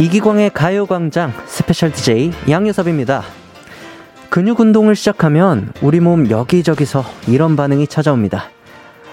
이기광의 0.00 0.48
가요광장 0.54 1.30
special 1.44 1.92
DJ 1.92 2.32
양요섭입니다. 2.48 3.22
근육 4.30 4.60
운동을 4.60 4.96
시작하면 4.96 5.74
우리 5.82 6.00
몸 6.00 6.30
여기저기서 6.30 7.04
이런 7.28 7.54
반응이 7.54 7.86
찾아옵니다. 7.86 8.44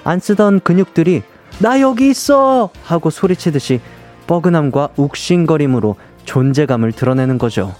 안 0.06 0.22
쓰던 0.22 0.62
근육들이 0.62 1.24
나 1.60 1.82
여기 1.82 2.10
있어! 2.10 2.70
하고 2.84 3.10
소리치듯이 3.10 3.82
뻐근함과 4.28 4.90
욱신거림으로 4.96 5.98
존재감을 6.24 6.94
드러내는 6.94 7.38
거죠. 7.38 7.76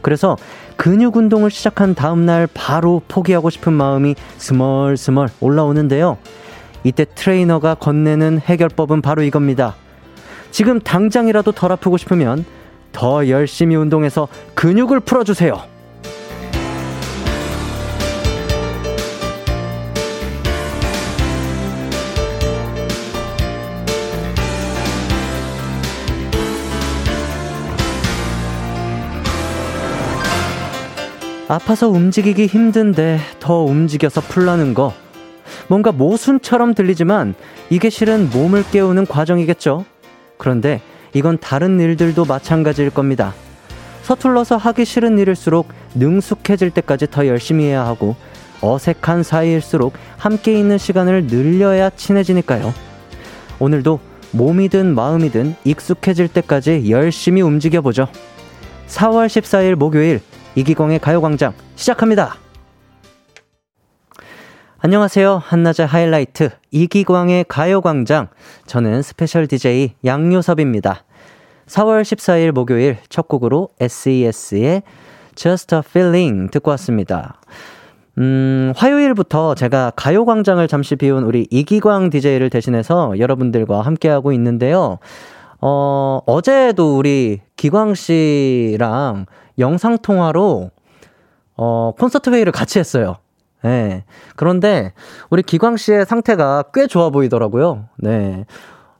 그래서 0.00 0.36
근육 0.76 1.16
운동을 1.16 1.50
시작한 1.50 1.96
다음날 1.96 2.46
바로 2.54 3.02
포기하고 3.08 3.50
싶은 3.50 3.72
마음이 3.72 4.14
스멀스멀 4.36 5.28
올라오는데요. 5.40 6.18
이때 6.84 7.04
트레이너가 7.04 7.74
건네는 7.74 8.38
해결법은 8.38 9.02
바로 9.02 9.24
이겁니다. 9.24 9.74
지금 10.50 10.80
당장이라도 10.80 11.52
덜 11.52 11.72
아프고 11.72 11.96
싶으면 11.96 12.44
더 12.92 13.28
열심히 13.28 13.76
운동해서 13.76 14.28
근육을 14.54 15.00
풀어주세요. 15.00 15.78
아파서 31.50 31.88
움직이기 31.88 32.46
힘든데 32.46 33.20
더 33.40 33.62
움직여서 33.62 34.20
풀라는 34.20 34.74
거. 34.74 34.92
뭔가 35.66 35.92
모순처럼 35.92 36.74
들리지만 36.74 37.34
이게 37.70 37.88
실은 37.88 38.28
몸을 38.30 38.64
깨우는 38.70 39.06
과정이겠죠. 39.06 39.86
그런데 40.38 40.80
이건 41.12 41.38
다른 41.38 41.78
일들도 41.80 42.24
마찬가지일 42.24 42.90
겁니다. 42.90 43.34
서툴러서 44.02 44.56
하기 44.56 44.84
싫은 44.84 45.18
일일수록 45.18 45.68
능숙해질 45.94 46.70
때까지 46.70 47.08
더 47.10 47.26
열심히 47.26 47.64
해야 47.64 47.84
하고 47.84 48.16
어색한 48.60 49.22
사이일수록 49.22 49.92
함께 50.16 50.58
있는 50.58 50.78
시간을 50.78 51.26
늘려야 51.26 51.90
친해지니까요. 51.90 52.72
오늘도 53.58 54.00
몸이든 54.32 54.94
마음이든 54.94 55.56
익숙해질 55.64 56.28
때까지 56.28 56.90
열심히 56.90 57.42
움직여보죠. 57.42 58.08
4월 58.88 59.26
14일 59.26 59.74
목요일 59.74 60.20
이기광의 60.54 60.98
가요광장 60.98 61.52
시작합니다. 61.76 62.47
안녕하세요. 64.80 65.42
한낮의 65.44 65.88
하이라이트 65.88 66.50
이기광의 66.70 67.46
가요광장. 67.48 68.28
저는 68.66 69.02
special 69.02 69.48
DJ 69.48 69.94
양요섭입니다. 70.04 71.02
4월 71.66 72.02
14일 72.02 72.52
목요일 72.52 72.98
첫 73.08 73.26
곡으로 73.26 73.70
SES의 73.80 74.84
Just 75.34 75.74
a 75.74 75.80
Feeling 75.84 76.52
듣고 76.52 76.70
왔습니다. 76.70 77.40
음, 78.18 78.72
화요일부터 78.76 79.56
제가 79.56 79.94
가요광장을 79.96 80.68
잠시 80.68 80.94
비운 80.94 81.24
우리 81.24 81.48
이기광 81.50 82.10
DJ를 82.10 82.48
대신해서 82.48 83.18
여러분들과 83.18 83.80
함께하고 83.80 84.30
있는데요. 84.30 85.00
어, 85.60 86.20
어제도 86.24 86.96
우리 86.96 87.40
기광 87.56 87.94
씨랑 87.94 89.26
영상통화로, 89.58 90.70
어, 91.56 91.92
콘서트 91.98 92.30
회의를 92.30 92.52
같이 92.52 92.78
했어요. 92.78 93.16
네. 93.62 94.04
그런데 94.36 94.92
우리 95.30 95.42
기광 95.42 95.76
씨의 95.76 96.06
상태가 96.06 96.64
꽤 96.74 96.86
좋아 96.86 97.10
보이더라고요. 97.10 97.86
네. 97.98 98.44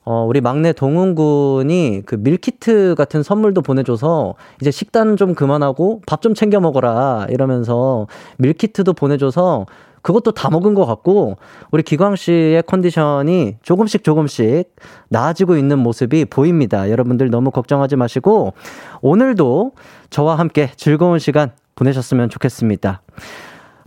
어, 0.05 0.25
우리 0.25 0.41
막내 0.41 0.73
동훈 0.73 1.15
군이 1.15 2.03
그 2.07 2.15
밀키트 2.15 2.95
같은 2.97 3.23
선물도 3.23 3.61
보내줘서 3.61 4.37
이제 4.61 4.71
식단 4.71 5.19
좀 5.19 5.35
그만하고 5.35 6.01
밥 6.07 6.23
좀 6.23 6.33
챙겨 6.35 6.61
먹어라 6.61 7.27
이러면서 7.29 8.07
밀키트도 8.39 8.95
보내줘서 8.95 9.67
그것도 10.01 10.33
다 10.33 10.49
먹은 10.49 10.73
것 10.75 10.87
같고 10.87 11.37
우리 11.71 11.83
기광 11.83 12.17
씨의 12.17 12.63
컨디션이 12.63 13.57
조금씩 13.61 14.03
조금씩 14.03 14.75
나아지고 15.11 15.57
있는 15.59 15.79
모습이 15.79 16.25
보입니다. 16.25 16.89
여러분들 16.89 17.29
너무 17.31 17.51
걱정하지 17.51 17.97
마시고 17.97 18.55
오늘도 19.03 19.73
저와 20.09 20.37
함께 20.39 20.71
즐거운 20.77 21.19
시간 21.19 21.51
보내셨으면 21.75 22.31
좋겠습니다. 22.31 23.03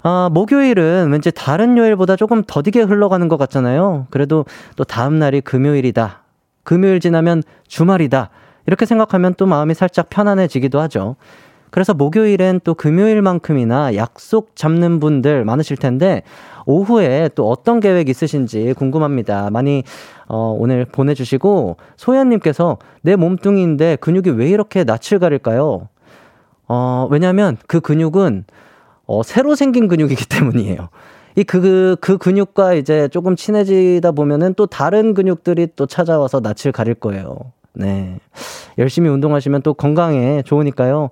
아, 0.04 0.30
목요일은 0.32 1.12
왠지 1.12 1.32
다른 1.32 1.78
요일보다 1.78 2.16
조금 2.16 2.44
더디게 2.46 2.82
흘러가는 2.82 3.28
것 3.28 3.38
같잖아요. 3.38 4.08
그래도 4.10 4.46
또 4.76 4.84
다음 4.84 5.20
날이 5.20 5.42
금요일이다. 5.42 6.24
금요일 6.64 7.00
지나면 7.00 7.44
주말이다. 7.68 8.30
이렇게 8.66 8.86
생각하면 8.86 9.36
또 9.38 9.46
마음이 9.46 9.74
살짝 9.74 10.10
편안해지기도 10.10 10.80
하죠. 10.82 11.16
그래서 11.70 11.94
목요일엔 11.94 12.62
또 12.64 12.74
금요일만큼이나 12.74 13.96
약속 13.96 14.56
잡는 14.56 15.00
분들 15.00 15.46
많으실 15.46 15.78
텐데 15.78 16.24
오후에 16.66 17.30
또 17.34 17.50
어떤 17.50 17.80
계획 17.80 18.10
있으신지 18.10 18.74
궁금합니다. 18.74 19.50
많이 19.52 19.84
어, 20.28 20.56
오늘 20.58 20.86
보내주시고 20.86 21.78
소연님께서 21.96 22.78
내 23.02 23.16
몸뚱이인데 23.16 23.98
근육이 23.98 24.32
왜 24.32 24.50
이렇게 24.50 24.84
낯을 24.84 25.20
가릴까요? 25.20 25.88
어, 26.68 27.08
왜냐면 27.10 27.58
그 27.68 27.80
근육은 27.80 28.46
어, 29.12 29.24
새로 29.24 29.56
생긴 29.56 29.90
근육이기 29.90 30.26
때문이에요. 30.30 30.88
이 31.36 31.44
그, 31.44 31.98
그 32.00 32.18
근육과 32.18 32.76
이제 32.76 33.10
조금 33.10 33.36
친해지다 33.36 34.12
보면은 34.12 34.54
또 34.54 34.66
다른 34.66 35.14
근육들이 35.14 35.70
또 35.76 35.86
찾아와서 35.86 36.40
낯을 36.40 36.72
가릴 36.72 36.94
거예요. 36.96 37.38
네. 37.74 38.20
열심히 38.78 39.10
운동하시면 39.10 39.64
또 39.64 39.74
건강에 39.74 40.44
좋으니까요. 40.44 41.10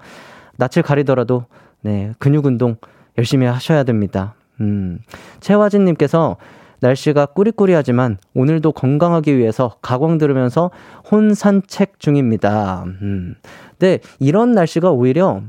낯을 0.57 0.83
가리더라도 0.83 1.45
네, 1.81 2.13
근육 2.19 2.45
운동 2.45 2.77
열심히 3.17 3.47
하셔야 3.47 3.83
됩니다. 3.83 4.35
음. 4.61 4.99
최화진님께서 5.41 6.37
날씨가 6.81 7.27
꾸리꾸리하지만 7.27 8.17
오늘도 8.33 8.71
건강하기 8.71 9.37
위해서 9.37 9.75
가광 9.81 10.17
들으면서 10.17 10.71
혼 11.11 11.33
산책 11.33 11.99
중입니다. 11.99 12.83
음. 13.01 13.35
근데 13.71 13.99
이런 14.19 14.53
날씨가 14.53 14.91
오히려 14.91 15.41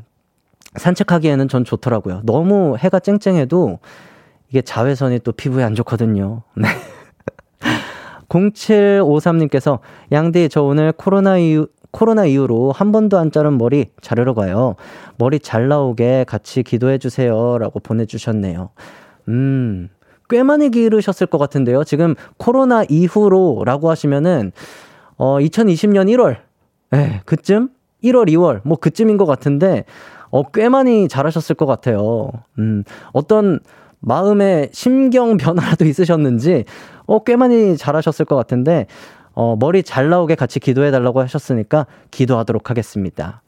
산책하기에는 0.76 1.48
전 1.48 1.64
좋더라고요. 1.64 2.22
너무 2.24 2.76
해가 2.78 3.00
쨍쨍해도 3.00 3.78
이게 4.50 4.62
자외선이 4.62 5.20
또 5.20 5.32
피부에 5.32 5.64
안 5.64 5.74
좋거든요. 5.74 6.42
네. 6.54 6.68
0753님께서 8.28 9.80
양디 10.12 10.48
저 10.48 10.62
오늘 10.62 10.92
코로나 10.92 11.38
이후 11.38 11.66
코로나 11.90 12.24
이후로 12.24 12.70
한 12.70 12.92
번도 12.92 13.18
안 13.18 13.32
자른 13.32 13.58
머리 13.58 13.86
자르러 14.00 14.34
가요. 14.34 14.76
머리 15.18 15.40
잘 15.40 15.66
나오게 15.66 16.24
같이 16.28 16.62
기도해 16.62 16.98
주세요라고 16.98 17.80
보내 17.80 18.06
주셨네요. 18.06 18.70
음. 19.28 19.88
꽤 20.28 20.44
많이 20.44 20.70
기르셨을 20.70 21.26
것 21.26 21.38
같은데요. 21.38 21.82
지금 21.82 22.14
코로나 22.36 22.84
이후로라고 22.88 23.90
하시면은 23.90 24.52
어 25.16 25.38
2020년 25.38 26.08
1월 26.14 26.36
예, 26.92 26.96
네, 26.96 27.20
그쯤 27.24 27.70
1월, 28.02 28.28
2월 28.30 28.60
뭐 28.64 28.78
그쯤인 28.78 29.16
것 29.16 29.26
같은데 29.26 29.84
어 30.30 30.42
꽤 30.52 30.68
많이 30.68 31.08
자라셨을 31.08 31.54
것 31.56 31.66
같아요. 31.66 32.30
음. 32.58 32.84
어떤 33.12 33.60
마음의 34.00 34.70
심경 34.72 35.36
변화도 35.36 35.84
있으셨는지 35.84 36.64
어 37.06 37.20
꽤 37.24 37.36
많이 37.36 37.76
자라셨을 37.76 38.24
것 38.24 38.36
같은데 38.36 38.86
어, 39.34 39.56
머리 39.58 39.82
잘 39.82 40.08
나오게 40.10 40.34
같이 40.34 40.60
기도해 40.60 40.90
달라고 40.90 41.20
하셨으니까 41.20 41.86
기도하도록 42.10 42.70
하겠습니다. 42.70 43.42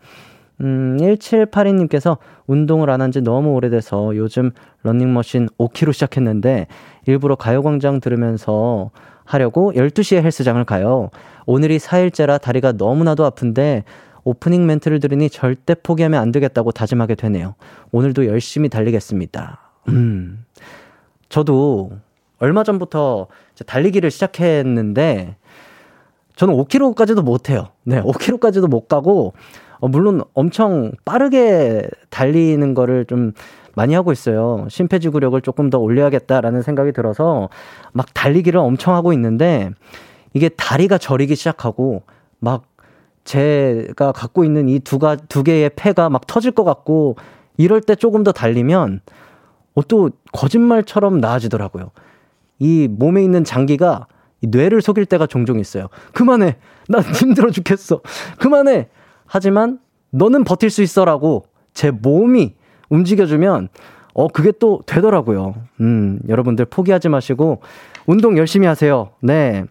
음, 0.61 0.97
1782님께서 1.01 2.19
운동을 2.47 2.91
안 2.91 3.01
한 3.01 3.11
지 3.11 3.21
너무 3.21 3.51
오래돼서 3.55 4.17
요즘 4.17 4.51
런닝머신 4.85 5.49
5km 5.59 5.93
시작했는데 5.93 6.67
일부러 7.07 7.35
가요광장 7.37 8.01
들으면서 8.01 8.91
하려고 9.25 9.73
12시에 9.75 10.23
헬스장을 10.23 10.63
가요. 10.65 11.11
오늘이 11.47 11.79
4일째라 11.79 12.41
다리가 12.41 12.73
너무나도 12.73 13.25
아픈데 13.25 13.85
오프닝 14.25 14.67
멘트를 14.67 15.01
들으니 15.01 15.29
절대 15.29 15.75
포기하면 15.75 16.21
안 16.21 16.33
되겠다고 16.33 16.73
다짐하게 16.73 17.17
되네요. 17.17 17.55
오늘도 17.91 18.27
열심히 18.27 18.69
달리겠습니다. 18.69 19.61
음. 19.89 20.45
저도 21.29 21.93
얼마 22.39 22.63
전부터 22.65 23.29
달리기를 23.67 24.11
시작했는데 24.11 25.37
저는 26.37 26.55
5km까지도 26.55 27.23
못 27.23 27.51
해요. 27.51 27.69
네, 27.85 28.01
5km까지도 28.03 28.69
못 28.69 28.89
가고, 28.89 29.35
어, 29.81 29.89
물론 29.89 30.23
엄청 30.35 30.93
빠르게 31.05 31.89
달리는 32.11 32.75
거를 32.75 33.05
좀 33.05 33.33
많이 33.75 33.95
하고 33.95 34.13
있어요. 34.13 34.67
심폐지구력을 34.69 35.41
조금 35.43 35.71
더 35.71 35.79
올려야겠다라는 35.79 36.63
생각이 36.63 36.93
들어서 36.93 37.49
막 37.93 38.13
달리기를 38.15 38.59
엄청 38.59 38.95
하고 38.95 39.13
있는데, 39.13 39.71
이게 40.35 40.49
다리가 40.49 40.99
저리기 40.99 41.37
시작하고, 41.37 42.03
막 42.39 42.65
제가 43.25 44.13
갖고 44.13 44.45
있는 44.45 44.69
이 44.69 44.79
두 44.81 44.99
가, 44.99 45.17
두 45.17 45.43
개의 45.43 45.71
폐가 45.77 46.09
막 46.11 46.27
터질 46.27 46.51
것 46.53 46.65
같고, 46.65 47.17
이럴 47.57 47.81
때 47.81 47.95
조금 47.95 48.25
더 48.25 48.33
달리면, 48.33 49.01
어, 49.75 49.83
또 49.87 50.11
거짓말처럼 50.33 51.19
나아지더라고요. 51.21 51.91
이 52.59 52.89
몸에 52.91 53.23
있는 53.23 53.45
장기가 53.45 54.07
이 54.41 54.47
뇌를 54.49 54.83
속일 54.83 55.07
때가 55.07 55.27
종종 55.27 55.59
있어요. 55.59 55.89
그만해. 56.13 56.57
난 56.89 57.03
힘들어 57.15 57.51
죽겠어. 57.51 58.01
그만해. 58.39 58.89
하지만 59.27 59.79
너는 60.11 60.45
버틸 60.45 60.69
수 60.69 60.83
있어라고 60.83 61.45
제 61.75 61.91
몸이 61.91 62.55
움직여주면 62.91 63.69
어, 64.15 64.29
그게 64.29 64.53
또 64.59 64.83
되더라고요. 64.87 65.55
음, 65.81 66.21
여러분들 66.29 66.67
포기하지 66.67 67.09
마시고 67.09 67.63
운동 68.07 68.37
열심히 68.39 68.67
하세요. 68.67 69.11
네. 69.21 69.65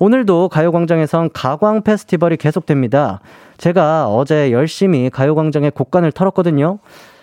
오늘도 0.00 0.48
가요광장에선 0.48 1.30
가광 1.32 1.82
페스티벌이 1.82 2.36
계속됩니다. 2.36 3.20
제가 3.56 4.08
어제 4.08 4.50
열심히 4.52 5.10
가요광장에 5.10 5.70
곡간을 5.70 6.12
털었거든요. 6.12 6.78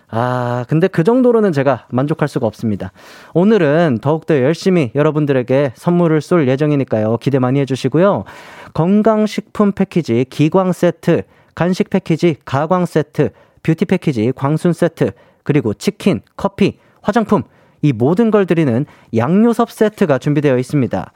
아, 0.09 0.65
근데 0.67 0.87
그 0.87 1.03
정도로는 1.03 1.53
제가 1.53 1.85
만족할 1.89 2.27
수가 2.27 2.45
없습니다. 2.45 2.91
오늘은 3.33 3.99
더욱더 4.01 4.37
열심히 4.41 4.91
여러분들에게 4.93 5.71
선물을 5.75 6.19
쏠 6.21 6.47
예정이니까요. 6.49 7.17
기대 7.17 7.39
많이 7.39 7.59
해주시고요. 7.61 8.25
건강식품 8.73 9.71
패키지 9.71 10.25
기광 10.29 10.73
세트, 10.73 11.23
간식 11.55 11.89
패키지 11.89 12.35
가광 12.43 12.85
세트, 12.85 13.29
뷰티 13.63 13.85
패키지 13.85 14.33
광순 14.35 14.73
세트, 14.73 15.11
그리고 15.43 15.73
치킨, 15.73 16.21
커피, 16.35 16.77
화장품, 17.01 17.43
이 17.81 17.93
모든 17.93 18.31
걸 18.31 18.45
드리는 18.45 18.85
양요섭 19.15 19.71
세트가 19.71 20.17
준비되어 20.17 20.57
있습니다. 20.57 21.11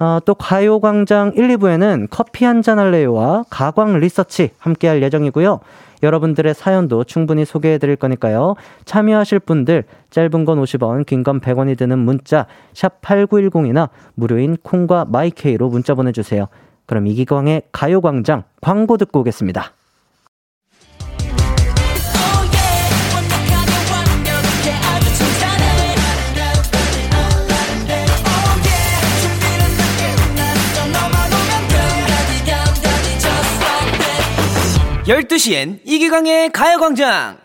어, 0.00 0.18
또 0.24 0.34
가요광장 0.34 1.32
1, 1.36 1.48
2부에는 1.56 2.08
커피 2.10 2.44
한잔 2.44 2.78
할래요와 2.78 3.44
가광 3.50 3.98
리서치 4.00 4.50
함께 4.58 4.88
할 4.88 5.02
예정이고요. 5.02 5.60
여러분들의 6.02 6.52
사연도 6.54 7.04
충분히 7.04 7.44
소개해 7.44 7.78
드릴 7.78 7.94
거니까요. 7.94 8.56
참여하실 8.84 9.38
분들 9.40 9.84
짧은 10.10 10.44
건 10.44 10.60
50원, 10.60 11.06
긴 11.06 11.22
건 11.22 11.40
100원이 11.40 11.78
드는 11.78 11.98
문자 12.00 12.46
샵 12.74 13.00
8910이나 13.02 13.90
무료인 14.14 14.56
콩과 14.62 15.04
마이케이로 15.08 15.68
문자 15.68 15.94
보내 15.94 16.10
주세요. 16.10 16.48
그럼 16.86 17.06
이기광의 17.06 17.62
가요광장 17.70 18.42
광고 18.60 18.96
듣고 18.96 19.20
오겠습니다. 19.20 19.72
열두 35.08 35.36
시엔 35.36 35.80
이기광의 35.84 36.52
가요광장! 36.52 37.36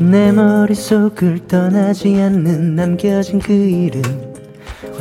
내 0.00 0.32
머릿속을 0.32 1.46
떠나지 1.46 2.18
않는 2.18 2.74
남겨진 2.74 3.40
그 3.40 3.52
이름 3.52 4.02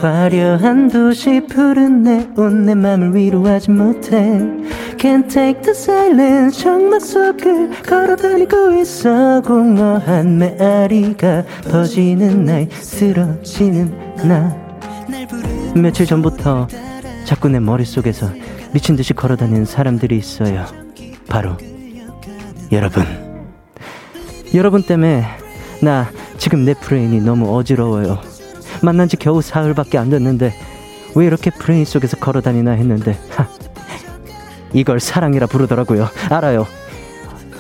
화려한 0.02 0.90
도시 0.90 1.46
푸른 1.48 2.04
내온 2.04 2.66
내 2.66 2.76
맘을 2.76 3.16
위로하지 3.16 3.72
못해 3.72 4.38
Can't 5.04 5.30
take 5.30 5.62
the 5.64 5.72
silence. 5.72 6.64
정막 6.64 7.02
속을 7.02 7.82
걸어다니고 7.82 8.76
있어 8.80 9.42
공허한 9.42 10.38
메아리가 10.38 11.44
퍼지는 11.70 12.46
날 12.46 12.70
쓰러지는 12.72 13.94
나 14.26 14.56
며칠 15.76 16.06
전부터 16.06 16.70
자꾸 17.26 17.50
내 17.50 17.60
머릿속에서 17.60 18.30
미친 18.72 18.96
듯이 18.96 19.14
걸어다니는 19.14 19.66
사람들이 19.66 20.16
있어요. 20.16 20.66
바로 21.28 21.58
여러분. 22.72 23.04
여러분 24.54 24.84
때문에 24.84 25.26
나 25.82 26.10
지금 26.38 26.64
내 26.64 26.74
brain이 26.74 27.20
너무 27.20 27.54
어지러워요. 27.58 28.20
만난 28.82 29.10
지 29.10 29.18
겨우 29.18 29.42
사흘밖에 29.42 29.98
안 29.98 30.10
됐는데 30.10 30.54
왜 31.16 31.26
이렇게 31.26 31.52
brain 31.52 31.84
속에서 31.84 32.16
걸어다니나 32.16 32.72
했는데 32.72 33.20
하, 33.32 33.50
이걸 34.74 35.00
사랑이라 35.00 35.48
부르더라고요. 35.48 36.10
알아요. 36.30 36.68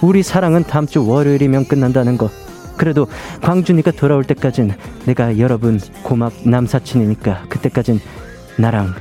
우리 0.01 0.23
사랑은 0.23 0.63
다음 0.63 0.85
주 0.85 1.07
월요일이면 1.07 1.67
끝난다는 1.67 2.17
거. 2.17 2.29
그래도 2.75 3.07
광준이가 3.41 3.91
돌아올 3.91 4.23
때까진 4.23 4.73
내가 5.05 5.37
여러분 5.37 5.79
고막 6.01 6.33
남사친이니까 6.43 7.43
그때까진 7.47 7.99
나랑 8.57 8.93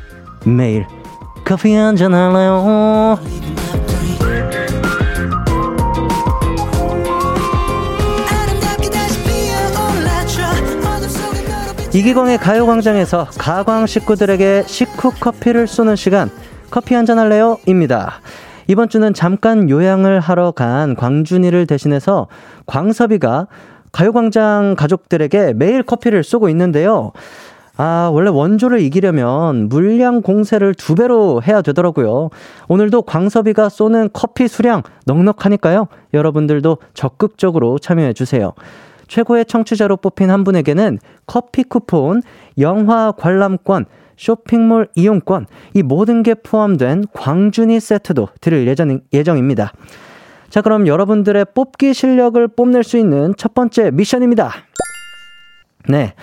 매일 0.45 0.87
커피 1.45 1.75
한잔 1.75 2.15
할래요. 2.15 3.19
이기광의 11.95 12.39
가요광장에서 12.39 13.29
가광 13.37 13.87
식구들에게 13.87 14.65
식후 14.67 15.13
커피를 15.21 15.67
쏘는 15.67 15.95
시간 15.97 16.31
커피 16.73 16.95
한잔 16.95 17.19
할래요? 17.19 17.59
입니다. 17.67 18.15
이번 18.67 18.89
주는 18.89 19.13
잠깐 19.13 19.69
요양을 19.69 20.21
하러 20.21 20.53
간 20.53 20.97
광준이를 20.97 21.67
대신해서 21.67 22.29
광섭이가 22.65 23.47
가요광장 23.93 24.75
가족들에게 24.79 25.53
매일 25.53 25.83
커피를 25.83 26.25
쏘고 26.25 26.49
있는데요. 26.49 27.13
아, 27.77 28.09
원래 28.11 28.31
원조를 28.31 28.81
이기려면 28.81 29.69
물량 29.69 30.23
공세를 30.23 30.75
두 30.75 30.95
배로 30.95 31.43
해야 31.47 31.61
되더라고요. 31.61 32.31
오늘도 32.69 33.03
광섭이가 33.03 33.69
쏘는 33.69 34.09
커피 34.15 34.49
수량 34.49 34.83
넉넉하니까요. 35.05 35.89
여러분들도 36.15 36.79
적극적으로 36.95 37.79
참여해 37.79 38.15
주세요. 38.15 38.55
최고의 39.09 39.45
청취자로 39.45 39.99
뽑힌 39.99 40.31
한 40.31 40.43
분에게는 40.43 41.01
커피 41.27 41.65
쿠폰, 41.65 42.23
영화 42.57 43.13
관람권, 43.13 43.85
쇼핑몰 44.23 44.87
이용권, 44.95 45.47
이 45.75 45.83
모든 45.83 46.23
게 46.23 46.35
포함된 46.35 47.07
광준이 47.13 47.81
세트도 47.81 48.29
드릴 48.41 48.69
예정, 48.69 49.01
예정입니다. 49.13 49.73
자, 50.49 50.63
그럼 50.63 50.87
여러분들의 50.87 51.47
뽑기 51.55 51.93
실력을 51.93 52.47
뽐낼 52.47 52.85
수 52.85 52.99
있는 52.99 53.35
첫 53.37 53.53
번째 53.53 53.91
미션입니다. 53.91 54.53
네. 55.89 56.15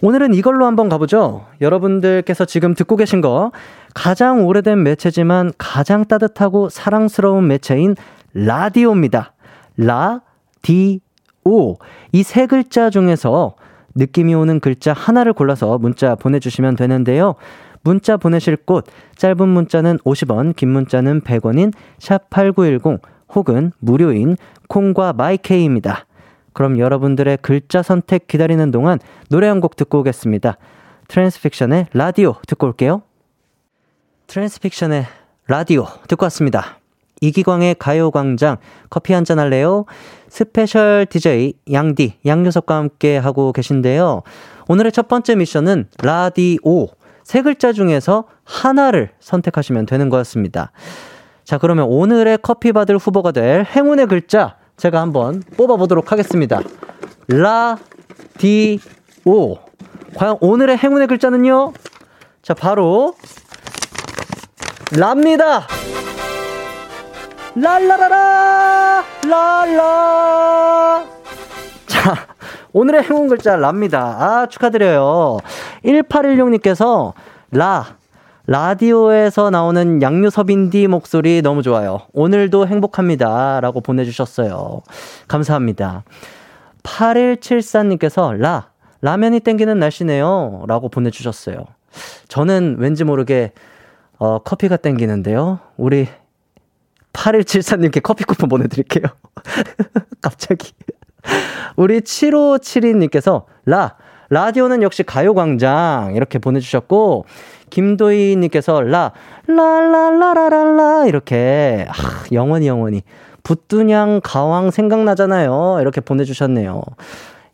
오늘은 0.00 0.32
이걸로 0.32 0.64
한번 0.64 0.88
가보죠. 0.88 1.44
여러분들께서 1.60 2.46
지금 2.46 2.74
듣고 2.74 2.96
계신 2.96 3.20
거 3.20 3.52
가장 3.92 4.46
오래된 4.46 4.82
매체지만 4.82 5.52
가장 5.58 6.06
따뜻하고 6.06 6.70
사랑스러운 6.70 7.46
매체인 7.46 7.94
라디오입니다. 8.32 9.34
라 9.76 10.20
디 10.62 11.00
오. 11.44 11.76
이 12.12 12.22
세 12.22 12.46
글자 12.46 12.88
중에서 12.88 13.54
느낌이 13.94 14.34
오는 14.34 14.60
글자 14.60 14.92
하나를 14.92 15.32
골라서 15.32 15.78
문자 15.78 16.14
보내주시면 16.14 16.76
되는데요. 16.76 17.34
문자 17.82 18.16
보내실 18.16 18.56
곳, 18.56 18.86
짧은 19.16 19.48
문자는 19.48 19.98
50원, 19.98 20.56
긴 20.56 20.70
문자는 20.70 21.20
100원인 21.20 21.72
샵8910 21.98 23.00
혹은 23.34 23.72
무료인 23.78 24.36
콩과 24.68 25.12
마이케이입니다. 25.12 26.06
그럼 26.52 26.78
여러분들의 26.78 27.38
글자 27.42 27.82
선택 27.82 28.26
기다리는 28.26 28.70
동안 28.70 28.98
노래 29.28 29.48
한 29.48 29.60
곡 29.60 29.76
듣고 29.76 30.00
오겠습니다. 30.00 30.56
트랜스픽션의 31.08 31.88
라디오 31.92 32.36
듣고 32.46 32.68
올게요. 32.68 33.02
트랜스픽션의 34.28 35.04
라디오 35.46 35.86
듣고 36.08 36.24
왔습니다. 36.26 36.83
이기광의 37.28 37.76
가요광장 37.78 38.56
커피 38.90 39.12
한잔 39.12 39.38
할래요? 39.38 39.86
스페셜 40.28 41.06
DJ 41.08 41.54
양디, 41.72 42.18
양요섭과 42.26 42.76
함께 42.76 43.16
하고 43.16 43.52
계신데요. 43.52 44.22
오늘의 44.68 44.92
첫 44.92 45.08
번째 45.08 45.36
미션은 45.36 45.88
라디오. 46.02 46.88
세 47.22 47.40
글자 47.42 47.72
중에서 47.72 48.24
하나를 48.44 49.10
선택하시면 49.20 49.86
되는 49.86 50.10
거였습니다. 50.10 50.72
자, 51.44 51.58
그러면 51.58 51.86
오늘의 51.86 52.38
커피 52.42 52.72
받을 52.72 52.98
후보가 52.98 53.32
될 53.32 53.64
행운의 53.64 54.06
글자 54.06 54.56
제가 54.76 55.00
한번 55.00 55.42
뽑아보도록 55.56 56.12
하겠습니다. 56.12 56.60
라, 57.28 57.78
디, 58.38 58.78
오. 59.24 59.56
과연 60.16 60.36
오늘의 60.40 60.76
행운의 60.76 61.06
글자는요? 61.06 61.72
자, 62.42 62.54
바로, 62.54 63.14
랍니다! 64.96 65.66
랄라라라 67.56 69.04
랄라 69.28 71.04
자 71.86 72.26
오늘의 72.72 73.04
행운 73.04 73.28
글자 73.28 73.56
랍니다 73.56 74.16
아 74.18 74.46
축하드려요 74.46 75.38
1816님께서 75.84 77.12
라 77.52 77.96
라디오에서 78.46 79.50
나오는 79.50 80.02
양유섭인디 80.02 80.86
목소리 80.88 81.40
너무 81.40 81.62
좋아요. 81.62 82.00
오늘도 82.12 82.66
행복합니다. 82.66 83.60
라고 83.60 83.80
보내주셨어요. 83.80 84.82
감사합니다. 85.28 86.04
8174님께서 86.82 88.36
라, 88.36 88.68
라면이 89.00 89.40
땡기는 89.40 89.78
날씨네요. 89.78 90.64
라고 90.68 90.90
보내주셨어요. 90.90 91.56
저는 92.28 92.76
왠지 92.78 93.04
모르게, 93.04 93.52
어, 94.18 94.40
커피가 94.40 94.76
땡기는데요. 94.76 95.60
우리 95.78 96.08
8174님께 97.14 98.02
커피 98.02 98.24
쿠폰 98.24 98.48
보내드릴게요. 98.50 99.04
갑자기. 100.20 100.72
우리 101.76 102.00
7572님께서 102.00 103.44
라, 103.64 103.96
라디오는 104.28 104.82
역시 104.82 105.02
가요광장 105.02 106.12
이렇게 106.14 106.38
보내주셨고, 106.38 107.24
김도희님께서 107.70 108.82
라, 108.82 109.12
라라라라라라 109.46 111.06
이렇게, 111.06 111.86
아, 111.88 111.92
영원히 112.32 112.66
영원히. 112.68 113.02
붓두냥 113.42 114.20
가왕 114.22 114.70
생각나잖아요. 114.70 115.78
이렇게 115.80 116.00
보내주셨네요. 116.00 116.82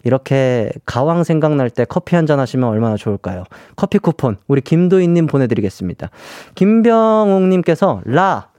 이렇게 0.04 0.70
가왕 0.86 1.24
생각날 1.24 1.68
때 1.68 1.84
커피 1.84 2.16
한 2.16 2.26
잔 2.26 2.38
하시면 2.38 2.68
얼마나 2.68 2.96
좋을까요? 2.96 3.44
커피 3.76 3.98
쿠폰 3.98 4.36
우리 4.46 4.60
김도희님 4.60 5.26
보내드리겠습니다. 5.26 6.10
김병옥님께서 6.54 8.02
라 8.04 8.49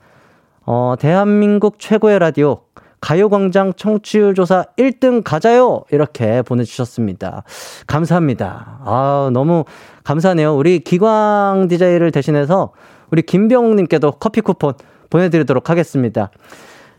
어, 0.73 0.95
대한민국 0.97 1.79
최고의 1.79 2.17
라디오 2.19 2.61
가요광장 3.01 3.73
청취율 3.73 4.35
조사 4.35 4.63
1등 4.77 5.21
가자요! 5.21 5.83
이렇게 5.91 6.41
보내주셨습니다. 6.43 7.43
감사합니다. 7.87 8.79
아, 8.85 9.29
너무 9.33 9.65
감사하네요. 10.05 10.55
우리 10.55 10.79
기광 10.79 11.67
디자이를 11.67 12.11
대신해서 12.11 12.71
우리 13.11 13.21
김병욱님께도 13.21 14.11
커피 14.11 14.39
쿠폰 14.39 14.75
보내드리도록 15.09 15.69
하겠습니다. 15.69 16.31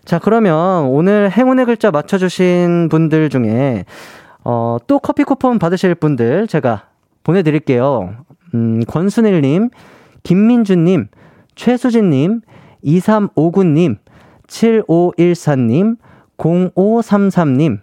자, 0.04 0.18
그러면 0.18 0.84
오늘 0.88 1.30
행운의 1.30 1.64
글자 1.64 1.90
맞춰주신 1.90 2.90
분들 2.90 3.30
중에 3.30 3.86
어, 4.44 4.76
또 4.86 4.98
커피 4.98 5.24
쿠폰 5.24 5.58
받으실 5.58 5.94
분들 5.94 6.46
제가 6.46 6.88
보내드릴게요. 7.24 8.16
음, 8.52 8.82
권순일님, 8.86 9.70
김민주님, 10.24 11.08
최수진님, 11.54 12.42
2359님, 12.84 13.96
7514님, 14.46 15.96
0533님, 16.36 17.78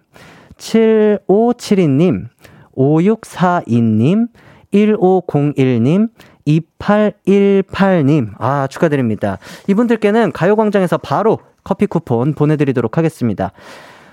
7572님, 0.58 2.28
5642님, 2.76 4.28
1501님, 4.74 6.10
2818님. 6.48 8.30
아, 8.38 8.68
축하드립니다. 8.68 9.38
이분들께는 9.68 10.32
가요광장에서 10.32 10.98
바로 10.98 11.40
커피 11.64 11.86
쿠폰 11.86 12.34
보내드리도록 12.34 12.98
하겠습니다. 12.98 13.52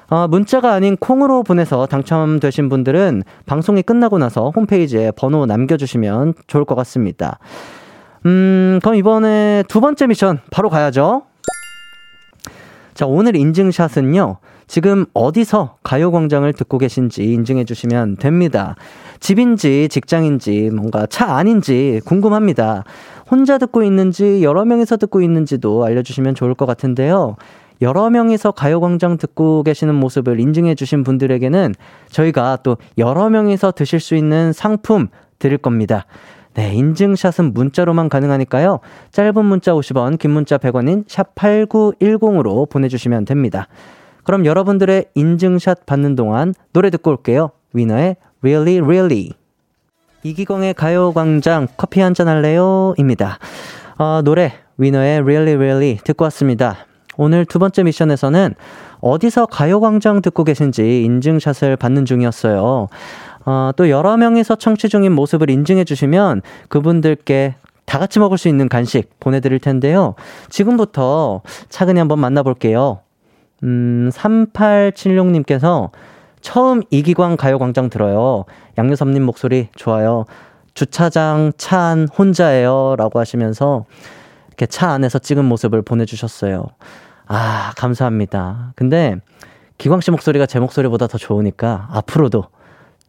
어, 0.08 0.28
문자가 0.28 0.72
아닌 0.72 0.96
콩으로 0.96 1.42
보내서 1.42 1.86
당첨되신 1.86 2.68
분들은 2.68 3.22
방송이 3.46 3.82
끝나고 3.82 4.18
나서 4.18 4.50
홈페이지에 4.54 5.10
번호 5.10 5.46
남겨주시면 5.46 6.34
좋을 6.46 6.64
것 6.64 6.74
같습니다. 6.76 7.38
음, 8.26 8.80
그럼 8.83 8.97
이번에 8.97 9.62
두 9.68 9.80
번째 9.80 10.09
미션 10.09 10.40
바로 10.50 10.68
가야죠. 10.68 11.23
자, 12.92 13.06
오늘 13.06 13.37
인증샷은요. 13.37 14.38
지금 14.66 15.06
어디서 15.14 15.76
가요광장을 15.85 16.52
듣고 16.54 16.78
계신지 16.78 17.23
인증해 17.23 17.64
주시면 17.64 18.16
됩니다. 18.16 18.75
집인지 19.21 19.88
직장인지 19.88 20.71
뭔가 20.75 21.06
차 21.06 21.37
안인지 21.37 22.00
궁금합니다. 22.04 22.83
혼자 23.30 23.59
듣고 23.59 23.85
있는지 23.85 24.42
여러 24.42 24.64
명이서 24.64 24.97
듣고 24.97 25.23
있는지도 25.23 25.85
알려주시면 25.85 26.35
좋을 26.35 26.54
것 26.54 26.66
같은데요. 26.66 27.37
여러 27.80 28.11
명이서 28.11 28.52
가요광장 28.52 29.18
듣고 29.18 29.62
계시는 29.62 29.95
모습을 29.95 30.40
인증해 30.40 30.75
주신 30.75 31.04
분들에게는 31.04 31.75
저희가 32.11 32.59
또 32.64 32.78
여러 32.99 33.28
명이서 33.28 33.73
드실 33.73 34.00
수 34.00 34.16
있는 34.16 34.52
상품 34.52 35.09
드릴 35.38 35.59
겁니다. 35.59 36.06
네, 36.56 36.72
인증샷은 36.72 37.52
문자로만 37.52 38.08
가능하니까요. 38.08 38.80
짧은 39.12 39.44
문자 39.44 39.72
50원, 39.72 40.18
긴 40.18 40.30
문자 40.30 40.56
100원인 40.56 41.04
샵 41.06 41.34
8910으로 41.34 42.68
보내주시면 42.70 43.26
됩니다. 43.26 43.68
그럼 44.25 44.46
여러분들의 44.46 45.04
인증샷 45.14 45.84
받는 45.84 46.16
동안 46.16 46.54
노래 46.72 46.88
듣고 46.88 47.10
올게요. 47.10 47.50
위너의 47.75 48.16
Really 48.42 48.78
Really. 48.78 49.32
이기광의 50.22 50.72
가요광장 50.72 51.68
커피 51.76 52.00
한잔 52.00 52.26
할래요? 52.26 52.94
입니다. 52.96 53.38
어, 53.98 54.22
노래 54.25 54.54
위너의 54.78 55.20
Really 55.20 55.56
Really 55.56 55.98
듣고 56.02 56.25
왔습니다. 56.25 56.86
오늘 57.18 57.44
두 57.44 57.58
번째 57.58 57.82
미션에서는 57.82 58.54
어디서 59.00 59.46
가요광장 59.46 60.22
듣고 60.22 60.42
계신지 60.44 61.04
인증샷을 61.04 61.76
받는 61.76 62.06
중이었어요. 62.06 62.88
어, 63.46 63.70
또 63.76 63.88
여러 63.88 64.16
명이서 64.16 64.56
청취 64.56 64.88
중인 64.88 65.12
모습을 65.12 65.48
인증해 65.50 65.84
주시면 65.84 66.42
그분들께 66.68 67.54
다 67.86 67.98
같이 68.00 68.18
먹을 68.18 68.36
수 68.36 68.48
있는 68.48 68.68
간식 68.68 69.18
보내드릴 69.20 69.60
텐데요. 69.60 70.16
지금부터 70.50 71.42
차근히 71.68 72.00
한번 72.00 72.18
만나볼게요. 72.18 73.00
음, 73.62 74.10
3876님께서 74.12 75.90
처음 76.40 76.82
이기광 76.90 77.36
가요광장 77.36 77.88
들어요. 77.88 78.44
양요섭님 78.76 79.22
목소리 79.22 79.68
좋아요. 79.76 80.24
주차장 80.74 81.52
차 81.56 81.78
안 81.78 82.08
혼자예요. 82.08 82.96
라고 82.98 83.18
하시면서 83.20 83.86
이렇게 84.48 84.66
차 84.66 84.90
안에서 84.90 85.18
찍은 85.18 85.44
모습을 85.44 85.82
보내주셨어요. 85.82 86.66
아, 87.28 87.72
감사합니다. 87.76 88.72
근데 88.74 89.16
기광 89.78 90.00
씨 90.00 90.10
목소리가 90.10 90.46
제 90.46 90.58
목소리보다 90.58 91.06
더 91.06 91.18
좋으니까 91.18 91.88
앞으로도 91.92 92.44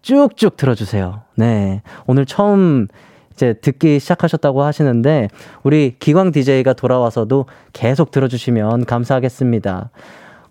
쭉쭉 0.08 0.56
들어주세요. 0.56 1.22
네. 1.36 1.82
오늘 2.06 2.26
처음 2.26 2.88
이제 3.34 3.54
듣기 3.54 4.00
시작하셨다고 4.00 4.64
하시는데 4.64 5.28
우리 5.64 5.96
기광 6.00 6.32
DJ가 6.32 6.74
돌아와서도 6.74 7.46
계속 7.74 8.12
들어주시면 8.12 8.86
감사하겠습니다. 8.86 9.90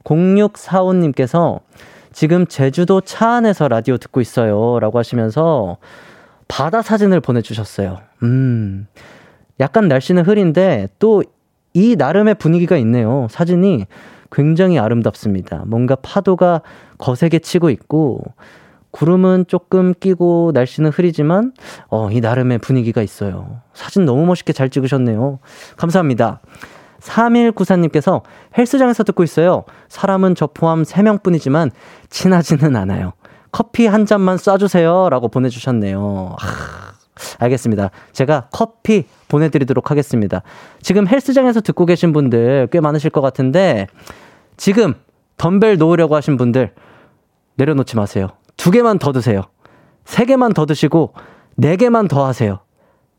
0645님께서 0.04 1.60
지금 2.12 2.46
제주도 2.46 3.00
차 3.00 3.30
안에서 3.30 3.68
라디오 3.68 3.96
듣고 3.96 4.20
있어요. 4.20 4.78
라고 4.78 4.98
하시면서 4.98 5.78
바다 6.48 6.82
사진을 6.82 7.20
보내주셨어요. 7.20 7.98
음. 8.22 8.86
약간 9.58 9.88
날씨는 9.88 10.24
흐린데 10.24 10.88
또 10.98 11.22
이 11.76 11.94
나름의 11.94 12.36
분위기가 12.36 12.78
있네요. 12.78 13.26
사진이 13.28 13.84
굉장히 14.32 14.78
아름답습니다. 14.78 15.64
뭔가 15.66 15.94
파도가 15.94 16.62
거세게 16.96 17.40
치고 17.40 17.68
있고 17.68 18.22
구름은 18.96 19.44
조금 19.46 19.92
끼고 19.92 20.52
날씨는 20.54 20.90
흐리지만 20.90 21.52
어, 21.88 22.10
이 22.10 22.20
나름의 22.20 22.58
분위기가 22.58 23.02
있어요. 23.02 23.60
사진 23.74 24.06
너무 24.06 24.24
멋있게 24.24 24.54
잘 24.54 24.70
찍으셨네요. 24.70 25.38
감사합니다. 25.76 26.40
3194님께서 27.00 28.22
헬스장에서 28.56 29.04
듣고 29.04 29.22
있어요. 29.22 29.64
사람은 29.88 30.34
저 30.34 30.46
포함 30.46 30.82
3명 30.82 31.22
뿐이지만 31.22 31.72
친하지는 32.08 32.74
않아요. 32.74 33.12
커피 33.52 33.86
한 33.86 34.06
잔만 34.06 34.38
쏴주세요. 34.38 35.10
라고 35.10 35.28
보내주셨네요. 35.28 36.34
하, 36.38 36.94
알겠습니다. 37.38 37.90
제가 38.12 38.48
커피 38.50 39.04
보내드리도록 39.28 39.90
하겠습니다. 39.90 40.40
지금 40.80 41.06
헬스장에서 41.06 41.60
듣고 41.60 41.84
계신 41.84 42.14
분들 42.14 42.68
꽤 42.72 42.80
많으실 42.80 43.10
것 43.10 43.20
같은데 43.20 43.88
지금 44.56 44.94
덤벨 45.36 45.76
놓으려고 45.76 46.16
하신 46.16 46.38
분들 46.38 46.72
내려놓지 47.56 47.96
마세요. 47.96 48.28
두 48.56 48.70
개만 48.70 48.98
더 48.98 49.12
드세요. 49.12 49.42
세 50.04 50.24
개만 50.24 50.52
더 50.52 50.66
드시고 50.66 51.14
네 51.56 51.76
개만 51.76 52.08
더 52.08 52.24
하세요. 52.26 52.60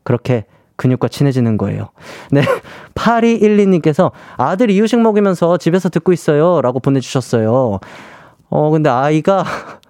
그렇게 0.02 0.46
근육과 0.76 1.08
친해지는 1.08 1.56
거예요. 1.56 1.90
네. 2.30 2.42
8212님께서 2.94 4.12
아들 4.36 4.70
이유식 4.70 5.00
먹이면서 5.00 5.58
집에서 5.58 5.88
듣고 5.88 6.12
있어요. 6.12 6.60
라고 6.62 6.80
보내주셨어요. 6.80 7.80
어, 8.48 8.70
근데 8.70 8.88
아이가 8.88 9.44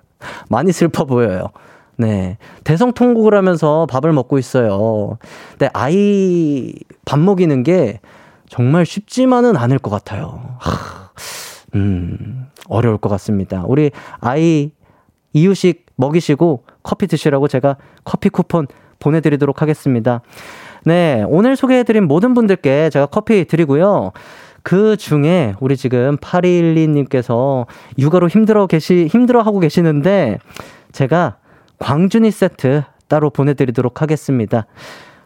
많이 0.49 0.73
슬퍼 0.73 1.05
보여요. 1.05 1.49
네. 1.97 2.39
대성통곡을 2.65 3.35
하면서 3.35 3.87
밥을 3.91 4.13
먹고 4.13 4.39
있어요. 4.39 5.19
근데 5.51 5.69
아이 5.75 6.73
밥 7.05 7.19
먹이는 7.19 7.63
게 7.65 8.01
정말 8.49 8.87
쉽지만은 8.87 9.57
않을 9.57 9.79
것 9.79 9.91
같아요. 9.91 10.57
하, 10.59 11.11
음, 11.75 12.47
어려울 12.69 12.99
것 12.99 13.09
같습니다. 13.09 13.65
우리 13.67 13.91
아이 14.21 14.71
이유식 15.39 15.87
먹이시고 15.97 16.65
커피 16.83 17.07
드시라고 17.07 17.49
제가 17.49 17.77
커피 18.05 18.29
쿠폰 18.29 18.67
보내드리도록 18.99 19.63
하겠습니다. 19.63 20.23
네, 20.85 21.25
오늘 21.29 21.57
소개해드린 21.57 22.05
모든 22.05 22.35
분들께 22.35 22.91
제가 22.91 23.07
커피 23.07 23.45
드리고요. 23.45 24.13
그 24.63 24.97
중에 24.97 25.55
우리 25.61 25.77
지금 25.77 26.17
8212님께서 26.19 27.67
육아로 27.99 28.29
힘들어 28.29 28.67
계시, 28.67 29.07
힘들어 29.11 29.43
하고 29.43 29.61
계시는데 29.61 30.39
제가 30.93 31.37
광준이 31.79 32.31
세트 32.31 32.83
따로 33.07 33.31
보내드리도록 33.31 34.03
하겠습니다. 34.03 34.67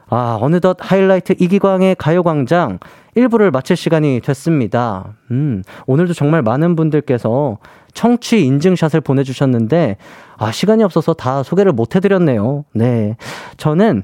아, 0.09 0.39
어느덧 0.41 0.77
하이라이트 0.81 1.35
이기광의 1.39 1.97
가요광장 1.97 2.79
1부를 3.17 3.51
마칠 3.51 3.77
시간이 3.77 4.21
됐습니다. 4.21 5.17
음, 5.31 5.63
오늘도 5.87 6.15
정말 6.15 6.43
많은 6.43 6.77
분들께서 6.77 7.59
청취 7.93 8.45
인증샷을 8.47 9.03
보내주셨는데, 9.03 9.97
아, 10.39 10.51
시간이 10.51 10.83
없어서 10.83 11.13
다 11.13 11.43
소개를 11.43 11.73
못 11.73 11.95
해드렸네요. 11.95 12.65
네. 12.75 13.17
저는 13.59 14.03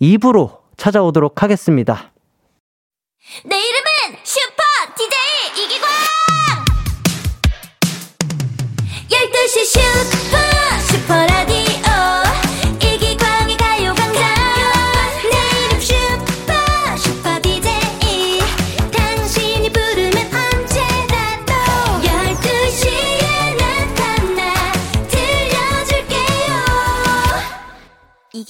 2부로 0.00 0.58
찾아오도록 0.76 1.42
하겠습니다. 1.42 2.12
내 3.46 3.56
이름은 3.56 3.79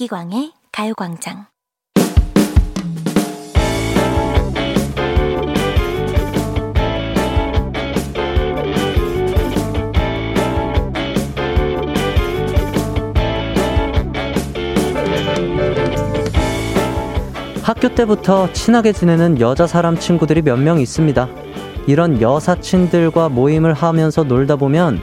이기광의 0.01 0.51
가요광장. 0.71 1.45
학교 17.61 17.89
때부터 17.93 18.51
친하게 18.53 18.93
지내는 18.93 19.39
여자 19.39 19.67
사람 19.67 19.99
친구들이 19.99 20.41
몇 20.41 20.57
명 20.57 20.79
있습니다. 20.79 21.29
이런 21.85 22.19
여사친들과 22.19 23.29
모임을 23.29 23.73
하면서 23.73 24.23
놀다 24.23 24.55
보면 24.55 24.99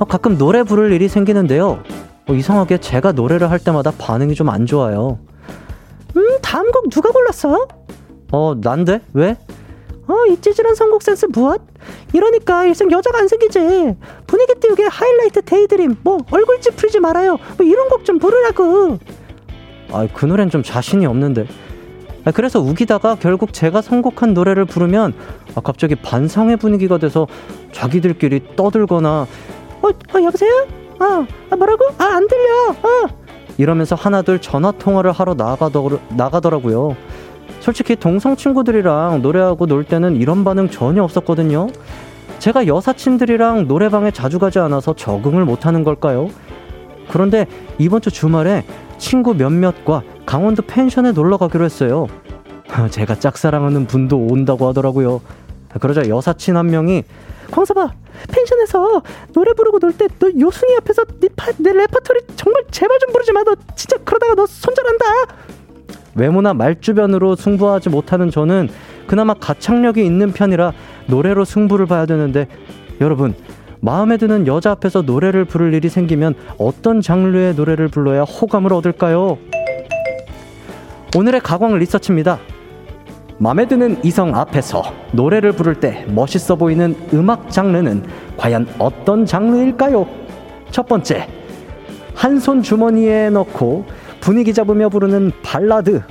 어, 0.00 0.04
가끔 0.04 0.36
노래 0.36 0.64
부를 0.64 0.90
일이 0.90 1.08
생기는데요. 1.08 1.80
어, 2.28 2.32
이상하게 2.32 2.78
제가 2.78 3.12
노래를 3.12 3.50
할 3.50 3.58
때마다 3.58 3.90
반응이 3.90 4.34
좀 4.34 4.48
안 4.48 4.66
좋아요. 4.66 5.18
음, 6.16 6.38
다음 6.42 6.70
곡 6.70 6.88
누가 6.90 7.10
골랐어? 7.10 7.66
어, 8.32 8.54
난데? 8.60 9.00
왜? 9.12 9.36
어, 10.06 10.14
이 10.30 10.40
찌질한 10.40 10.74
선곡 10.74 11.02
센스 11.02 11.26
무엇? 11.26 11.60
이러니까 12.12 12.64
일생 12.66 12.90
여자가 12.90 13.18
안 13.18 13.28
생기지. 13.28 13.96
분위기 14.26 14.54
띄우게 14.60 14.84
하이라이트 14.84 15.42
데이드림, 15.42 15.96
뭐, 16.02 16.18
얼굴 16.30 16.60
찌푸리지 16.60 17.00
말아요. 17.00 17.38
뭐, 17.56 17.66
이런 17.66 17.88
곡 17.88 18.04
좀 18.04 18.18
부르라고. 18.18 18.98
아, 19.92 20.06
그 20.12 20.26
노래는 20.26 20.50
좀 20.50 20.62
자신이 20.62 21.06
없는데. 21.06 21.46
아, 22.24 22.30
그래서 22.32 22.60
우기다가 22.60 23.16
결국 23.16 23.52
제가 23.52 23.82
선곡한 23.82 24.34
노래를 24.34 24.64
부르면 24.66 25.14
아, 25.54 25.60
갑자기 25.60 25.94
반성의 25.94 26.56
분위기가 26.58 26.98
돼서 26.98 27.26
자기들끼리 27.72 28.56
떠들거나 28.56 29.26
어, 29.82 29.88
어 29.88 30.22
여보세요? 30.22 30.66
아, 31.00 31.26
아 31.50 31.56
뭐라고? 31.56 31.84
아 31.98 32.04
안 32.04 32.26
들려. 32.28 32.70
어. 32.70 33.08
이러면서 33.58 33.94
하나둘 33.94 34.40
전화 34.40 34.72
통화를 34.72 35.12
하러 35.12 35.34
나가더, 35.34 35.88
나가더라고요. 36.10 36.96
솔직히 37.60 37.96
동성 37.96 38.36
친구들이랑 38.36 39.22
노래하고 39.22 39.66
놀 39.66 39.84
때는 39.84 40.16
이런 40.16 40.44
반응 40.44 40.68
전혀 40.68 41.02
없었거든요. 41.02 41.68
제가 42.38 42.66
여사친들이랑 42.66 43.68
노래방에 43.68 44.10
자주 44.10 44.38
가지 44.38 44.58
않아서 44.58 44.94
적응을 44.94 45.44
못하는 45.44 45.82
걸까요? 45.84 46.28
그런데 47.08 47.46
이번 47.78 48.00
주 48.00 48.10
주말에 48.10 48.64
친구 48.98 49.34
몇몇과 49.34 50.02
강원도 50.26 50.62
펜션에 50.62 51.12
놀러 51.12 51.36
가기로 51.36 51.64
했어요. 51.64 52.06
제가 52.90 53.14
짝사랑하는 53.14 53.86
분도 53.86 54.18
온다고 54.18 54.66
하더라고요. 54.68 55.20
그러자 55.80 56.08
여사친 56.08 56.56
한 56.56 56.66
명이 56.66 57.02
광섭아 57.50 57.92
펜션에서 58.32 59.02
노래 59.32 59.52
부르고 59.52 59.78
놀 59.80 59.92
때 59.92 60.06
너 60.18 60.28
요순이 60.38 60.76
앞에서 60.78 61.04
네, 61.20 61.28
파, 61.36 61.50
내 61.58 61.72
레퍼토리 61.72 62.20
정말 62.36 62.62
제발 62.70 62.98
좀 63.00 63.12
부르지 63.12 63.32
마 63.32 63.41
너 63.41 63.54
진짜 63.76 63.96
그러다가 64.04 64.34
너 64.34 64.46
손절한다 64.46 65.04
외모나 66.14 66.54
말주변으로 66.54 67.36
승부하지 67.36 67.88
못하는 67.90 68.30
저는 68.30 68.68
그나마 69.06 69.34
가창력이 69.34 70.04
있는 70.04 70.32
편이라 70.32 70.72
노래로 71.06 71.44
승부를 71.44 71.86
봐야 71.86 72.06
되는데 72.06 72.46
여러분 73.00 73.34
마음에 73.80 74.16
드는 74.16 74.46
여자 74.46 74.70
앞에서 74.70 75.02
노래를 75.02 75.44
부를 75.44 75.74
일이 75.74 75.88
생기면 75.90 76.34
어떤 76.56 77.00
장르의 77.02 77.54
노래를 77.54 77.88
불러야 77.88 78.22
호감을 78.22 78.72
얻을까요? 78.72 79.36
오늘의 81.16 81.40
가광 81.42 81.78
리서치입니다. 81.78 82.38
마음에 83.38 83.66
드는 83.66 83.98
이성 84.04 84.34
앞에서 84.34 84.82
노래를 85.12 85.52
부를 85.52 85.80
때 85.80 86.04
멋있어 86.08 86.56
보이는 86.56 86.94
음악 87.12 87.50
장르는 87.50 88.04
과연 88.36 88.66
어떤 88.78 89.26
장르일까요? 89.26 90.06
첫 90.70 90.86
번째, 90.86 91.28
한 92.14 92.38
손 92.38 92.62
주머니에 92.62 93.30
넣고 93.30 93.84
분위기 94.20 94.54
잡으며 94.54 94.88
부르는 94.88 95.32
발라드. 95.42 96.02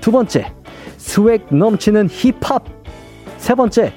두 0.00 0.10
번째, 0.10 0.52
swag 0.96 1.46
넘치는 1.54 2.08
힙합. 2.08 2.64
세 3.36 3.54
번째, 3.54 3.92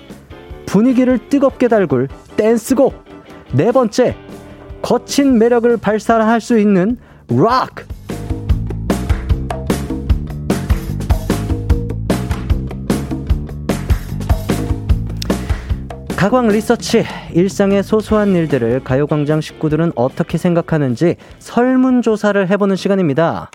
분위기를 0.66 1.18
뜨겁게 1.30 1.68
달굴 1.68 2.08
댄스곡. 2.36 2.94
네 3.54 3.72
번째, 3.72 4.16
거친 4.82 5.38
매력을 5.40 5.76
발산할 5.78 6.42
수 6.42 6.60
있는 6.60 6.98
락. 7.30 7.86
가광 16.18 16.48
리서치 16.48 17.04
일상의 17.34 17.84
소소한 17.84 18.36
일들을 18.36 18.84
가요광장 18.84 19.42
식구들은 19.42 19.92
어떻게 19.96 20.38
생각하는지 20.38 21.16
설문조사를 21.40 22.50
해보는 22.50 22.76
시간입니다. 22.76 23.50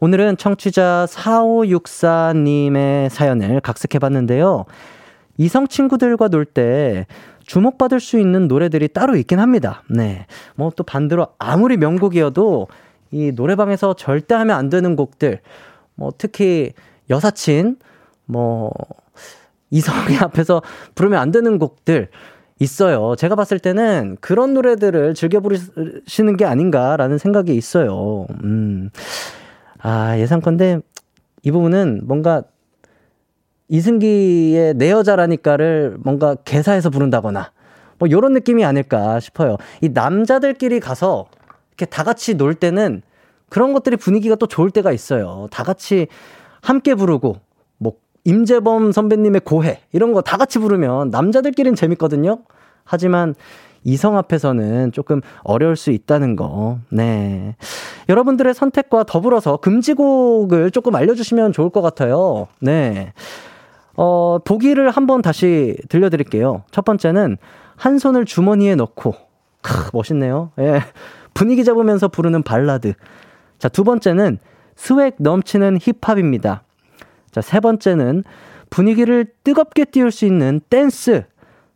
오늘은 0.00 0.36
청취자 0.36 1.06
4564님의 1.08 3.08
사연을 3.10 3.60
각색해봤는데요. 3.60 4.64
이성 5.38 5.68
친구들과 5.68 6.28
놀 6.28 6.44
때 6.44 7.06
주목받을 7.46 8.00
수 8.00 8.18
있는 8.18 8.48
노래들이 8.48 8.88
따로 8.88 9.16
있긴 9.16 9.38
합니다. 9.38 9.82
네. 9.88 10.26
뭐 10.56 10.70
또 10.74 10.82
반대로 10.84 11.28
아무리 11.38 11.76
명곡이어도 11.76 12.68
이 13.10 13.32
노래방에서 13.34 13.94
절대 13.94 14.34
하면 14.34 14.56
안 14.56 14.70
되는 14.70 14.96
곡들, 14.96 15.40
뭐 15.94 16.10
특히 16.16 16.72
여사친, 17.10 17.76
뭐 18.24 18.72
이성이 19.72 20.18
앞에서 20.20 20.62
부르면 20.94 21.18
안 21.18 21.32
되는 21.32 21.58
곡들 21.58 22.08
있어요. 22.60 23.16
제가 23.16 23.34
봤을 23.34 23.58
때는 23.58 24.18
그런 24.20 24.54
노래들을 24.54 25.14
즐겨 25.14 25.40
부르시는 25.40 26.36
게 26.36 26.44
아닌가라는 26.44 27.18
생각이 27.18 27.56
있어요. 27.56 28.26
음. 28.44 28.90
아, 29.80 30.16
예상컨대 30.16 30.78
이 31.42 31.50
부분은 31.50 32.02
뭔가 32.04 32.44
이승기의 33.68 34.74
내 34.74 34.90
여자라니까를 34.90 35.96
뭔가 35.98 36.36
개사해서 36.36 36.90
부른다거나 36.90 37.50
뭐 37.98 38.10
요런 38.10 38.34
느낌이 38.34 38.64
아닐까 38.64 39.18
싶어요. 39.18 39.56
이 39.80 39.88
남자들끼리 39.88 40.78
가서 40.78 41.26
이렇게 41.70 41.86
다 41.86 42.04
같이 42.04 42.34
놀 42.34 42.54
때는 42.54 43.02
그런 43.48 43.72
것들이 43.72 43.96
분위기가 43.96 44.34
또 44.34 44.46
좋을 44.46 44.70
때가 44.70 44.92
있어요. 44.92 45.48
다 45.50 45.64
같이 45.64 46.06
함께 46.60 46.94
부르고 46.94 47.28
뭐 47.28 47.40
임재범 48.24 48.92
선배님의 48.92 49.42
고해 49.44 49.80
이런 49.92 50.12
거 50.12 50.20
다 50.22 50.36
같이 50.36 50.58
부르면 50.58 51.10
남자들끼리는 51.10 51.74
재밌거든요. 51.76 52.38
하지만 52.84 53.34
이성 53.84 54.16
앞에서는 54.16 54.92
조금 54.92 55.20
어려울 55.42 55.74
수 55.76 55.90
있다는 55.90 56.36
거. 56.36 56.78
네. 56.90 57.56
여러분들의 58.08 58.54
선택과 58.54 59.04
더불어서 59.04 59.56
금지곡을 59.56 60.70
조금 60.70 60.94
알려주시면 60.94 61.52
좋을 61.52 61.70
것 61.70 61.82
같아요. 61.82 62.46
네. 62.60 63.12
어, 63.96 64.38
보기를 64.44 64.90
한번 64.90 65.20
다시 65.20 65.76
들려드릴게요. 65.88 66.62
첫 66.70 66.84
번째는 66.84 67.36
한 67.76 67.98
손을 67.98 68.24
주머니에 68.24 68.76
넣고, 68.76 69.14
크, 69.60 69.90
멋있네요. 69.92 70.52
예. 70.60 70.80
분위기 71.34 71.64
잡으면서 71.64 72.06
부르는 72.08 72.42
발라드. 72.44 72.94
자, 73.58 73.68
두 73.68 73.82
번째는 73.84 74.38
swag 74.76 75.14
넘치는 75.18 75.78
힙합입니다. 75.80 76.62
자, 77.32 77.40
세 77.40 77.60
번째는 77.60 78.22
분위기를 78.70 79.26
뜨겁게 79.42 79.84
띄울 79.84 80.10
수 80.10 80.24
있는 80.24 80.60
댄스. 80.70 81.24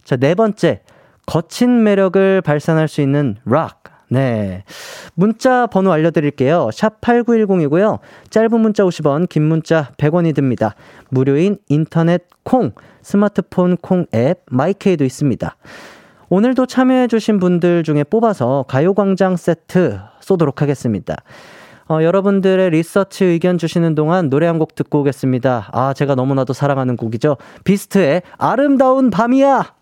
자, 0.05 0.17
네 0.17 0.35
번째, 0.35 0.83
거친 1.27 1.83
매력을 1.83 2.41
발산할 2.43 2.89
수 2.89 3.01
있는 3.01 3.37
락. 3.45 3.83
네. 4.09 4.63
문자 5.15 5.67
번호 5.67 5.91
알려드릴게요. 5.91 6.71
샵 6.73 7.01
8910이고요. 7.01 7.99
짧은 8.31 8.61
문자 8.61 8.85
50원, 8.85 9.29
긴 9.29 9.43
문자 9.43 9.91
100원이 9.97 10.35
듭니다. 10.35 10.77
무료인 11.11 11.59
인터넷 11.69 12.23
콩, 12.45 12.71
스마트폰 13.03 13.77
콩 13.79 14.07
앱, 14.15 14.43
마이케이도 14.47 15.05
있습니다. 15.05 15.57
오늘도 16.29 16.67
참여해주신 16.67 17.41
분들 17.41 17.83
중에 17.83 18.05
뽑아서 18.05 18.65
가요광장 18.69 19.37
세트 19.37 19.99
쏘도록 20.21 20.63
하겠습니다. 20.63 21.17
어, 21.89 22.03
여러분들의 22.03 22.71
리서치 22.71 23.25
의견 23.25 23.59
주시는 23.59 23.95
동안 23.95 24.29
노래 24.29 24.47
한 24.47 24.59
곡 24.59 24.75
듣고 24.75 25.01
오겠습니다. 25.01 25.69
아, 25.73 25.93
제가 25.95 26.15
너무나도 26.15 26.53
사랑하는 26.53 26.97
곡이죠. 26.97 27.37
비스트의 27.65 28.23
아름다운 28.39 29.11
밤이야! 29.11 29.75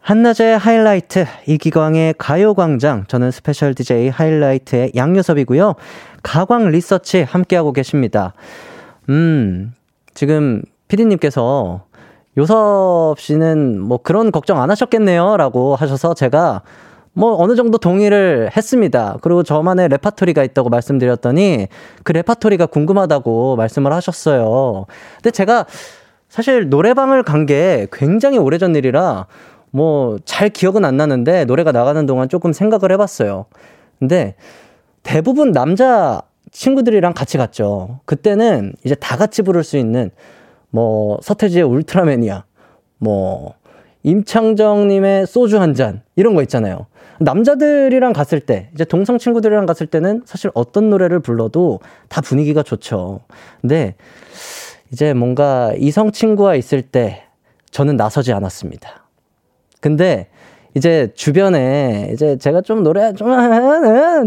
한낮의 0.00 0.58
하이라이트, 0.58 1.26
이기광의 1.46 2.14
가요광장. 2.18 3.04
저는 3.06 3.30
스페셜 3.30 3.72
DJ 3.74 4.08
하이라이트의 4.08 4.92
양요섭이고요. 4.96 5.76
가광 6.24 6.70
리서치 6.70 7.22
함께하고 7.22 7.72
계십니다. 7.72 8.34
음, 9.08 9.72
지금 10.12 10.62
피디님께서 10.88 11.84
요섭 12.36 13.20
씨는 13.20 13.78
뭐 13.80 13.98
그런 14.02 14.32
걱정 14.32 14.60
안 14.60 14.70
하셨겠네요. 14.70 15.36
라고 15.36 15.76
하셔서 15.76 16.14
제가 16.14 16.62
뭐 17.14 17.36
어느 17.42 17.54
정도 17.56 17.78
동의를 17.78 18.50
했습니다. 18.56 19.18
그리고 19.20 19.42
저만의 19.42 19.88
레파토리가 19.88 20.42
있다고 20.44 20.70
말씀드렸더니 20.70 21.68
그 22.04 22.12
레파토리가 22.12 22.66
궁금하다고 22.66 23.56
말씀을 23.56 23.92
하셨어요. 23.92 24.86
근데 25.16 25.30
제가 25.30 25.66
사실 26.28 26.68
노래방을 26.70 27.22
간 27.24 27.46
게 27.46 27.86
굉장히 27.92 28.38
오래전 28.38 28.74
일이라 28.74 29.26
뭐 29.70 30.18
잘 30.24 30.48
기억은 30.48 30.84
안 30.84 30.96
나는데 30.96 31.44
노래가 31.44 31.72
나가는 31.72 32.04
동안 32.06 32.28
조금 32.28 32.52
생각을 32.52 32.92
해봤어요. 32.92 33.46
근데 33.98 34.34
대부분 35.02 35.52
남자 35.52 36.22
친구들이랑 36.50 37.12
같이 37.14 37.36
갔죠. 37.38 38.00
그때는 38.04 38.74
이제 38.84 38.94
다 38.94 39.16
같이 39.16 39.42
부를 39.42 39.64
수 39.64 39.76
있는 39.76 40.10
뭐 40.70 41.18
서태지의 41.22 41.64
울트라맨이야. 41.64 42.44
뭐 42.98 43.54
임창정님의 44.02 45.26
소주 45.26 45.60
한 45.60 45.74
잔 45.74 46.02
이런 46.16 46.34
거 46.34 46.42
있잖아요. 46.42 46.86
남자들이랑 47.20 48.12
갔을 48.12 48.40
때 48.40 48.68
이제 48.74 48.84
동성 48.84 49.16
친구들이랑 49.18 49.64
갔을 49.66 49.86
때는 49.86 50.22
사실 50.24 50.50
어떤 50.54 50.90
노래를 50.90 51.20
불러도 51.20 51.80
다 52.08 52.20
분위기가 52.20 52.62
좋죠. 52.62 53.20
근데 53.60 53.94
이제 54.92 55.14
뭔가 55.14 55.72
이성 55.78 56.10
친구와 56.10 56.56
있을 56.56 56.82
때 56.82 57.22
저는 57.70 57.96
나서지 57.96 58.32
않았습니다. 58.32 59.06
근데 59.80 60.28
이제 60.74 61.12
주변에 61.14 62.10
이제 62.12 62.36
제가 62.38 62.60
좀 62.62 62.82
노래 62.82 63.12
좀, 63.14 63.28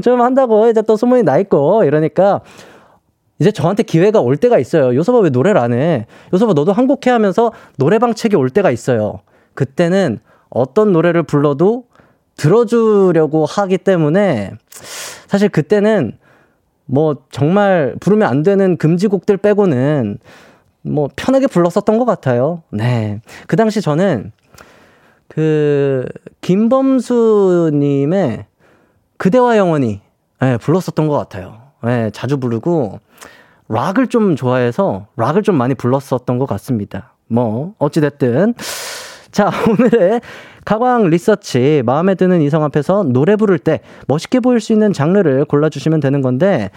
좀 0.02 0.22
한다고 0.22 0.70
이제 0.70 0.82
또 0.82 0.96
소문이 0.96 1.24
나 1.24 1.38
있고 1.40 1.84
이러니까 1.84 2.42
이제 3.40 3.52
저한테 3.52 3.84
기회가 3.84 4.22
올 4.22 4.38
때가 4.38 4.58
있어요. 4.58 4.96
요서봐 4.96 5.20
왜 5.20 5.30
노래를 5.30 5.60
안 5.60 5.74
해? 5.74 6.06
요서봐 6.34 6.54
너도 6.54 6.72
한국해 6.72 7.12
하면서 7.12 7.52
노래방 7.78 8.14
책이 8.14 8.36
올 8.36 8.50
때가 8.50 8.72
있어요. 8.72 9.20
그때는 9.56 10.20
어떤 10.50 10.92
노래를 10.92 11.24
불러도 11.24 11.86
들어주려고 12.38 13.46
하기 13.46 13.80
때문에 13.80 14.52
사실 15.28 15.50
그때는 15.50 16.18
뭐 16.86 17.16
정말 17.32 17.96
부르면 18.00 18.28
안 18.28 18.44
되는 18.44 18.78
금지곡들 18.78 19.38
빼고는 19.38 20.20
뭐 20.84 21.10
편하게 21.16 21.48
불렀었던 21.48 21.98
것 21.98 22.06
같아요. 22.06 22.62
네. 22.70 23.22
그 23.48 23.56
당시 23.56 23.82
저는 23.82 24.32
그 25.28 26.06
김범수님의 26.42 28.46
그대와 29.18 29.58
영원히 29.58 30.02
네, 30.40 30.58
불렀었던 30.58 31.08
것 31.08 31.18
같아요. 31.18 31.58
네, 31.84 32.12
자주 32.12 32.38
부르고 32.38 33.00
락을 33.68 34.08
좀 34.08 34.36
좋아해서 34.36 35.08
락을 35.16 35.42
좀 35.42 35.56
많이 35.56 35.74
불렀었던 35.74 36.38
것 36.38 36.46
같습니다. 36.46 37.16
뭐 37.28 37.74
어찌 37.80 38.02
됐든 38.02 38.54
자 39.36 39.52
오늘의 39.70 40.22
가광 40.64 41.10
리서치 41.10 41.84
마음에 41.86 42.16
드는 42.16 42.42
이성 42.42 42.64
앞에서 42.64 43.04
노래 43.04 43.36
부를 43.36 43.60
때 43.60 43.82
멋있게 44.08 44.40
보일 44.40 44.62
수 44.62 44.72
있는 44.72 44.94
장르를 44.94 45.44
골라주시면 45.44 46.00
되는 46.00 46.22
건데 46.22 46.70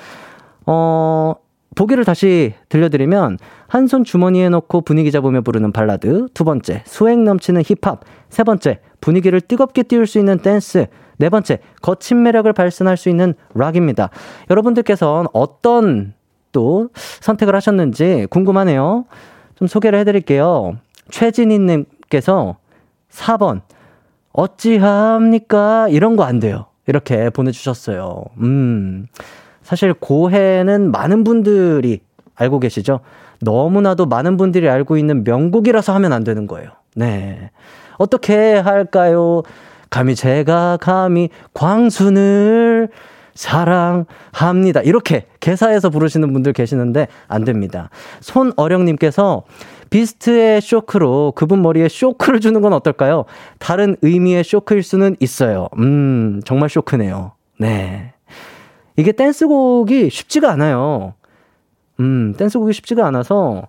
어 0.67 1.37
보기를 1.77 2.05
다시 2.05 2.55
들려드리면 2.69 3.39
한 3.69 3.87
손 3.87 4.03
주머니에 4.03 4.49
넣고 4.49 4.81
분위기 4.81 5.13
잡으며 5.13 5.43
부르는 5.43 5.71
발라드 5.71 6.27
두 6.35 6.43
번째 6.43 6.83
수행 6.85 7.23
넘치는 7.23 7.63
힙합 7.63 8.01
세 8.29 8.43
번째 8.43 8.81
분위기를 9.01 9.41
뜨겁게 9.41 9.85
띄울 9.85 10.09
수 10.09 10.19
있는 10.19 10.39
댄스 10.41 10.87
네 11.19 11.29
번째 11.29 11.61
거친 11.81 12.25
매력을 12.25 12.53
발산할 12.53 12.97
수 12.97 13.09
있는 13.09 13.35
락입니다. 13.55 14.11
여러분들께서는 14.51 15.29
어떤 15.33 16.13
또 16.51 16.89
선택을 17.21 17.55
하셨는지 17.55 18.27
궁금하네요. 18.31 19.05
좀 19.55 19.69
소개를 19.69 20.01
해드릴게요. 20.01 20.77
최진희님 21.11 21.85
께서 22.09 22.57
4번 23.11 23.63
어찌합니까? 24.33 25.89
이런 25.89 26.17
거 26.17 26.25
안 26.25 26.39
돼요. 26.41 26.67
이렇게 26.87 27.31
보내주셨어요. 27.31 28.23
음. 28.41 29.07
사실 29.63 29.93
고해는 29.93 30.91
많은 30.91 31.25
분들이 31.25 32.01
알고 32.35 32.61
계시죠? 32.61 33.01
너무나도 33.41 34.07
많은 34.07 34.37
분들이 34.37 34.69
알고 34.69 34.97
있는 34.97 35.25
명곡이라서 35.25 35.95
하면 35.95 36.13
안 36.13 36.25
되는 36.25 36.47
거예요. 36.47 36.71
네. 36.95 37.51
어떻게 37.99 38.55
할까요? 38.57 39.43
감히 39.91 40.15
제가 40.15 40.79
감히 40.81 41.29
광순을 41.55 42.89
사랑합니다. 43.35 44.81
이렇게 44.81 45.27
개사해서 45.41 45.91
부르시는 45.91 46.33
분들 46.33 46.53
계시는데 46.53 47.07
안 47.29 47.45
됩니다. 47.45 47.91
손어령님께서 48.21 49.45
비스트의 49.91 50.61
쇼크로 50.61 51.33
그분 51.35 51.63
머리에 51.63 51.89
쇼크를 51.89 52.41
주는 52.41 52.61
건 52.61 52.73
어떨까요? 52.73 53.25
다른 53.59 53.97
의미의 54.03 54.45
쇼크일 54.45 54.83
수는 54.83 55.17
있어요. 55.21 55.69
음, 55.79 56.41
정말 56.45 56.69
쇼크네요. 56.69 57.33
네. 57.59 58.13
이게 58.97 59.13
댄스곡이 59.13 60.11
쉽지가 60.11 60.51
않아요. 60.53 61.15
음, 62.01 62.35
댄스곡이 62.37 62.73
쉽지가 62.73 63.07
않아서 63.07 63.69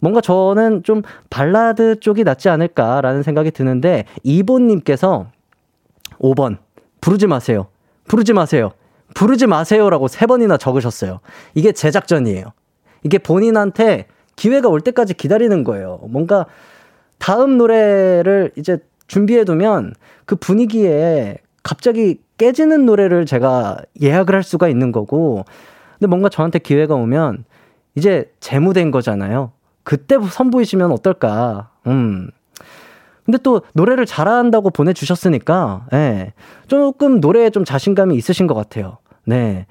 뭔가 0.00 0.20
저는 0.20 0.82
좀 0.82 1.02
발라드 1.28 2.00
쪽이 2.00 2.24
낫지 2.24 2.48
않을까라는 2.48 3.22
생각이 3.22 3.50
드는데 3.50 4.04
이본님께서 4.22 5.26
5번 6.20 6.58
부르지 7.00 7.26
마세요. 7.26 7.68
부르지 8.08 8.32
마세요. 8.32 8.72
부르지 9.14 9.46
마세요라고 9.46 10.08
세 10.08 10.26
번이나 10.26 10.56
적으셨어요. 10.56 11.20
이게 11.54 11.72
제작전이에요. 11.72 12.46
이게 13.02 13.18
본인한테 13.18 14.06
기회가 14.40 14.70
올 14.70 14.80
때까지 14.80 15.12
기다리는 15.12 15.64
거예요. 15.64 16.00
뭔가 16.08 16.46
다음 17.18 17.58
노래를 17.58 18.52
이제 18.56 18.78
준비해 19.06 19.44
두면 19.44 19.92
그 20.24 20.34
분위기에 20.34 21.36
갑자기 21.62 22.20
깨지는 22.38 22.86
노래를 22.86 23.26
제가 23.26 23.82
예약을 24.00 24.34
할 24.34 24.42
수가 24.42 24.68
있는 24.68 24.92
거고, 24.92 25.44
근데 25.98 26.06
뭔가 26.06 26.30
저한테 26.30 26.58
기회가 26.58 26.94
오면 26.94 27.44
이제 27.96 28.32
재무된 28.40 28.90
거잖아요. 28.90 29.52
그때 29.82 30.16
선보이시면 30.18 30.90
어떨까. 30.90 31.68
음. 31.86 32.30
근데 33.26 33.36
또 33.42 33.60
노래를 33.74 34.06
잘한다고 34.06 34.70
보내주셨으니까, 34.70 35.86
예. 35.92 36.32
조금 36.66 37.20
노래에 37.20 37.50
좀 37.50 37.66
자신감이 37.66 38.16
있으신 38.16 38.46
것 38.46 38.54
같아요. 38.54 38.96
네. 39.26 39.66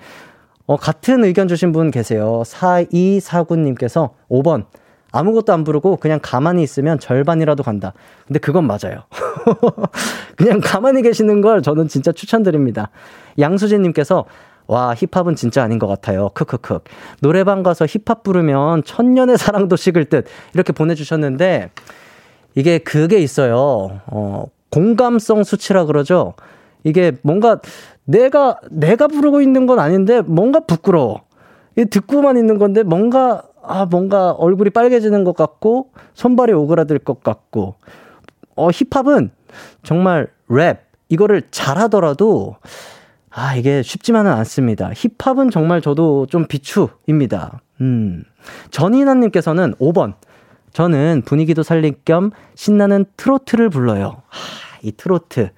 어, 0.69 0.77
같은 0.77 1.23
의견 1.23 1.47
주신 1.47 1.71
분 1.71 1.89
계세요. 1.89 2.43
4249님께서 2.45 4.12
5번. 4.29 4.65
아무것도 5.12 5.51
안 5.51 5.63
부르고 5.63 5.97
그냥 5.97 6.19
가만히 6.21 6.62
있으면 6.62 6.99
절반이라도 6.99 7.63
간다. 7.63 7.93
근데 8.27 8.38
그건 8.38 8.67
맞아요. 8.67 9.01
그냥 10.38 10.62
가만히 10.63 11.01
계시는 11.01 11.41
걸 11.41 11.63
저는 11.63 11.88
진짜 11.88 12.12
추천드립니다. 12.12 12.91
양수진님께서 13.39 14.25
와, 14.67 14.93
힙합은 14.93 15.36
진짜 15.36 15.63
아닌 15.63 15.79
것 15.79 15.88
같아요. 15.88 16.29
크크크. 16.36 16.82
노래방 17.21 17.63
가서 17.63 17.88
힙합 17.88 18.21
부르면 18.21 18.84
천년의 18.84 19.39
사랑도 19.39 19.75
식을 19.75 20.05
듯. 20.05 20.27
이렇게 20.53 20.71
보내주셨는데, 20.71 21.71
이게 22.53 22.77
그게 22.77 23.17
있어요. 23.17 24.01
어, 24.05 24.45
공감성 24.69 25.43
수치라 25.43 25.86
그러죠? 25.86 26.36
이게 26.84 27.13
뭔가 27.23 27.60
내가, 28.09 28.57
내가 28.71 29.07
부르고 29.07 29.41
있는 29.41 29.65
건 29.65 29.79
아닌데, 29.79 30.21
뭔가 30.21 30.59
부끄러워. 30.59 31.21
이 31.77 31.85
듣고만 31.85 32.37
있는 32.37 32.57
건데, 32.57 32.83
뭔가 32.83 33.43
아, 33.61 33.85
뭔가 33.85 34.31
얼굴이 34.31 34.71
빨개지는 34.71 35.23
것 35.23 35.35
같고, 35.35 35.91
손발이 36.15 36.53
오그라들 36.53 36.97
것 36.99 37.21
같고, 37.21 37.75
어, 38.55 38.69
힙합은 38.71 39.31
정말 39.83 40.27
랩, 40.47 40.79
이거를 41.09 41.43
잘하더라도, 41.51 42.55
아, 43.29 43.55
이게 43.55 43.83
쉽지만은 43.83 44.31
않습니다. 44.31 44.91
힙합은 44.95 45.51
정말 45.51 45.81
저도 45.81 46.25
좀 46.25 46.47
비추입니다. 46.47 47.61
음. 47.81 48.23
전인아 48.71 49.13
님께서는 49.13 49.75
5번. 49.75 50.15
저는 50.73 51.23
분위기도 51.25 51.61
살릴 51.61 51.93
겸 52.05 52.31
신나는 52.55 53.05
트로트를 53.17 53.69
불러요. 53.69 54.23
하, 54.27 54.79
이 54.81 54.91
트로트. 54.91 55.51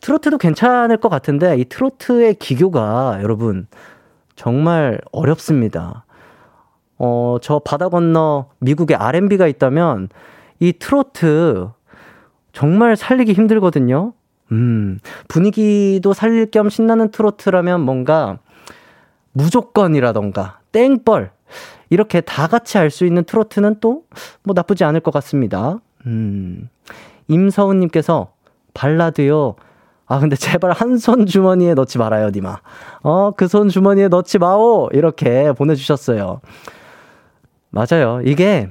트로트도 0.00 0.38
괜찮을 0.38 0.96
것 0.98 1.08
같은데, 1.08 1.56
이 1.58 1.64
트로트의 1.64 2.34
기교가 2.34 3.18
여러분, 3.22 3.66
정말 4.36 5.00
어렵습니다. 5.12 6.04
어, 6.98 7.36
저 7.42 7.58
바다 7.58 7.88
건너 7.88 8.46
미국의 8.60 8.96
R&B가 8.96 9.46
있다면 9.48 10.08
이 10.60 10.72
트로트 10.72 11.68
정말 12.52 12.96
살리기 12.96 13.32
힘들거든요. 13.32 14.12
음, 14.52 14.98
분위기도 15.28 16.12
살릴 16.12 16.50
겸 16.50 16.68
신나는 16.68 17.10
트로트라면 17.10 17.80
뭔가 17.80 18.38
무조건이라던가 19.32 20.60
땡벌 20.72 21.30
이렇게 21.90 22.20
다 22.20 22.46
같이 22.46 22.78
할수 22.78 23.04
있는 23.06 23.24
트로트는 23.24 23.80
또 23.80 24.02
뭐 24.44 24.54
나쁘지 24.54 24.84
않을 24.84 25.00
것 25.00 25.12
같습니다. 25.12 25.78
음, 26.06 26.68
임서훈님께서 27.28 28.32
발라드요. 28.74 29.54
아, 30.06 30.18
근데 30.18 30.36
제발 30.36 30.72
한 30.72 30.96
손 30.98 31.26
주머니에 31.26 31.74
넣지 31.74 31.98
말아요, 31.98 32.30
니마. 32.30 32.58
어, 33.02 33.30
그 33.32 33.46
손 33.46 33.68
주머니에 33.68 34.08
넣지 34.08 34.38
마오! 34.38 34.88
이렇게 34.92 35.52
보내주셨어요. 35.52 36.40
맞아요. 37.70 38.20
이게 38.24 38.68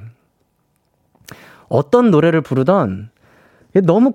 어떤 1.70 2.12
노래를 2.12 2.42
부르던 2.42 3.10
너무 3.84 4.14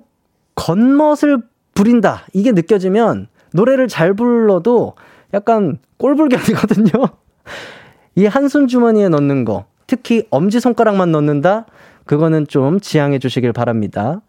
겉멋을 0.55 1.43
부린다. 1.75 2.27
이게 2.33 2.53
느껴지면 2.53 3.29
노래를 3.53 3.89
잘 3.89 4.15
불러도 4.15 4.95
약간 5.35 5.79
꼴불견이거든요. 5.99 6.91
이 8.17 8.27
한 8.27 8.49
손 8.49 8.67
주머니에 8.67 9.09
넣는 9.09 9.45
거, 9.45 9.67
특히 9.87 10.27
엄지손가락만 10.31 11.11
넣는다? 11.13 11.67
그거는 12.07 12.47
좀 12.47 12.81
지양해 12.81 13.19
주시길 13.19 13.53
바랍니다. 13.53 14.21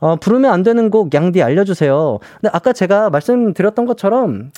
어, 0.00 0.16
부르면 0.16 0.50
안 0.52 0.62
되는 0.62 0.90
곡 0.90 1.12
양디 1.14 1.42
알려주세요. 1.42 2.18
근데 2.40 2.50
아까 2.52 2.72
제가 2.72 3.10
말씀드렸던 3.10 3.86
것처럼 3.86 4.50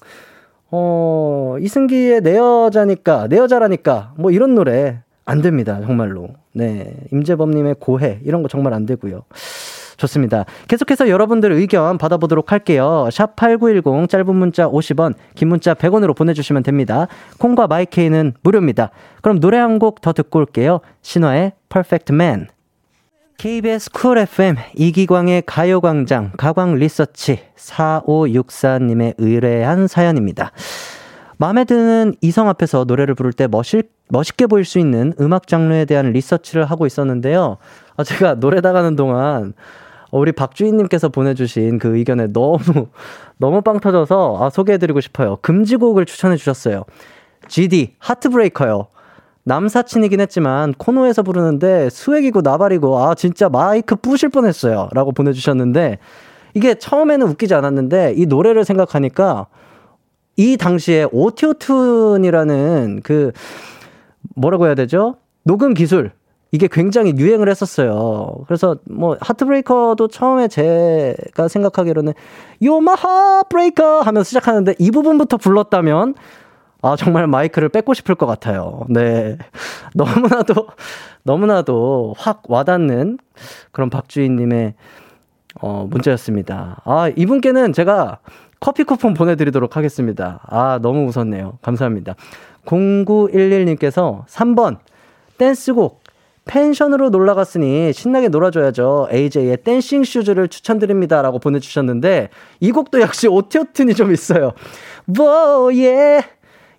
어, 0.71 1.57
이승기의 1.61 2.23
내 2.23 2.37
여자니까, 2.39 3.29
내 3.29 3.37
여자라니까, 3.37 4.15
뭐 4.17 4.31
이런 4.31 4.55
노래 4.55 5.01
안 5.27 5.43
됩니다. 5.43 5.81
정말로. 5.85 6.29
네. 6.55 6.95
임재범님의 7.13 7.77
고해, 7.79 8.21
이런 8.25 8.43
거 8.43 8.49
정말 8.49 8.73
안 8.73 8.87
되고요. 8.87 9.23
좋습니다. 9.99 10.47
계속해서 10.69 11.09
여러분들 11.11 11.53
의견 11.53 11.99
받아보도록 11.99 12.51
할게요. 12.51 13.09
샵 13.13 13.37
8910 13.37 14.09
짧은 14.09 14.35
문자 14.35 14.67
50원, 14.69 15.15
긴 15.35 15.49
문자 15.49 15.75
100원으로 15.75 16.17
보내주시면 16.17 16.63
됩니다. 16.65 17.07
콩과 17.39 17.67
마이케이는 17.69 18.33
무료입니다. 18.43 18.91
그럼 19.21 19.39
노래 19.41 19.59
한 19.59 19.79
곡 19.79 20.01
더 20.01 20.13
듣고 20.13 20.39
올게요. 20.41 20.81
신화의 21.03 21.53
Perfect 21.69 22.13
Man. 22.15 22.49
KBS 23.39 23.91
쿨 23.91 24.19
FM 24.19 24.57
이기광의 24.77 25.43
가요광장 25.47 26.33
가광 26.37 26.77
리서치 26.77 27.41
4564님의 27.57 29.15
의뢰한 29.19 29.89
사연입니다. 29.89 30.53
마음에 31.39 31.65
드는 31.65 32.15
이성 32.21 32.49
앞에서 32.49 32.85
노래를 32.85 33.15
부를 33.17 33.33
때 33.33 33.49
멋있, 33.49 33.87
멋있게 34.09 34.47
보일 34.47 34.65
수 34.65 34.79
있는 34.79 35.13
음악 35.21 35.49
장르에 35.49 35.85
대한 35.87 36.13
리서치를 36.13 36.67
하고 36.67 36.87
있었는데요. 36.87 37.57
아, 37.97 38.05
제가 38.05 38.35
노래 38.37 38.61
나가는 38.61 38.95
동안 38.95 39.55
우리 40.13 40.31
박주인님께서 40.31 41.09
보내주신 41.09 41.79
그 41.79 41.97
의견에 41.97 42.29
너무, 42.29 42.59
너무 43.39 43.63
빵 43.63 43.81
터져서 43.81 44.39
아, 44.41 44.51
소개해드리고 44.51 45.01
싶어요. 45.01 45.37
금지곡을 45.43 46.07
추천해주셨어요. 46.07 46.85
GD, 47.49 47.97
하트브레이커요. 47.99 48.87
남사친이긴 49.45 50.21
했지만 50.21 50.73
코너에서 50.75 51.23
부르는데 51.23 51.91
수액이고 51.91 52.43
나발이고 52.43 52.99
아 52.99 53.15
진짜 53.15 53.49
마이크 53.49 53.97
부실 53.97 54.29
뻔했어요. 54.29 54.89
라고 54.93 55.13
보내주셨는데 55.13 55.99
이게 56.55 56.75
처음에는 56.75 57.27
웃기지 57.29 57.55
않았는데 57.55 58.15
이 58.17 58.27
노래를 58.27 58.65
생각하니까 58.65 59.47
이 60.37 60.57
당시에 60.57 61.07
오티오툰이라는 61.11 63.01
그 63.03 63.33
뭐라고 64.37 64.67
해야 64.67 64.75
되죠? 64.75 65.17
녹음 65.45 65.75
기술. 65.75 66.13
이게 66.55 66.69
굉장히 66.71 67.15
유행을 67.17 67.49
했었어요. 67.49 68.45
그래서 68.47 68.77
뭐 68.85 69.17
하트브레이커도 69.21 70.09
처음에 70.09 70.49
제가 70.49 71.49
생각하기로는 71.49 72.13
요마 72.63 72.93
하브레이커 72.95 74.03
하면서 74.03 74.25
시작하는데 74.29 74.75
이 74.79 74.91
부분부터 74.91 75.39
불렀다면 75.39 76.15
아 76.83 76.97
정말 76.97 77.29
마이크를 77.29 77.69
뺏고 77.69 77.95
싶을 77.95 78.17
것 78.17 78.27
같아요. 78.27 78.85
네. 78.89 79.39
너무나도 79.95 80.67
너무나도 81.23 82.15
확 82.19 82.43
와닿는 82.49 83.19
그런 83.71 83.89
박주인님의 83.89 84.75
어 85.61 85.87
문자였습니다. 85.89 86.83
아 86.85 87.11
이분께는 87.15 87.73
제가 87.73 88.19
커피 88.59 88.83
쿠폰 88.85 89.15
보내드리도록 89.15 89.77
하겠습니다. 89.77 90.41
아 90.47 90.81
너무 90.83 91.07
웃었네요. 91.07 91.59
감사합니다. 91.63 92.17
0911님께서 92.67 94.27
3번 94.27 94.79
댄스곡 95.39 96.03
펜션으로 96.45 97.11
놀러 97.11 97.35
갔으니 97.35 97.93
신나게 97.93 98.29
놀아줘야죠. 98.29 99.09
AJ의 99.13 99.59
댄싱 99.59 100.03
슈즈를 100.03 100.49
추천드립니다. 100.49 101.23
라고 101.23 101.39
보내주셨는데, 101.39 102.31
이 102.59 102.73
곡도 102.73 103.01
역시 103.01 103.29
오티오튼이 103.29 103.95
좀 103.95 104.13
있어요. 104.13 104.53
뭐, 105.05 105.73
예, 105.75 106.25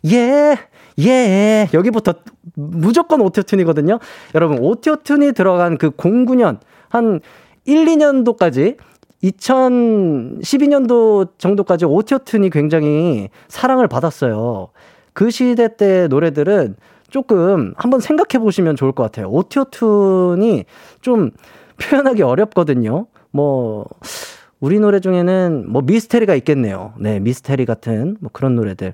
예, 0.05 0.57
예. 0.99 1.69
여기부터 1.73 2.13
무조건 2.55 3.21
오티오튼이거든요. 3.21 3.99
여러분, 4.35 4.59
오티오튼이 4.59 5.31
들어간 5.33 5.77
그 5.77 5.91
09년, 5.91 6.59
한 6.89 7.21
1, 7.65 7.85
2년도까지 7.85 8.77
2012년도 9.23 11.29
정도까지 11.37 11.85
오티오튼이 11.85 12.49
굉장히 12.49 13.29
사랑을 13.47 13.87
받았어요. 13.87 14.67
그 15.13 15.31
시대 15.31 15.75
때 15.75 16.07
노래들은 16.07 16.75
조금 17.09 17.73
한번 17.77 18.01
생각해 18.01 18.43
보시면 18.43 18.75
좋을 18.75 18.91
것 18.91 19.03
같아요. 19.03 19.29
오티오툰이 19.29 20.65
좀 21.01 21.31
표현하기 21.77 22.23
어렵거든요. 22.23 23.07
뭐, 23.31 23.85
우리 24.59 24.79
노래 24.79 24.99
중에는 24.99 25.65
뭐 25.69 25.81
미스테리가 25.81 26.35
있겠네요. 26.35 26.93
네, 26.97 27.19
미스테리 27.19 27.65
같은 27.65 28.17
뭐 28.19 28.29
그런 28.33 28.55
노래들. 28.55 28.93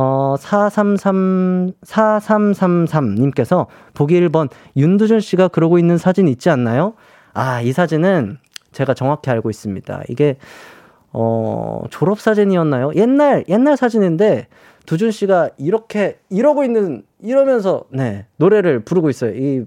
어, 0.00 0.36
433, 0.38 1.72
4333님께서 1.82 3.66
보기 3.94 4.14
1번 4.20 4.48
윤두준 4.76 5.18
씨가 5.18 5.48
그러고 5.48 5.76
있는 5.76 5.98
사진 5.98 6.28
있지 6.28 6.50
않나요? 6.50 6.94
아, 7.34 7.60
이 7.62 7.72
사진은 7.72 8.38
제가 8.70 8.94
정확히 8.94 9.28
알고 9.30 9.50
있습니다. 9.50 10.04
이게, 10.08 10.36
어, 11.12 11.82
졸업 11.90 12.20
사진이었나요? 12.20 12.92
옛날, 12.94 13.42
옛날 13.48 13.76
사진인데, 13.76 14.46
두준 14.86 15.10
씨가 15.10 15.50
이렇게 15.58 16.20
이러고 16.30 16.62
있는 16.62 17.02
이러면서 17.20 17.82
네 17.90 18.26
노래를 18.36 18.80
부르고 18.84 19.10
있어요. 19.10 19.32
이 19.34 19.64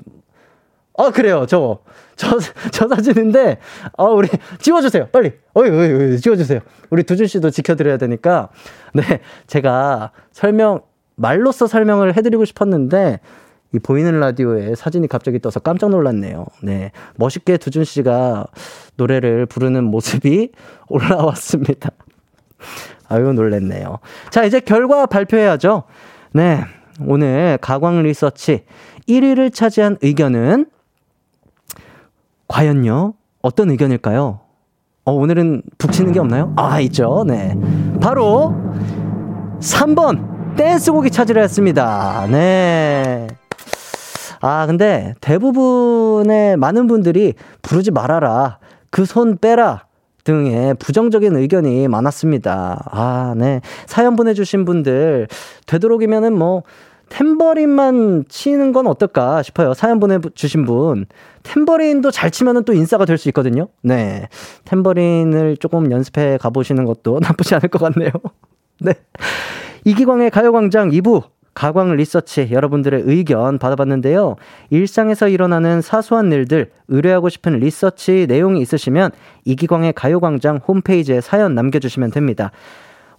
아, 0.97 1.11
그래요. 1.11 1.45
저거. 1.47 1.79
저, 2.15 2.37
저 2.71 2.87
사진인데, 2.87 3.57
아, 3.97 4.03
우리, 4.05 4.27
지워주세요. 4.59 5.07
빨리. 5.07 5.33
어이, 5.53 5.69
어이, 5.69 5.93
어이, 5.93 6.19
지워주세요. 6.19 6.59
우리 6.89 7.03
두준 7.03 7.27
씨도 7.27 7.49
지켜드려야 7.49 7.97
되니까. 7.97 8.49
네. 8.93 9.21
제가 9.47 10.11
설명, 10.31 10.81
말로써 11.15 11.67
설명을 11.67 12.15
해드리고 12.17 12.45
싶었는데, 12.45 13.19
이 13.73 13.79
보이는 13.79 14.19
라디오에 14.19 14.75
사진이 14.75 15.07
갑자기 15.07 15.39
떠서 15.39 15.61
깜짝 15.61 15.89
놀랐네요. 15.89 16.45
네. 16.61 16.91
멋있게 17.15 17.57
두준 17.57 17.85
씨가 17.85 18.47
노래를 18.97 19.45
부르는 19.45 19.85
모습이 19.85 20.51
올라왔습니다. 20.89 21.91
아유, 23.07 23.31
놀랬네요. 23.33 23.99
자, 24.29 24.43
이제 24.43 24.59
결과 24.59 25.05
발표해야죠. 25.05 25.83
네. 26.33 26.63
오늘 26.99 27.57
가광 27.61 28.03
리서치 28.03 28.65
1위를 29.07 29.53
차지한 29.53 29.97
의견은 30.01 30.65
과연요? 32.51 33.13
어떤 33.41 33.71
의견일까요? 33.71 34.41
어, 35.05 35.11
오늘은 35.13 35.63
북치는 35.77 36.11
게 36.11 36.19
없나요? 36.19 36.51
아, 36.57 36.81
있죠. 36.81 37.23
네. 37.25 37.55
바로 38.01 38.53
3번 39.61 40.55
댄스곡이 40.57 41.11
차지를 41.11 41.41
했습니다. 41.43 42.27
네. 42.29 43.27
아, 44.41 44.65
근데 44.67 45.13
대부분의 45.21 46.57
많은 46.57 46.87
분들이 46.87 47.35
부르지 47.61 47.91
말아라. 47.91 48.57
그 48.89 49.05
손 49.05 49.37
빼라. 49.37 49.85
등의 50.25 50.75
부정적인 50.75 51.35
의견이 51.35 51.87
많았습니다. 51.87 52.83
아, 52.91 53.33
네. 53.37 53.61
사연 53.87 54.15
보내주신 54.15 54.65
분들, 54.65 55.27
되도록이면은 55.65 56.37
뭐, 56.37 56.61
탬버린만 57.11 58.25
치는 58.29 58.71
건 58.71 58.87
어떨까 58.87 59.43
싶어요. 59.43 59.73
사연 59.73 59.99
보내주신 59.99 60.65
분. 60.65 61.05
탬버린도 61.43 62.09
잘 62.11 62.31
치면은 62.31 62.63
또 62.63 62.73
인싸가 62.73 63.03
될 63.05 63.17
수 63.17 63.27
있거든요. 63.29 63.67
네. 63.83 64.29
탬버린을 64.63 65.57
조금 65.57 65.91
연습해 65.91 66.37
가보시는 66.37 66.85
것도 66.85 67.19
나쁘지 67.21 67.53
않을 67.55 67.67
것 67.69 67.79
같네요. 67.81 68.11
네. 68.79 68.93
이기광의 69.83 70.31
가요광장 70.31 70.89
2부. 70.89 71.23
가광 71.53 71.97
리서치 71.97 72.47
여러분들의 72.49 73.03
의견 73.05 73.59
받아봤는데요. 73.59 74.37
일상에서 74.69 75.27
일어나는 75.27 75.81
사소한 75.81 76.31
일들 76.31 76.71
의뢰하고 76.87 77.27
싶은 77.27 77.59
리서치 77.59 78.25
내용이 78.29 78.61
있으시면 78.61 79.11
이기광의 79.43 79.91
가요광장 79.91 80.61
홈페이지에 80.65 81.19
사연 81.19 81.53
남겨주시면 81.53 82.11
됩니다. 82.11 82.51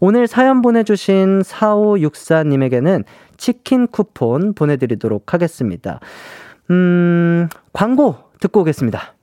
오늘 0.01 0.27
사연 0.27 0.63
보내주신 0.63 1.43
4564님에게는 1.43 3.05
치킨 3.43 3.89
쿠폰 3.89 4.55
보내드리도록 4.55 5.35
하겠습니다. 5.35 5.99
음, 6.71 7.49
광고 7.73 8.15
듣고 8.39 8.61
오겠습니다. 8.61 9.15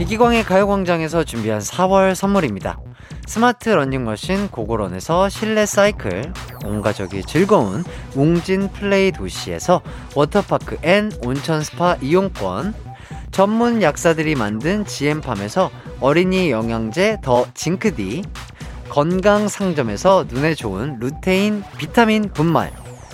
이기광의 0.00 0.42
가요광장에서 0.42 1.22
준비한 1.22 1.60
4월 1.60 2.16
선물입니다. 2.16 2.80
스마트 3.28 3.68
러닝머신 3.68 4.48
고고런에서 4.48 5.28
실내 5.28 5.66
사이클, 5.66 6.32
온 6.64 6.82
가족이 6.82 7.22
즐거운 7.22 7.84
웅진 8.16 8.72
플레이 8.72 9.12
도시에서 9.12 9.82
워터파크 10.16 10.78
and 10.82 11.12
온천 11.24 11.62
스파 11.62 11.94
이용권, 12.02 12.74
전문 13.30 13.82
약사들이 13.82 14.34
만든 14.34 14.84
GM팜에서 14.84 15.70
어린이 16.00 16.50
영양제 16.50 17.18
더 17.22 17.46
징크디, 17.54 18.22
건강 18.90 19.46
상점에서 19.46 20.24
눈에 20.28 20.54
좋은 20.54 20.98
루테인 20.98 21.62
비타민 21.78 22.28
분말, 22.32 22.72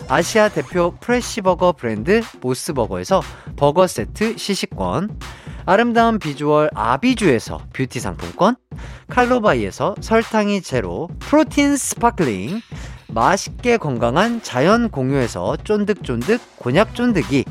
아시아 0.08 0.48
대표 0.48 0.94
프레시버거 1.00 1.72
브랜드 1.72 2.22
모스버거에서 2.40 3.20
버거 3.56 3.86
세트 3.86 4.38
시식권, 4.38 5.20
아름다운 5.66 6.18
비주얼 6.18 6.70
아비주에서 6.74 7.60
뷰티 7.74 8.00
상품권, 8.00 8.56
칼로바이에서 9.08 9.96
설탕이 10.00 10.62
제로 10.62 11.10
프로틴 11.18 11.76
sparkling, 11.76 12.62
맛있게 13.08 13.76
건강한 13.76 14.42
자연 14.42 14.88
공유에서 14.88 15.58
쫀득쫀득 15.62 16.40
곤약 16.56 16.94
쫀득이, 16.94 17.44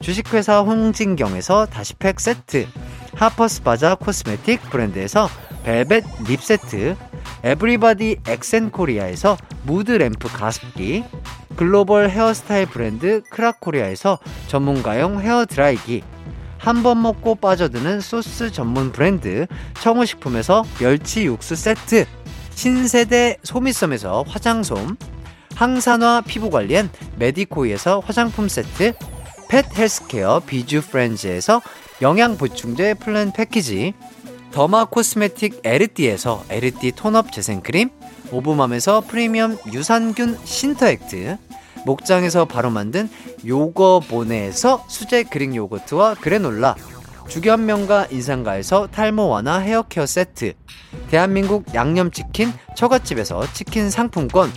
주식회사 0.00 0.60
홍진경에서 0.60 1.66
다시팩 1.66 2.20
세트, 2.20 2.66
하퍼스 3.14 3.62
바자 3.62 3.94
코스메틱 3.94 4.68
브랜드에서 4.68 5.28
벨벳 5.64 6.04
lip 6.26 6.42
세트, 6.42 6.96
에브리바디 7.44 8.18
엑센코리아에서 8.26 9.36
무드램프 9.64 10.28
가습기 10.28 11.04
글로벌 11.56 12.10
헤어스타일 12.10 12.66
브랜드 12.66 13.22
크라코리아에서 13.30 14.18
전문가용 14.48 15.20
헤어드라이기 15.20 16.02
한 16.58 16.82
번 16.82 17.00
먹고 17.00 17.36
빠져드는 17.36 18.00
소스 18.00 18.52
전문 18.52 18.92
브랜드 18.92 19.46
청우식품에서 19.80 20.64
멸치 20.78 21.24
육수 21.24 21.56
세트 21.56 22.04
신세대 22.50 23.38
소미섬에서 23.42 24.24
화장솜 24.28 24.96
항산화 25.54 26.22
피부관리엔 26.26 26.90
메디코이에서 27.16 28.00
화장품 28.04 28.48
세트 28.48 28.92
pet 29.48 29.64
healthcare 29.76 30.40
비주 30.40 30.82
프렌즈에서 30.82 31.62
영양보충제 32.02 32.94
플랜 32.94 33.32
패키지 33.32 33.94
더마 34.52 34.86
코스메틱 34.86 35.60
에르띠에서 35.62 36.44
에르띠 36.48 36.92
tone-up 36.92 37.32
재생크림 37.32 37.90
오브맘에서 38.32 39.02
프리미엄 39.02 39.56
유산균 39.72 40.38
신터액트 40.44 41.38
목장에서 41.86 42.46
바로 42.46 42.68
만든 42.70 43.08
요거보네에서 43.46 44.84
수제 44.88 45.24
그릭 45.24 45.54
요거트와 45.54 46.14
그래놀라 46.14 46.74
주견명가 47.28 48.08
인상가에서 48.10 48.88
탈모 48.88 49.28
완화 49.28 49.58
헤어케어 49.58 50.04
세트 50.04 50.54
대한민국 51.10 51.72
양념치킨 51.72 52.52
처갓집에서 52.74 53.52
치킨 53.52 53.88
상품권 53.88 54.50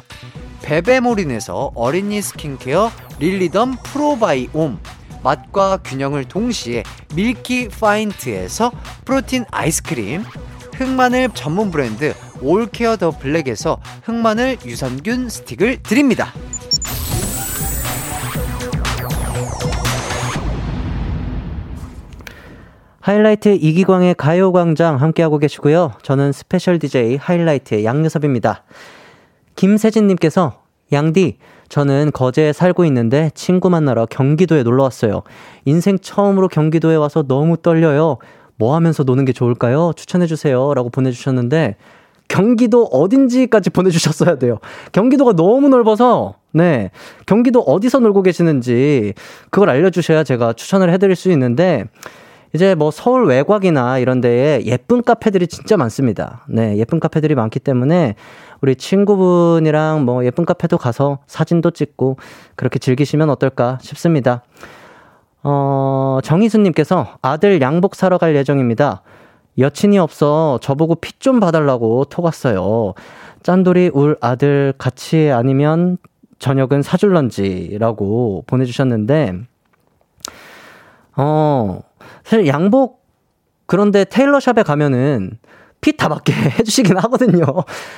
베베모린에서 0.63 1.73
어린이 1.75 2.19
스킨케어 2.21 2.89
릴리덤 3.19 3.75
프로바이옴 3.84 4.79
맛과 5.24 5.78
균형을 5.78 6.26
동시에 6.26 6.84
밀키 7.16 7.70
파인트에서 7.70 8.72
프로틴 9.06 9.46
아이스크림 9.52 10.24
흑마늘 10.76 11.30
전문 11.34 11.72
브랜드 11.72 12.14
올케어 12.42 12.98
더 12.98 13.12
블랙에서 13.12 13.80
흑마늘 14.04 14.58
유산균 14.66 15.30
스틱을 15.30 15.84
드립니다. 15.84 16.34
하이라이트 23.00 23.50
이기광의 23.50 24.16
가요광장 24.16 25.02
함께하고 25.02 25.38
계시고요. 25.38 25.92
저는 26.04 26.32
스페셜 26.32 26.80
DJ 26.80 27.18
하이라이트의 27.18 27.84
양요섭입니다. 27.84 28.63
김세진님께서 29.58 30.64
양디, 30.94 31.38
저는 31.74 32.12
거제에 32.14 32.54
살고 32.54 32.86
있는데 32.86 33.32
친구 33.34 33.68
만나러 33.72 34.06
경기도에 34.06 34.62
놀러 34.62 34.84
왔어요. 34.84 35.24
인생 35.66 35.98
처음으로 35.98 36.48
경기도에 36.48 36.96
와서 36.96 37.24
너무 37.28 37.58
떨려요. 37.58 38.20
뭐 38.58 38.76
하면서 38.76 39.02
노는 39.02 39.26
게 39.26 39.34
좋을까요? 39.34 39.92
추천해주세요. 39.96 40.76
라고 40.76 40.92
보내주셨는데, 40.92 41.78
경기도 42.28 42.84
어딘지까지 42.84 43.72
보내주셨어야 43.72 44.36
돼요. 44.36 44.60
경기도가 44.92 45.34
너무 45.34 45.68
넓어서, 45.70 46.36
네. 46.52 46.92
경기도 47.26 47.62
어디서 47.62 47.98
놀고 47.98 48.22
계시는지, 48.22 49.16
그걸 49.50 49.72
알려주셔야 49.72 50.24
제가 50.24 50.54
추천을 50.54 50.94
해드릴 50.94 51.16
수 51.16 51.32
있는데, 51.32 51.86
이제 52.54 52.76
뭐 52.76 52.92
서울 52.92 53.26
외곽이나 53.26 53.98
이런 53.98 54.22
데에 54.22 54.63
예쁜 54.66 55.02
카페들이 55.02 55.48
진짜 55.48 55.76
많습니다. 55.76 56.46
네, 56.48 56.78
예쁜 56.78 57.00
카페들이 57.00 57.34
많기 57.34 57.60
때문에 57.60 58.16
우리 58.62 58.76
친구분이랑 58.76 60.06
뭐 60.06 60.24
예쁜 60.24 60.46
카페도 60.46 60.78
가서 60.78 61.20
사진도 61.26 61.72
찍고 61.72 62.18
그렇게 62.56 62.78
즐기시면 62.78 63.30
어떨까 63.32 63.80
싶습니다. 63.82 64.44
어, 65.42 66.20
정희수님께서 66.24 67.18
아들 67.22 67.60
양복 67.60 67.96
사러 67.96 68.18
갈 68.18 68.36
예정입니다. 68.36 69.02
여친이 69.58 69.98
없어 69.98 70.60
저보고 70.62 70.96
피좀 70.96 71.39
봐달라고 71.39 72.06
톡 72.06 72.26
왔어요. 72.26 72.94
짠돌이 73.42 73.92
울 73.94 74.16
아들 74.22 74.74
같이 74.78 75.30
아니면 75.32 75.98
저녁은 76.39 76.82
사줄런지라고 76.82 78.44
보내주셨는데, 78.48 79.34
어, 81.16 81.82
사실 82.24 82.48
양복 82.48 83.04
그런데 83.66 84.04
테일러샵에 84.06 84.64
가면은 84.64 85.38
핏다 85.84 86.08
맞게 86.10 86.32
해주시긴 86.60 86.98
하거든요. 86.98 87.46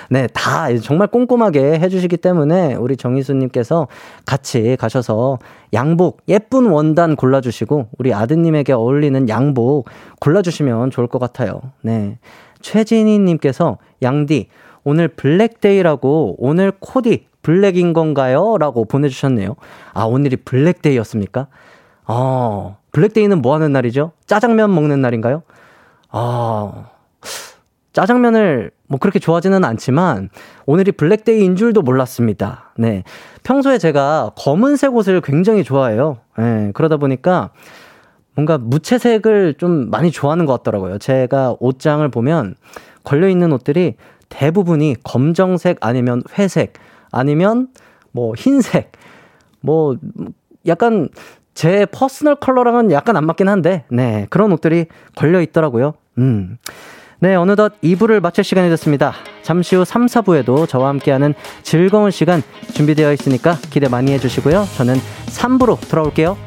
네, 0.10 0.28
다 0.34 0.76
정말 0.78 1.08
꼼꼼하게 1.08 1.80
해주시기 1.80 2.18
때문에 2.18 2.74
우리 2.76 2.98
정희수님께서 2.98 3.88
같이 4.26 4.76
가셔서 4.80 5.38
양복 5.74 6.22
예쁜 6.28 6.66
원단 6.66 7.16
골라주시고 7.16 7.90
우리 8.00 8.14
아드님에게 8.14 8.74
어울리는 8.74 9.30
양복 9.30 9.88
골라주시면 10.20 10.90
좋을 10.92 11.08
것 11.08 11.20
같아요. 11.20 11.62
네. 11.82 12.18
최진희님께서 12.62 13.78
양디 14.02 14.48
오늘 14.84 15.08
블랙데이라고 15.08 16.36
오늘 16.40 16.72
코디 16.80 17.28
블랙인 17.44 17.94
건가요? 17.94 18.58
라고 18.58 18.86
보내주셨네요. 18.86 19.56
아, 19.94 20.06
오늘이 20.06 20.38
블랙데이였습니까? 20.38 21.48
어, 22.08 22.78
블랙데이는 22.96 23.42
뭐 23.42 23.54
하는 23.54 23.74
날이죠? 23.74 24.14
짜장면 24.26 24.74
먹는 24.74 25.02
날인가요? 25.02 25.44
아, 26.12 26.92
짜장면을 27.92 28.72
뭐 28.88 29.00
그렇게 29.00 29.20
좋아하지는 29.20 29.66
않지만 29.66 30.30
오늘이 30.66 30.94
블랙데이인 30.94 31.58
줄도 31.58 31.82
몰랐습니다. 31.82 32.72
네. 32.78 33.04
평소에 33.44 33.80
제가 33.80 34.32
검은색 34.38 34.96
옷을 34.96 35.20
굉장히 35.20 35.66
좋아해요. 35.66 36.20
네, 36.38 36.72
그러다 36.74 36.96
보니까 36.96 37.50
뭔가 38.34 38.58
무채색을 38.58 39.56
좀 39.58 39.90
많이 39.90 40.10
좋아하는 40.10 40.46
것 40.46 40.54
같더라고요. 40.54 40.98
제가 40.98 41.58
옷장을 41.60 42.08
보면 42.08 42.56
걸려있는 43.04 43.52
옷들이 43.52 43.96
대부분이 44.30 44.96
검정색 45.04 45.80
아니면 45.82 46.24
회색 46.38 46.74
아니면 47.12 47.68
뭐 48.14 48.34
흰색 48.38 48.94
뭐 49.60 49.98
약간 50.66 51.10
제 51.56 51.86
personal 51.86 52.36
color랑은 52.36 52.92
약간 52.92 53.16
안 53.16 53.26
맞긴 53.26 53.48
한데, 53.48 53.86
네, 53.90 54.28
그런 54.30 54.52
옷들이 54.52 54.86
걸려 55.16 55.42
있더라고요. 55.42 55.94
음. 56.18 56.58
네, 57.20 57.34
어느덧 57.34 57.74
2부를 57.82 58.20
마칠 58.20 58.44
시간이 58.44 58.70
됐습니다. 58.70 59.14
잠시 59.42 59.76
후 59.76 59.86
3, 59.86 60.06
4부에도 60.06 60.68
저와 60.68 60.90
함께하는 60.90 61.34
즐거운 61.64 62.12
시간 62.12 62.44
준비되어 62.74 63.14
있으니까 63.14 63.56
기대 63.70 63.88
많이 63.88 64.12
해주시고요. 64.12 64.66
저는 64.76 64.96
3부로 65.28 65.80
돌아올게요. 65.90 66.38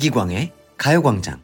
이기광의 0.00 0.52
가요광장. 0.78 1.40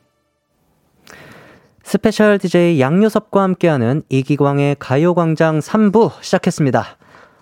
special 1.83 2.39
DJ 2.39 2.81
양요섭과 2.81 3.43
함께하는 3.43 4.03
이기광의 4.09 4.77
가요광장 4.79 5.59
3부 5.59 6.13
시작했습니다. 6.23 6.97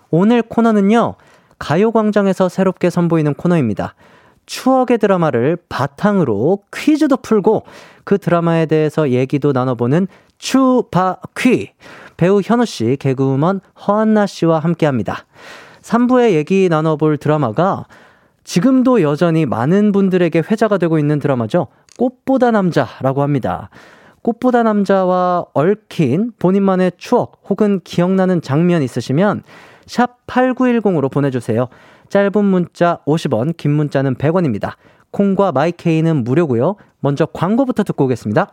오늘 0.09 0.41
코너는요, 0.41 1.15
가요광장에서 1.57 2.49
새롭게 2.49 2.89
선보이는 2.89 3.35
코너입니다. 3.35 3.95
추억의 4.45 4.97
드라마를 4.97 5.57
바탕으로 5.69 6.63
퀴즈도 6.75 7.15
풀고 7.17 7.63
그 8.03 8.17
드라마에 8.17 8.65
대해서 8.65 9.09
얘기도 9.09 9.53
나눠보는 9.53 10.07
추바퀴. 10.37 11.71
배우 12.17 12.41
현우 12.43 12.65
씨, 12.65 12.97
개그우먼 12.99 13.61
허안나 13.87 14.25
씨와 14.25 14.59
함께 14.59 14.85
합니다. 14.85 15.25
3부에 15.81 16.31
얘기 16.31 16.67
나눠볼 16.67 17.17
드라마가 17.19 17.85
지금도 18.45 19.01
여전히 19.01 19.45
많은 19.45 19.91
분들에게 19.91 20.43
회자가 20.49 20.77
되고 20.77 20.97
있는 20.97 21.19
드라마죠. 21.19 21.67
꽃보다 21.97 22.51
남자라고 22.51 23.21
합니다. 23.21 23.69
꽃보다 24.21 24.63
남자와 24.63 25.45
얽힌 25.53 26.31
본인만의 26.39 26.93
추억 26.97 27.41
혹은 27.49 27.81
기억나는 27.83 28.41
장면 28.41 28.81
있으시면 28.81 29.43
샵 29.87 30.25
8910으로 30.27 31.11
보내주세요. 31.11 31.67
짧은 32.09 32.45
문자 32.45 32.99
50원, 33.05 33.57
긴 33.57 33.71
문자는 33.71 34.15
100원입니다. 34.15 34.73
콩과 35.11 35.51
마이케이는 35.51 36.23
무료고요. 36.23 36.75
먼저 36.99 37.25
광고부터 37.25 37.83
듣고 37.83 38.05
오겠습니다. 38.05 38.51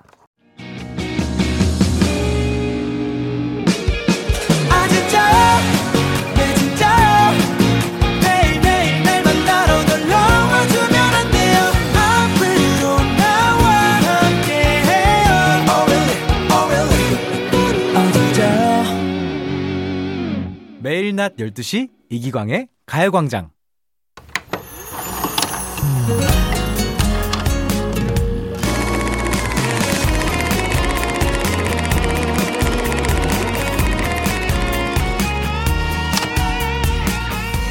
낮 20.82 21.36
12시 21.36 21.88
이기광의 22.10 22.66
가요광장. 22.86 23.50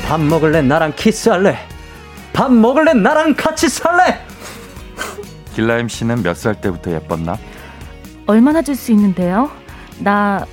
밥 0.08 0.20
먹을래 0.20 0.62
나랑 0.62 0.94
키스할래 0.96 1.58
밥 2.34 2.52
먹을래 2.52 2.94
나랑 2.94 3.36
같이 3.36 3.70
살래 3.70 4.20
길라임 5.56 5.88
씨는 5.88 6.24
몇 6.24 6.36
살 6.36 6.60
때부터 6.60 6.92
예뻤나? 6.92 7.38
얼마나 8.28 8.62
줄 8.62 8.76
수 8.76 8.92
있는데요? 8.92 9.50
나 10.00 10.46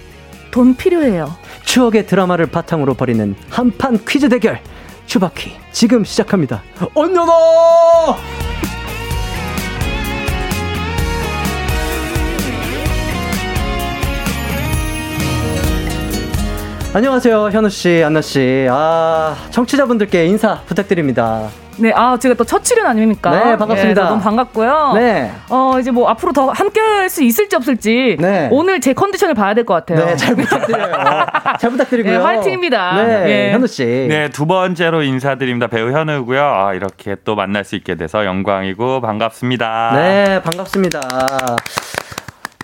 돈 0.51 0.75
필요해요. 0.75 1.35
추억의 1.69 2.07
드라마를 2.07 2.47
바탕으로 2.47 2.95
벌이는 2.95 3.37
한판 3.51 3.99
퀴즈 4.09 4.31
대결. 4.31 4.59
추바퀴 5.05 5.53
지금 5.71 6.03
시작합니다. 6.03 6.63
언녀다! 6.95 7.33
안녕하세요 16.95 17.51
현우 17.51 17.69
씨 17.69 18.03
안나 18.03 18.23
씨. 18.23 18.67
아 18.71 19.37
청취자분들께 19.51 20.25
인사 20.27 20.63
부탁드립니다 20.63 21.51
네, 21.79 21.93
아 21.95 22.17
제가 22.19 22.35
또 22.35 22.45
첫 22.45 22.65
출연 22.65 22.87
아닙니까? 22.87 23.31
네, 23.31 23.57
반갑습니다. 23.57 24.03
예, 24.03 24.09
너무 24.09 24.21
반갑고요. 24.23 24.93
네. 24.95 25.31
어 25.51 25.77
이제 25.79 25.91
뭐 25.91 26.09
앞으로 26.09 26.33
더 26.33 26.51
함께할 26.51 27.09
수 27.11 27.23
있을지 27.23 27.55
없을지 27.57 28.17
네. 28.19 28.49
오늘 28.51 28.81
제 28.81 28.93
컨디션을 28.95 29.35
봐야 29.35 29.55
될 29.55 29.65
것 29.65 29.75
같아요. 29.75 30.07
네, 30.07 30.17
잘 30.17 30.35
부탁드려요. 30.35 30.95
잘 31.61 31.71
부탁드리고요. 31.71 32.19
네, 32.19 32.25
화이팅입니다. 32.25 33.03
네, 33.03 33.49
예. 33.49 33.53
현우 33.53 33.67
씨. 33.67 33.85
네, 34.09 34.29
두 34.31 34.47
번째로 34.47 35.03
인사드립니다. 35.03 35.67
배우 35.67 35.91
현우고요. 35.93 36.43
아, 36.43 36.73
이렇게 36.75 37.17
또 37.25 37.35
만날 37.35 37.65
수 37.65 37.77
있게 37.77 37.97
돼서 37.97 38.25
영광이고 38.25 39.01
반갑습니다. 39.01 39.93
네, 39.95 40.43
반갑습니다. 40.43 41.01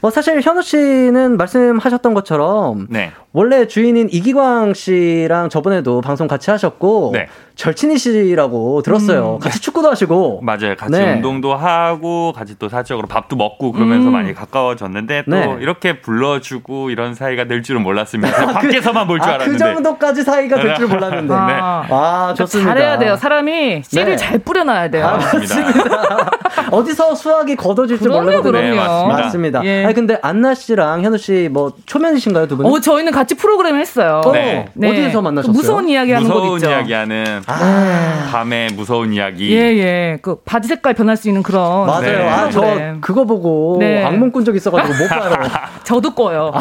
뭐 0.04 0.10
사실 0.10 0.38
현우 0.42 0.60
씨는 0.60 1.38
말씀하셨던 1.38 2.12
것처럼 2.12 2.88
네. 2.90 3.10
원래 3.32 3.66
주인인 3.66 4.10
이기광 4.12 4.74
씨랑 4.74 5.48
저번에도 5.48 6.02
방송 6.02 6.28
같이 6.28 6.50
하셨고 6.50 7.12
네. 7.14 7.26
절친이시라고 7.56 8.82
들었어요. 8.82 9.38
같이 9.40 9.60
축구도 9.62 9.88
하시고. 9.90 10.40
맞아요. 10.42 10.76
같이 10.76 10.92
네. 10.92 11.14
운동도 11.14 11.54
하고 11.54 12.32
같이 12.34 12.58
또 12.58 12.68
사적으로 12.68 13.06
밥도 13.08 13.34
먹고 13.36 13.72
그러면서 13.72 14.08
음. 14.08 14.12
많이 14.12 14.34
가까워졌는데 14.34 15.24
또 15.24 15.30
네. 15.30 15.56
이렇게 15.60 16.00
불러주고 16.00 16.90
이런 16.90 17.14
사이가 17.14 17.46
될 17.46 17.62
줄은 17.62 17.82
몰랐습니다. 17.82 18.30
그냥 18.36 18.54
밖에서만 18.54 19.06
볼줄 19.06 19.22
아, 19.26 19.38
그 19.38 19.42
알았는데. 19.44 19.58
정도까지 19.58 20.22
사이가 20.22 20.60
될 20.60 20.74
줄 20.76 20.88
몰랐는데. 20.88 21.32
아, 21.32 21.46
네. 21.46 21.94
아, 21.94 22.34
좋습니다. 22.36 22.70
잘해야 22.74 22.98
돼요. 22.98 23.16
사람이 23.16 23.82
씨를 23.84 24.04
네. 24.04 24.16
잘 24.16 24.38
뿌려놔야 24.38 24.90
돼요. 24.90 25.06
아, 25.06 25.16
맞습니다. 25.16 26.30
어디서 26.70 27.14
수학이 27.14 27.56
걷어질 27.56 27.98
줄 27.98 28.08
그럼요, 28.10 28.42
그럼요. 28.42 28.58
네, 28.58 28.74
맞습니다. 28.74 29.22
맞습니다. 29.22 29.64
예. 29.64 29.84
아니 29.94 30.06
근데 30.06 30.18
안나 30.22 30.54
씨랑 30.54 31.02
현우 31.02 31.16
씨 31.16 31.48
뭐 31.50 31.72
초면이신가요 31.86 32.48
두 32.48 32.56
분? 32.56 32.66
어, 32.66 32.80
저희는 32.80 33.12
같이 33.12 33.34
프로그램 33.36 33.76
했어요. 33.76 34.22
어, 34.24 34.32
네. 34.32 34.66
어디에서 34.76 35.22
만나셨어요? 35.22 35.52
그 35.52 35.56
무서운 35.56 35.88
이야기 35.88 36.10
하는 36.12 36.26
곳 36.28 36.34
무서운 36.40 36.56
있죠. 36.58 36.70
이야기하는 36.70 37.42
아, 37.46 38.28
밤의 38.32 38.70
무서운 38.74 39.12
이야기. 39.12 39.52
예, 39.54 39.58
예. 39.78 40.18
그 40.20 40.36
바지 40.44 40.66
색깔 40.68 40.94
변할 40.94 41.16
수 41.16 41.28
있는 41.28 41.42
그런 41.42 41.86
맞아요. 41.86 42.00
네. 42.02 42.28
아, 42.28 42.50
저 42.50 42.60
프로그램. 42.60 43.00
그거 43.00 43.24
보고 43.24 43.76
네. 43.78 44.02
악몽 44.04 44.32
꾼 44.32 44.44
적 44.44 44.56
있어가지고 44.56 44.98
못 44.98 45.08
봐요. 45.08 45.32
저도 45.84 46.14
꺼요. 46.14 46.50
아, 46.54 46.60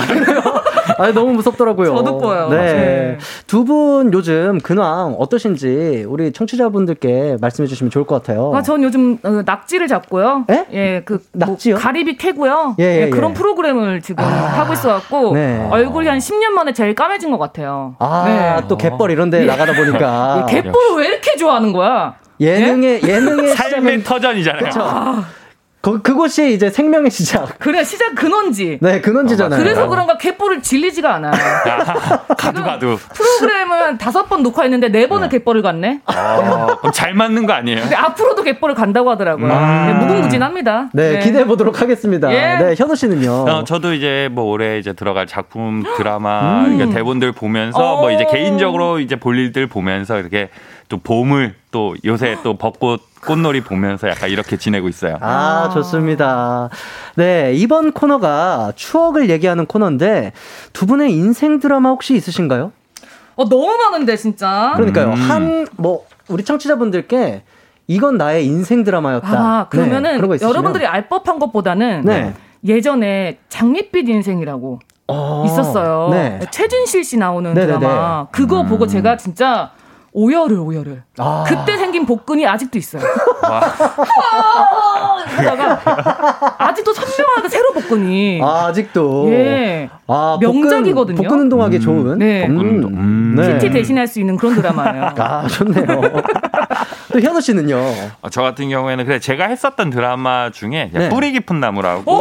너무 1.13 1.33
무섭더라고요. 1.33 1.95
저도 1.95 2.17
꿔요. 2.17 2.49
네. 2.49 2.57
네. 2.57 3.17
두 3.47 3.63
분 3.63 4.11
요즘 4.13 4.59
근황 4.61 5.15
어떠신지 5.17 6.05
우리 6.07 6.31
청취자분들께 6.33 7.37
말씀해 7.39 7.67
주시면 7.67 7.91
좋을 7.91 8.05
것 8.05 8.15
같아요. 8.21 8.51
아, 8.53 8.61
전 8.61 8.83
요즘 8.83 9.17
어, 9.23 9.41
낙지를 9.45 9.87
잡고요. 9.87 10.45
에? 10.49 10.65
예, 10.73 11.01
그 11.05 11.23
낙지요? 11.31 11.75
뭐 11.75 11.81
가리비 11.81 12.17
캐고요. 12.17 12.75
예, 12.79 12.83
예, 12.83 13.01
예, 13.03 13.09
그런 13.09 13.31
예. 13.31 13.33
프로그램을 13.33 14.01
지금 14.01 14.23
하고 14.23 14.73
있어 14.73 14.89
갖고 14.89 15.33
네. 15.33 15.65
얼굴이 15.71 16.07
한 16.07 16.17
10년 16.19 16.49
만에 16.49 16.73
제일 16.73 16.93
까매진 16.95 17.31
것 17.31 17.37
같아요. 17.37 17.95
아, 17.99 18.23
네. 18.61 18.67
또 18.67 18.77
갯벌 18.77 19.11
이런 19.11 19.29
데 19.29 19.45
나가다 19.45 19.73
보니까 19.73 20.45
갯벌을 20.49 20.97
왜 20.97 21.07
이렇게 21.07 21.35
좋아하는 21.37 21.71
거야? 21.71 22.15
예능의 22.39 23.01
예 23.07 23.19
능의 23.19 23.55
삶의 23.55 23.55
시작은 23.55 24.03
터전이잖아요. 24.03 24.69
그렇 24.71 24.83
죠. 25.83 25.91
거, 25.91 26.01
그곳이 26.01 26.53
이제 26.53 26.69
생명의 26.69 27.11
시작. 27.11 27.59
그래 27.59 27.83
시작 27.83 28.15
근원지. 28.15 28.79
네, 28.81 29.01
근원지잖아요. 29.01 29.61
그래서 29.61 29.89
그런가 29.89 30.17
갯벌을 30.17 30.61
질리지가 30.61 31.13
않아요. 31.15 31.33
가도. 32.37 32.97
프로그램을 33.13 33.77
한 33.83 33.97
다섯 33.97 34.29
번 34.29 34.43
녹화했는데 34.43 34.89
네 34.89 35.07
번을 35.07 35.27
갯벌을 35.27 35.61
갔네. 35.61 35.99
어, 36.05 36.77
그럼 36.79 36.93
잘 36.93 37.13
맞는 37.13 37.45
거 37.45 37.51
아니에요? 37.51 37.81
근데 37.81 37.95
앞으로도 37.97 38.43
갯벌을 38.43 38.75
간다고 38.75 39.11
하더라고요. 39.11 39.51
음. 39.51 39.85
네, 39.87 39.93
무궁무진합니다. 40.05 40.89
네, 40.93 41.19
기대해 41.19 41.45
보도록 41.45 41.81
하겠습니다. 41.81 42.31
예. 42.31 42.63
네, 42.63 42.75
현우 42.77 42.95
씨는요. 42.95 43.31
어, 43.31 43.63
저도 43.65 43.93
이제 43.93 44.29
뭐 44.31 44.45
올해 44.45 44.79
이제 44.79 44.93
들어갈 44.93 45.27
작품 45.27 45.83
드라마 45.97 46.63
그러니까 46.63 46.93
대본들 46.95 47.33
보면서 47.33 47.95
어. 47.95 47.99
뭐 47.99 48.11
이제 48.11 48.25
개인적으로 48.31 48.99
이제 49.01 49.17
볼 49.17 49.37
일들 49.37 49.67
보면서 49.67 50.17
이렇게 50.17 50.49
또 50.93 50.97
봄을 50.97 51.55
또 51.71 51.95
요새 52.05 52.37
또 52.43 52.55
벚꽃 52.55 53.01
꽃놀이 53.25 53.61
보면서 53.61 54.07
약간 54.09 54.29
이렇게 54.29 54.57
지내고 54.57 54.89
있어요. 54.89 55.17
아, 55.21 55.71
좋습니다. 55.73 56.69
네, 57.15 57.53
이번 57.55 57.93
코너가 57.93 58.73
추억을 58.75 59.31
얘기하는 59.31 59.65
코너인데 59.65 60.33
두 60.71 60.85
분의 60.85 61.11
인생 61.11 61.59
드라마 61.59 61.89
혹시 61.89 62.13
있으신가요? 62.15 62.71
어 63.35 63.49
너무 63.49 63.75
많은데 63.75 64.15
진짜. 64.17 64.73
그러니까요. 64.75 65.07
음. 65.07 65.13
한뭐 65.13 66.05
우리 66.27 66.43
청취자분들께 66.43 67.41
이건 67.87 68.17
나의 68.17 68.45
인생 68.45 68.83
드라마였다. 68.83 69.27
아 69.27 69.63
네, 69.63 69.69
그러면은 69.69 70.17
있으시면. 70.17 70.47
여러분들이 70.47 70.85
알 70.85 71.09
법한 71.09 71.39
것보다는 71.39 72.03
네. 72.05 72.35
예전에 72.63 73.39
장밋빛 73.49 74.07
인생이라고 74.09 74.79
어, 75.07 75.43
있었어요. 75.47 76.09
네. 76.11 76.39
최준실 76.51 77.03
씨 77.03 77.17
나오는 77.17 77.51
네네네. 77.51 77.79
드라마. 77.79 78.27
그거 78.31 78.61
보고 78.63 78.85
제가 78.85 79.17
진짜 79.17 79.71
오열을 80.13 80.59
오열을. 80.59 81.03
아. 81.17 81.43
그때 81.47 81.75
생긴 81.77 82.05
복근이 82.05 82.45
아직도 82.47 82.77
있어요. 82.77 83.01
하다가 85.25 86.55
아직도 86.59 86.93
선명하게 86.93 87.49
새로 87.49 87.73
복근이. 87.73 88.39
아, 88.43 88.67
아직도. 88.67 89.29
예. 89.31 89.89
아, 90.07 90.37
명작이거든요. 90.39 91.15
복근, 91.15 91.29
복근 91.29 91.39
운동하기 91.39 91.79
좋은. 91.79 92.19
네. 92.19 92.47
복근 92.47 92.65
운동. 92.65 92.93
음. 92.93 93.35
네. 93.35 93.57
PT 93.57 93.71
대신할 93.71 94.07
수 94.07 94.19
있는 94.19 94.37
그런 94.37 94.55
드라마예요. 94.55 95.13
아, 95.17 95.47
좋네요. 95.47 96.01
또 97.13 97.19
현우 97.19 97.39
씨는요. 97.39 97.77
어, 98.21 98.29
저 98.31 98.41
같은 98.41 98.69
경우에는 98.69 99.05
그래 99.05 99.19
제가 99.19 99.45
했었던 99.45 99.91
드라마 99.91 100.49
중에 100.49 100.89
네. 100.91 101.09
뿌리 101.09 101.31
깊은 101.31 101.59
나무라고 101.59 102.11
오! 102.11 102.19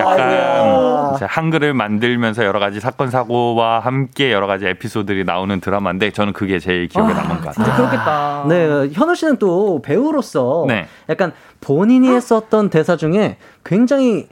약간 0.00 1.18
한글을 1.28 1.74
만들면서 1.74 2.44
여러 2.44 2.58
가지 2.58 2.80
사건 2.80 3.10
사고와 3.10 3.80
함께 3.80 4.32
여러 4.32 4.46
가지 4.46 4.66
에피소드들이 4.66 5.24
나오는 5.24 5.60
드라마인데 5.60 6.12
저는 6.12 6.32
그게 6.32 6.58
제일 6.58 6.88
기억에 6.88 7.12
남는 7.12 7.42
것 7.42 7.52
진짜 7.52 7.70
같아요. 7.70 7.76
그렇겠다. 7.76 8.44
네, 8.48 8.88
현우 8.94 9.14
씨는 9.14 9.36
또 9.36 9.82
배우로서 9.82 10.64
네. 10.66 10.86
약간 11.10 11.32
본인이 11.60 12.08
했었던 12.08 12.70
대사 12.70 12.96
중에 12.96 13.36
굉장히 13.62 14.26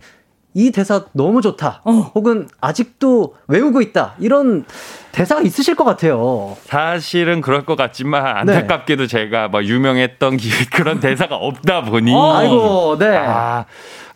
이 0.59 0.71
대사 0.71 1.03
너무 1.13 1.43
좋다. 1.43 1.83
어. 1.85 1.91
혹은 2.15 2.49
아직도 2.63 3.35
외우고 3.47 3.83
있다. 3.83 4.15
이런 4.19 4.65
대사가 5.13 5.43
있으실 5.43 5.75
것 5.75 5.85
같아요. 5.85 6.57
사실은 6.65 7.43
그럴 7.43 7.67
것 7.67 7.77
같지만 7.77 8.47
네. 8.47 8.55
안타깝게도 8.55 9.07
제가 9.07 9.49
뭐 9.49 9.63
유명했던 9.63 10.39
기- 10.39 10.49
그런 10.73 10.99
대사가 10.99 11.37
없다 11.37 11.83
보니 11.83 12.15
어. 12.15 12.37
아이고, 12.37 12.97
네. 12.99 13.19
아, 13.19 13.67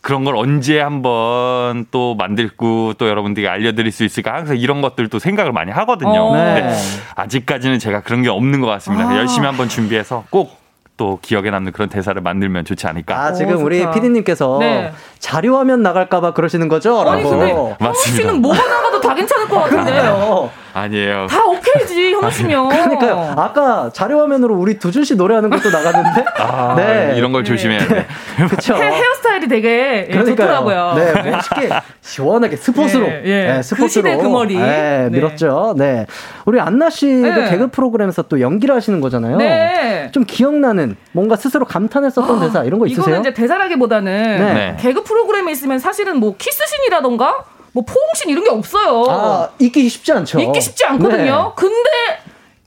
그런 0.01 0.24
걸 0.24 0.34
언제 0.34 0.80
한번 0.80 1.84
또 1.91 2.14
만들고 2.14 2.95
또 2.95 3.07
여러분들에게 3.07 3.47
알려드릴 3.47 3.93
수 3.93 4.05
있을까 4.05 4.32
항상 4.32 4.57
이런 4.57 4.80
것들도 4.80 5.18
생각을 5.18 5.53
많이 5.53 5.70
하거든요. 5.72 6.22
어. 6.22 6.34
네. 6.34 6.55
근데 6.62 6.74
아직까지는 7.16 7.78
제가 7.78 8.01
그런 8.01 8.22
게 8.22 8.30
없는 8.30 8.62
것 8.62 8.66
같습니다. 8.68 9.11
아. 9.11 9.16
열심히 9.18 9.47
한번 9.47 9.68
준비해서 9.68 10.24
꼭 10.30 10.59
또 11.01 11.19
기억에 11.23 11.51
남는 11.51 11.73
그런 11.73 11.89
대사를 11.89 12.21
만들면 12.21 12.67
좋지 12.67 12.87
않을까. 12.87 13.19
아, 13.19 13.31
오, 13.31 13.33
지금 13.33 13.65
우리 13.65 13.79
좋다. 13.79 13.93
PD님께서 13.93 14.59
네. 14.61 14.93
자료화면 15.19 15.81
나갈까봐 15.83 16.35
그러시는 16.35 16.69
거죠? 16.69 17.01
아니. 17.09 17.23
근데 17.23 17.55
맞습니다. 17.81 18.23
씨는 18.23 18.43
뭐가 18.43 18.59
나가 18.69 18.89
도다 19.01 19.15
괜찮을 19.15 19.49
것 19.49 19.61
같은데. 19.61 19.91
그러니까요. 19.93 20.51
아니에요. 20.73 21.27
다 21.29 21.45
오케이지 21.45 22.13
현우 22.15 22.31
씨면. 22.31 22.69
그러니까요. 22.69 23.35
아까 23.37 23.91
자료 23.93 24.21
화면으로 24.21 24.55
우리 24.55 24.79
두준 24.79 25.05
씨 25.05 25.17
노래하는 25.17 25.51
것도 25.51 25.71
나갔는데. 25.71 26.25
아, 26.39 26.75
네. 26.77 27.15
이런 27.17 27.33
걸 27.33 27.45
조심해야 27.45 27.87
돼. 27.89 28.07
그쵸. 28.49 28.75
헤, 28.75 28.83
헤어스타일이 28.83 29.49
되게 29.49 30.09
예, 30.11 30.25
좋더라고요. 30.25 30.95
네, 30.97 31.31
멋있게 31.31 31.71
시원하게 32.01 32.57
스포츠로. 32.57 33.07
예, 33.07 33.23
예. 33.25 33.47
네, 33.47 33.57
그 33.57 33.63
스포츠로. 33.63 34.19
그 34.19 34.27
머리. 34.29 34.57
네, 34.57 35.09
네. 35.09 35.09
밀었죠. 35.11 35.75
네. 35.77 36.07
우리 36.45 36.61
안나 36.61 36.91
씨도 36.91 37.29
네. 37.29 37.51
개그 37.51 37.69
프로그램에서 37.71 38.23
또 38.23 38.41
연기를 38.41 38.75
하시는 38.75 39.01
거잖아요. 39.01 39.37
네. 39.39 40.11
좀 40.13 40.25
기억나는 40.25 40.97
뭔가 41.13 41.37
스스로 41.37 41.65
감탄했었던 41.65 42.41
대사 42.41 42.65
이런 42.65 42.79
거 42.79 42.87
있으세요? 42.87 43.03
이거는 43.03 43.21
이제 43.21 43.35
대사라기보다는 43.35 44.13
네. 44.39 44.55
네. 44.55 44.77
개그 44.79 45.03
프로그램에 45.03 45.51
있으면 45.53 45.79
사실은 45.79 46.19
뭐 46.19 46.35
키스신이라던가 46.37 47.45
뭐 47.73 47.85
포옹신 47.85 48.31
이런 48.31 48.45
게 48.45 48.51
없어요. 48.51 49.05
아, 49.09 49.49
있기 49.59 49.89
쉽지 49.89 50.12
않죠. 50.12 50.41
있기 50.41 50.61
쉽지 50.61 50.85
않거든요. 50.85 51.25
네. 51.25 51.53
근데 51.57 51.91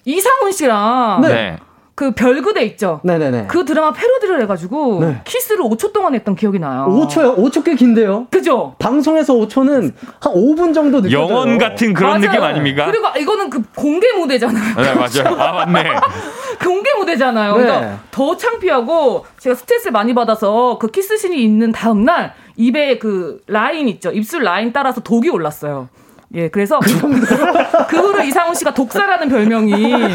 이상훈 0.06 0.52
씨랑 0.52 1.22
네. 1.22 1.58
그 1.96 2.12
별그대 2.12 2.64
있죠. 2.64 3.02
네네네. 3.04 3.46
그 3.48 3.66
드라마 3.66 3.94
패러디를 3.94 4.42
해가지고 4.42 5.00
네. 5.02 5.22
키스를 5.26 5.64
5초 5.64 5.94
동안 5.94 6.16
했던 6.16 6.36
기억이 6.36 6.58
나요. 6.58 6.88
5초요? 6.90 7.38
5초 7.38 7.64
꽤 7.64 7.76
긴데요? 7.76 8.28
그죠? 8.32 8.76
방송에서 8.80 9.36
5초는 9.36 9.94
한 10.20 10.34
5분 10.34 10.74
정도 10.74 11.02
느껴져요. 11.02 11.22
영원 11.30 11.58
같은 11.60 11.94
그런 11.94 12.14
맞아요. 12.20 12.22
느낌 12.32 12.44
아닙니까? 12.44 12.86
그리고 12.88 13.08
이거는 13.16 13.50
그 13.52 13.62
공개 13.76 14.12
무대잖아요. 14.14 14.76
네, 14.76 14.94
맞아요. 14.96 15.40
아, 15.40 15.66
맞네. 15.66 15.92
공개 16.64 16.92
무대잖아요. 16.98 17.58
네. 17.58 17.64
그러니까 17.64 18.00
더 18.10 18.36
창피하고 18.38 19.28
제가 19.38 19.56
스트레스를 19.56 19.92
많이 19.92 20.16
받아서 20.16 20.80
그 20.80 20.88
키스신이 20.88 21.44
있는 21.44 21.72
다음 21.72 22.04
날 22.06 22.34
입에 22.56 22.98
그 23.00 23.42
라인 23.48 23.88
있죠. 23.88 24.12
입술 24.12 24.44
라인 24.44 24.74
따라서 24.74 25.02
독이 25.02 25.30
올랐어요. 25.30 25.90
예, 26.36 26.50
그래서 26.50 26.80
그 26.80 27.98
후로 27.98 28.24
이상훈 28.26 28.56
씨가 28.56 28.74
독사라는 28.74 29.30
별명이 29.30 29.94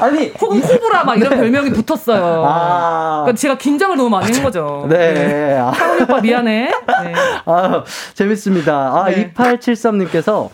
아니, 0.00 0.28
혹은 0.40 0.60
코브라 0.60 1.04
막 1.04 1.18
이런 1.18 1.30
별명이 1.30 1.70
붙었어요. 1.70 2.44
아. 2.46 3.22
그러니까 3.24 3.36
제가 3.40 3.58
긴장을 3.58 3.96
너무 3.96 4.08
많이 4.08 4.32
한 4.32 4.42
거죠. 4.42 4.86
네. 4.88 5.56
아, 5.58 5.72
상훈 5.72 6.02
오빠 6.02 6.20
미안해. 6.20 6.70
네. 7.02 7.12
아, 7.46 7.82
재밌습니다. 8.14 8.72
아, 8.72 9.04
네. 9.06 9.32
2873님께서 9.32 10.50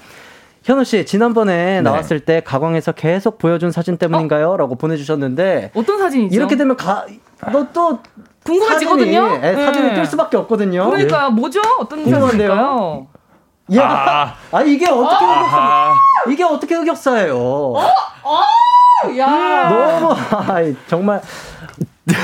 현우 0.63 0.85
씨, 0.85 1.05
지난번에 1.05 1.83
나왔을 1.83 2.21
때 2.21 2.41
가광에서 2.41 2.93
계속 2.93 3.39
보여준 3.39 3.73
사진 3.73 3.97
때문인가요? 3.97 4.57
라고 4.57 4.77
보내주셨는데, 4.77 5.73
어떤 5.75 5.99
사진이죠? 5.99 6.35
이렇게 6.35 6.57
되면 6.57 6.77
가, 6.77 7.05
너 7.51 7.67
또, 7.73 7.99
궁금해지거든요. 8.45 9.29
사진이, 9.29 9.47
예, 9.47 9.65
사진이 9.65 9.89
네. 9.89 9.95
뜰 9.95 10.07
수밖에 10.07 10.37
없거든요. 10.39 10.91
그러니까 10.91 11.31
뭐죠? 11.31 11.61
어떤? 11.79 12.05
사진일까요? 12.05 13.07
예. 13.71 13.81
아, 13.81 14.35
아, 14.51 14.63
이게 14.63 14.89
어떻게 14.89 15.25
흑역사. 15.25 15.95
이게 16.29 16.45
어떻게 16.45 16.75
흑역사예요? 16.75 17.75
야 19.19 19.69
너무, 19.69 20.15
아이, 20.49 20.77
정말. 20.87 21.21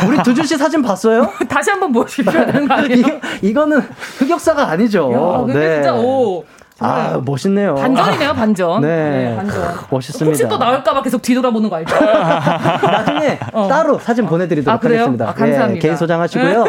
우리 0.06 0.22
두준 0.22 0.44
씨 0.44 0.56
사진 0.56 0.82
봤어요? 0.82 1.30
다시 1.48 1.70
한번? 1.70 1.90
이거, 1.90 3.10
이거는 3.42 3.80
흑역사가 4.18 4.68
아니죠. 4.68 5.10
야, 5.12 5.44
근데 5.46 5.74
진짜 5.74 5.94
오 5.94 6.44
아, 6.80 7.20
멋있네요. 7.24 7.74
반전이네요 7.74 8.34
반전. 8.34 8.80
네. 8.82 9.34
반전. 9.36 9.74
멋있습니다. 9.90 10.26
혹시 10.26 10.48
또 10.48 10.58
나올까봐 10.58 11.02
계속 11.02 11.20
뒤돌아보는 11.22 11.68
거 11.68 11.76
알죠? 11.76 11.94
나중에 12.04 13.38
따로 13.68 13.98
사진 13.98 14.26
보내드리도록 14.26 14.80
아? 14.82 14.84
하겠습니다. 14.84 15.28
아, 15.30 15.34
감사합니다. 15.34 15.76
예, 15.76 15.78
개인 15.80 15.96
소장하시고요. 15.96 16.64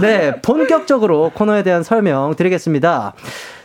네, 0.00 0.40
본격적으로 0.40 1.30
코너에 1.34 1.62
대한 1.62 1.82
설명 1.82 2.34
드리겠습니다. 2.34 3.12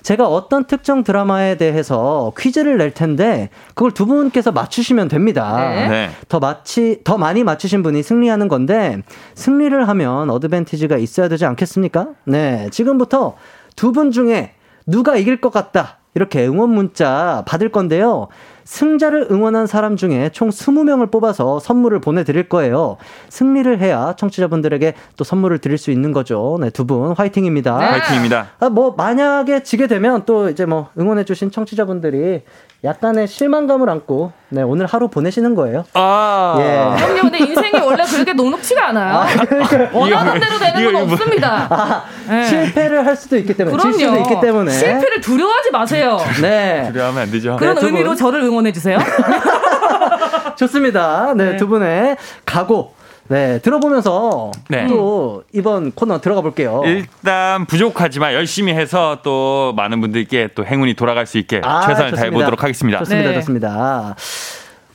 제가 0.04 0.26
어떤 0.28 0.64
특정 0.66 1.04
드라마에 1.04 1.56
대해서 1.56 2.32
퀴즈를 2.38 2.78
낼 2.78 2.92
텐데 2.94 3.50
그걸 3.76 3.92
두 3.92 4.06
분께서 4.06 4.52
맞추시면 4.54 5.10
됩니다. 5.10 5.58
네. 5.70 5.88
네. 5.90 6.10
더 6.30 6.40
맞히 6.40 7.00
더 7.04 7.18
많이 7.18 7.44
맞추신 7.44 7.84
분이 7.84 8.04
승리하는 8.04 8.48
건데 8.48 9.02
승리를 9.36 9.88
하면 9.88 10.30
어드밴티지가 10.30 10.98
있어야 10.98 11.28
되지 11.28 11.46
않겠습니까? 11.46 12.08
네, 12.26 12.70
지금부터 12.72 13.36
두 13.76 13.92
분 13.92 14.12
중에 14.12 14.54
누가 14.88 15.16
이길 15.18 15.40
것 15.42 15.52
같다. 15.52 15.98
이렇게 16.16 16.48
응원 16.48 16.72
문자 16.72 17.44
받을 17.46 17.70
건데요. 17.70 18.28
승자를 18.64 19.28
응원한 19.30 19.68
사람 19.68 19.96
중에 19.96 20.30
총 20.34 20.50
20명을 20.50 21.12
뽑아서 21.12 21.60
선물을 21.60 22.02
보내드릴 22.02 22.50
거예요. 22.50 22.98
승리를 23.30 23.80
해야 23.80 24.14
청취자분들에게 24.18 24.94
또 25.16 25.24
선물을 25.24 25.60
드릴 25.60 25.78
수 25.78 25.92
있는 25.92 26.12
거죠. 26.14 26.58
네, 26.60 26.72
두 26.72 26.86
분 26.86 27.12
화이팅입니다. 27.12 27.78
네. 27.78 27.90
파이팅입니다. 27.92 28.48
아, 28.60 28.70
뭐, 28.70 28.96
만약에 28.98 29.62
지게 29.62 29.86
되면 29.88 30.24
또 30.26 30.50
이제 30.50 30.66
뭐, 30.66 30.90
응원해주신 30.98 31.52
청취자분들이 31.52 32.42
약간의 32.84 33.28
실망감을 33.28 33.90
안고, 33.90 34.32
네, 34.50 34.62
오늘 34.62 34.86
하루 34.86 35.08
보내시는 35.08 35.56
거예요. 35.56 35.84
아. 35.94 36.56
예. 36.60 37.02
그럼요. 37.04 37.22
근데 37.24 37.40
인생이 37.40 37.80
원래 37.84 38.04
그렇게 38.06 38.34
녹록치가 38.34 38.90
않아요. 38.90 39.26
원하는 39.94 40.40
대로 40.40 40.60
되는 40.60 40.82
이거, 40.82 40.92
건 40.92 41.04
이거 41.04 41.14
없습니다. 41.14 41.68
아, 41.70 42.04
네. 42.30 42.46
실패를 42.46 43.06
할 43.06 43.16
수도 43.16 43.36
있기 43.38 43.56
때문에, 43.56 43.78
질 43.82 43.94
수도 43.94 44.06
그럼요. 44.12 44.22
있기 44.22 44.40
때문에. 44.42 44.72
실패를 44.72 45.22
두려워하지 45.22 45.72
마세요. 45.72 46.20
네. 46.42 46.88
그래하면 46.92 47.24
안 47.24 47.32
되죠. 47.32 47.58
그런 47.58 47.76
두 47.76 47.82
분. 47.82 47.90
의미로 47.90 48.16
저를 48.16 48.42
응원해 48.42 48.72
주세요. 48.72 49.00
좋습니다. 50.56 51.34
네, 51.36 51.52
네. 51.52 51.58
두 51.58 51.68
분의 51.68 52.18
각오. 52.46 52.94
네, 53.30 53.60
들어보면서 53.60 54.52
네. 54.70 54.88
또 54.88 55.44
이번 55.54 55.92
코너 55.92 56.20
들어가 56.22 56.42
볼게요. 56.42 56.82
일단 56.86 57.66
부족하지만 57.66 58.34
열심히 58.34 58.74
해서 58.74 59.20
또 59.24 59.74
많은 59.76 60.00
분들께 60.02 60.50
또 60.56 60.66
행운이 60.66 60.94
돌아갈 60.94 61.26
수 61.26 61.38
있게 61.38 61.62
아, 61.64 61.82
최선을 61.82 62.12
좋습니다. 62.12 62.16
다해 62.18 62.32
보도록 62.32 62.64
하겠습니다. 62.64 63.00
좋습니다, 63.00 63.30
네. 63.30 63.36
좋습니다. 63.36 64.16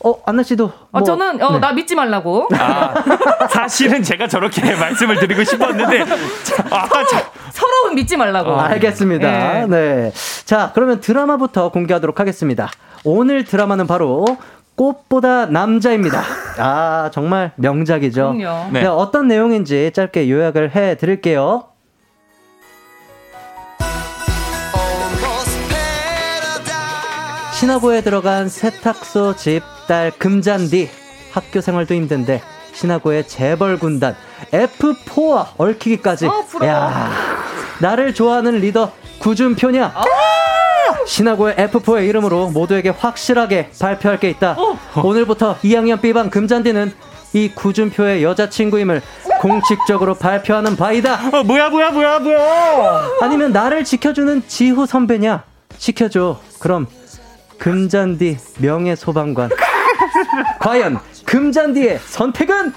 어, 0.04 0.14
안나 0.26 0.42
씨도. 0.42 0.64
어, 0.64 0.98
뭐- 0.98 1.02
저는 1.04 1.40
어, 1.42 1.52
네. 1.52 1.58
나 1.60 1.72
믿지 1.72 1.94
말라고. 1.94 2.48
아, 2.58 2.94
사실은 3.50 4.02
제가 4.02 4.26
저렇게 4.26 4.62
말씀을 4.74 5.18
드리고 5.20 5.44
싶었는데 5.44 6.00
아, 6.70 6.88
자, 7.04 7.30
서로는 7.52 7.94
믿지 7.94 8.16
말라고. 8.16 8.58
알겠습니다. 8.58 9.30
네. 9.30 9.66
네. 9.68 10.12
자, 10.44 10.72
그러면 10.74 11.00
드라마부터 11.00 11.70
공개하도록 11.70 12.18
하겠습니다. 12.18 12.70
오늘 13.04 13.44
드라마는 13.44 13.86
바로 13.86 14.24
꽃보다 14.74 15.46
남자입니다. 15.46 16.22
아, 16.58 17.10
정말 17.12 17.52
명작이죠. 17.56 18.34
그럼요. 18.36 18.70
네. 18.72 18.80
네. 18.82 18.86
어떤 18.86 19.28
내용인지 19.28 19.90
짧게 19.94 20.30
요약을 20.30 20.74
해 20.74 20.96
드릴게요. 20.96 21.64
신화고에 27.54 28.00
들어간 28.02 28.48
세탁소 28.48 29.36
집 29.36 29.62
딸 29.88 30.12
금잔디 30.16 30.88
학교 31.32 31.60
생활도 31.60 31.94
힘든데 31.94 32.40
신화고의 32.72 33.26
재벌 33.26 33.78
군단 33.78 34.14
F4와 34.52 35.48
얽히기까지 35.58 36.26
어. 36.28 36.44
야 36.64 37.10
나를 37.80 38.14
좋아하는 38.14 38.58
리더 38.60 38.92
구준표냐 39.18 39.92
신화고의 41.06 41.56
F4의 41.56 42.08
이름으로 42.08 42.50
모두에게 42.50 42.90
확실하게 42.90 43.70
발표할 43.78 44.18
게 44.20 44.30
있다 44.30 44.56
어. 44.58 44.78
오늘부터 45.02 45.56
2학년 45.58 46.00
B반 46.00 46.30
금잔디는 46.30 46.92
이 47.34 47.50
구준표의 47.54 48.22
여자친구임을 48.22 49.02
공식적으로 49.40 50.14
발표하는 50.14 50.76
바이다 50.76 51.14
어, 51.32 51.42
뭐야 51.42 51.70
뭐야 51.70 51.90
뭐야 51.90 52.18
뭐야 52.18 53.08
아니면 53.20 53.52
나를 53.52 53.84
지켜주는 53.84 54.42
지후 54.46 54.86
선배냐? 54.86 55.44
지켜줘. 55.78 56.40
그럼 56.60 56.86
금잔디 57.58 58.38
명예 58.58 58.94
소방관. 58.94 59.50
과연 60.60 60.98
금잔디의 61.24 61.98
선택은? 62.06 62.72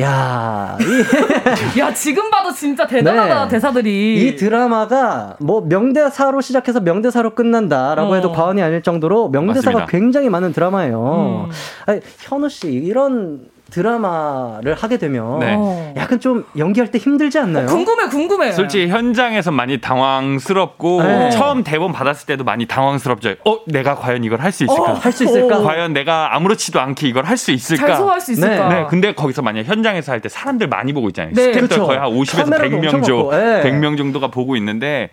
야, 0.00 0.78
이, 0.80 1.78
야 1.78 1.92
지금 1.92 2.30
봐도 2.30 2.52
진짜 2.52 2.86
대단하다 2.86 3.44
네. 3.44 3.48
대사들이. 3.50 4.26
이 4.28 4.36
드라마가 4.36 5.36
뭐 5.40 5.60
명대사로 5.62 6.40
시작해서 6.40 6.80
명대사로 6.80 7.34
끝난다라고 7.34 8.12
어. 8.12 8.14
해도 8.14 8.32
과언이 8.32 8.62
아닐 8.62 8.82
정도로 8.82 9.28
명대사가 9.30 9.78
맞습니다. 9.78 9.86
굉장히 9.86 10.28
많은 10.28 10.52
드라마예요. 10.52 11.46
음. 11.48 11.52
아니, 11.86 12.00
현우 12.18 12.48
씨 12.48 12.68
이런 12.68 13.48
드라마를 13.70 14.74
하게 14.74 14.98
되면 14.98 15.38
네. 15.38 15.54
어. 15.56 15.94
약간 15.96 16.20
좀 16.20 16.44
연기할 16.58 16.90
때 16.90 16.98
힘들지 16.98 17.38
않나요? 17.38 17.66
궁금해 17.66 18.08
궁금해. 18.08 18.52
솔직히 18.52 18.88
현장에서 18.88 19.50
많이 19.50 19.80
당황스럽고 19.80 21.02
네. 21.02 21.30
처음 21.30 21.62
대본 21.64 21.92
받았을 21.92 22.26
때도 22.26 22.44
많이 22.44 22.66
당황스럽죠. 22.66 23.34
어, 23.46 23.58
내가 23.66 23.94
과연 23.94 24.24
이걸 24.24 24.40
할 24.40 24.50
수 24.52 24.64
있을까? 24.64 24.82
어, 24.82 24.94
할수 24.94 25.24
있을까? 25.24 25.62
과연 25.62 25.92
내가 25.92 26.34
아무렇지도 26.34 26.80
않게 26.80 27.06
이걸 27.08 27.24
할 27.24 27.36
수 27.36 27.52
있을까? 27.52 27.86
잘 27.86 27.96
소화할 27.96 28.20
수 28.20 28.32
있을까? 28.32 28.68
네, 28.68 28.80
네, 28.80 28.86
근데 28.88 29.14
거기서 29.14 29.42
만약 29.42 29.62
현장에서 29.64 30.12
할 30.12 30.20
때 30.20 30.28
사람들 30.28 30.66
많이 30.68 30.92
보고 30.92 31.08
있잖아요. 31.08 31.32
네. 31.34 31.42
스태프들 31.44 31.68
그렇죠. 31.68 31.86
거의 31.86 31.98
한 31.98 32.10
50에서 32.10 32.44
카메라도 32.44 32.68
100명 32.68 32.84
엄청 32.84 33.02
정 33.02 33.16
많고, 33.18 33.34
예. 33.34 33.62
100명 33.64 33.96
정도가 33.96 34.28
보고 34.28 34.56
있는데 34.56 35.10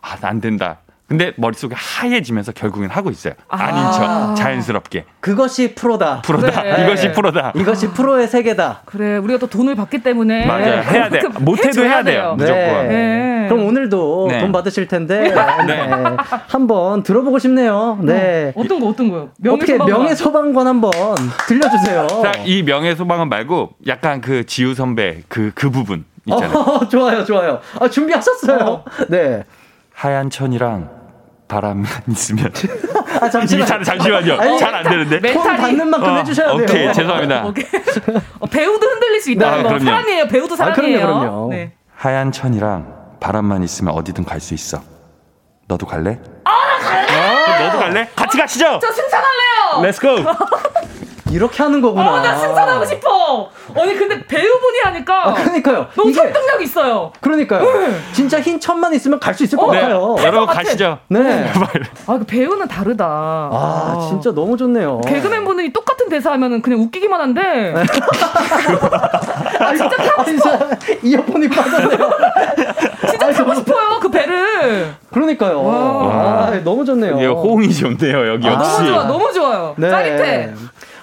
아, 0.00 0.16
안 0.22 0.40
된다. 0.40 0.78
근데 1.08 1.32
머릿속에 1.36 1.74
하얘지면서 1.78 2.50
결국엔 2.50 2.90
하고 2.90 3.10
있어요. 3.10 3.34
아닌 3.48 3.92
척 3.92 4.34
자연스럽게. 4.34 5.04
그것이 5.20 5.74
프로다. 5.76 6.20
프로다. 6.22 6.62
그래. 6.62 6.84
이것이 6.84 7.12
프로다. 7.12 7.52
이것이 7.54 7.88
프로의 7.90 8.26
세계다. 8.26 8.82
그래 8.86 9.16
우리가 9.18 9.38
또 9.38 9.46
돈을 9.46 9.76
받기 9.76 10.02
때문에 10.02 10.46
맞아요. 10.46 10.82
해야 10.82 11.08
돼. 11.08 11.20
못 11.40 11.58
해도 11.58 11.68
해줘야 11.68 11.88
해야 11.90 12.02
돼요. 12.02 12.34
무조건. 12.36 12.88
네. 12.88 13.46
그럼 13.48 13.66
오늘도 13.66 14.26
네. 14.30 14.40
돈 14.40 14.50
받으실 14.50 14.88
텐데 14.88 15.32
네. 15.32 15.34
한번 16.48 17.04
들어보고 17.04 17.38
싶네요. 17.38 17.98
네. 18.02 18.52
어 18.56 18.64
떤 18.66 18.80
거 18.80 18.88
어떤 18.88 19.08
거요? 19.08 19.28
어떻게 19.46 19.74
명예소방관. 19.78 19.88
명예 20.02 20.14
소방관 20.16 20.66
한번 20.66 20.90
들려주세요. 21.46 22.06
자, 22.24 22.32
이 22.44 22.64
명예 22.64 22.96
소방관 22.96 23.28
말고 23.28 23.70
약간 23.86 24.20
그 24.20 24.44
지우 24.44 24.74
선배 24.74 25.22
그, 25.28 25.52
그 25.54 25.70
부분 25.70 26.04
있잖아요. 26.26 26.58
어, 26.58 26.86
좋아요, 26.90 27.24
좋아요. 27.24 27.60
아, 27.78 27.88
준비하셨어요. 27.88 28.82
네. 29.08 29.44
하얀 29.94 30.28
천이랑 30.28 30.90
바람만 31.48 31.86
있으면. 32.08 32.52
아, 33.20 33.30
잠시만. 33.30 33.66
잘, 33.66 33.82
잠시만요. 33.82 34.58
잘 34.58 34.74
안 34.74 34.82
되는데. 34.84 35.32
돈 35.32 35.56
받는 35.56 35.88
만큼 35.88 36.08
어, 36.12 36.16
해주셔야 36.16 36.48
돼요. 36.56 36.62
오케이, 36.64 36.92
죄송합니다. 36.92 37.44
오케이. 37.46 37.64
어, 38.40 38.46
배우도 38.46 38.86
흔들릴 38.86 39.20
수 39.20 39.30
있다. 39.30 39.50
네, 39.50 39.62
뭐 39.62 39.68
그럼요. 39.70 39.84
사람이에요. 39.84 40.26
배우도 40.28 40.54
아, 40.54 40.56
그럼요, 40.56 40.74
사람이에요. 40.74 41.06
그럼요. 41.06 41.48
네. 41.50 41.72
하얀 41.94 42.32
천이랑 42.32 43.16
바람만 43.20 43.62
있으면 43.62 43.94
어디든 43.94 44.24
갈 44.24 44.40
수 44.40 44.54
있어. 44.54 44.80
너도 45.68 45.86
갈래? 45.86 46.18
아, 46.44 46.50
나 46.50 46.78
갈래! 46.78 47.64
너도 47.66 47.78
갈래? 47.78 48.08
같이 48.14 48.38
가시죠. 48.38 48.78
저 48.80 48.92
승천할래요. 48.92 49.82
Let's 49.82 49.98
go. 49.98 50.08
이렇게 51.32 51.62
하는 51.62 51.80
거구나. 51.80 52.12
어, 52.14 52.20
나 52.20 52.36
승천하고 52.36 52.84
싶어. 52.84 53.08
아니 53.78 53.94
근데 53.94 54.24
배우분이 54.26 54.78
하니까 54.84 55.28
아, 55.28 55.34
그러니까요. 55.34 55.86
너무 55.94 56.10
이게- 56.10 56.20
설득력 56.20 56.62
있어요. 56.62 57.12
그러니까요. 57.20 57.64
진짜 58.12 58.40
흰 58.40 58.58
천만 58.60 58.92
있으면 58.94 59.18
갈 59.20 59.34
수 59.36 59.44
있을 59.44 59.58
것 59.58 59.70
네, 59.70 59.80
같아요. 59.82 60.16
여러분 60.20 60.46
같아. 60.46 60.62
가시죠. 60.62 60.98
네. 61.08 61.50
아, 62.06 62.18
그 62.18 62.24
배우는 62.24 62.66
다르다. 62.68 63.04
아, 63.06 64.06
진짜 64.08 64.32
너무 64.32 64.56
좋네요. 64.56 65.00
개그맨 65.02 65.44
분들이 65.44 65.72
똑같은 65.72 66.08
대사 66.08 66.32
하면은 66.32 66.62
그냥 66.62 66.80
웃기기만 66.80 67.20
한데 67.20 67.74
아, 69.60 69.74
진짜 69.74 69.96
타고 69.96 70.24
싶어. 70.24 70.58
이어폰이 71.02 71.48
빠졌네요. 71.48 72.10
진짜 73.10 73.30
타고 73.32 73.54
싶어요 73.54 73.98
그 74.00 74.10
배를. 74.10 74.94
그러니까요. 75.12 75.62
와. 75.64 75.74
아, 76.46 76.60
너무 76.64 76.84
좋네요. 76.84 77.14
호응이 77.32 77.72
좋네요, 77.74 78.28
여기 78.34 78.48
아, 78.48 78.52
역시. 78.52 78.70
너무 78.76 78.86
좋아, 78.88 79.04
너무 79.04 79.32
좋아요. 79.32 79.74
네. 79.76 79.90
짜릿해. 79.90 80.52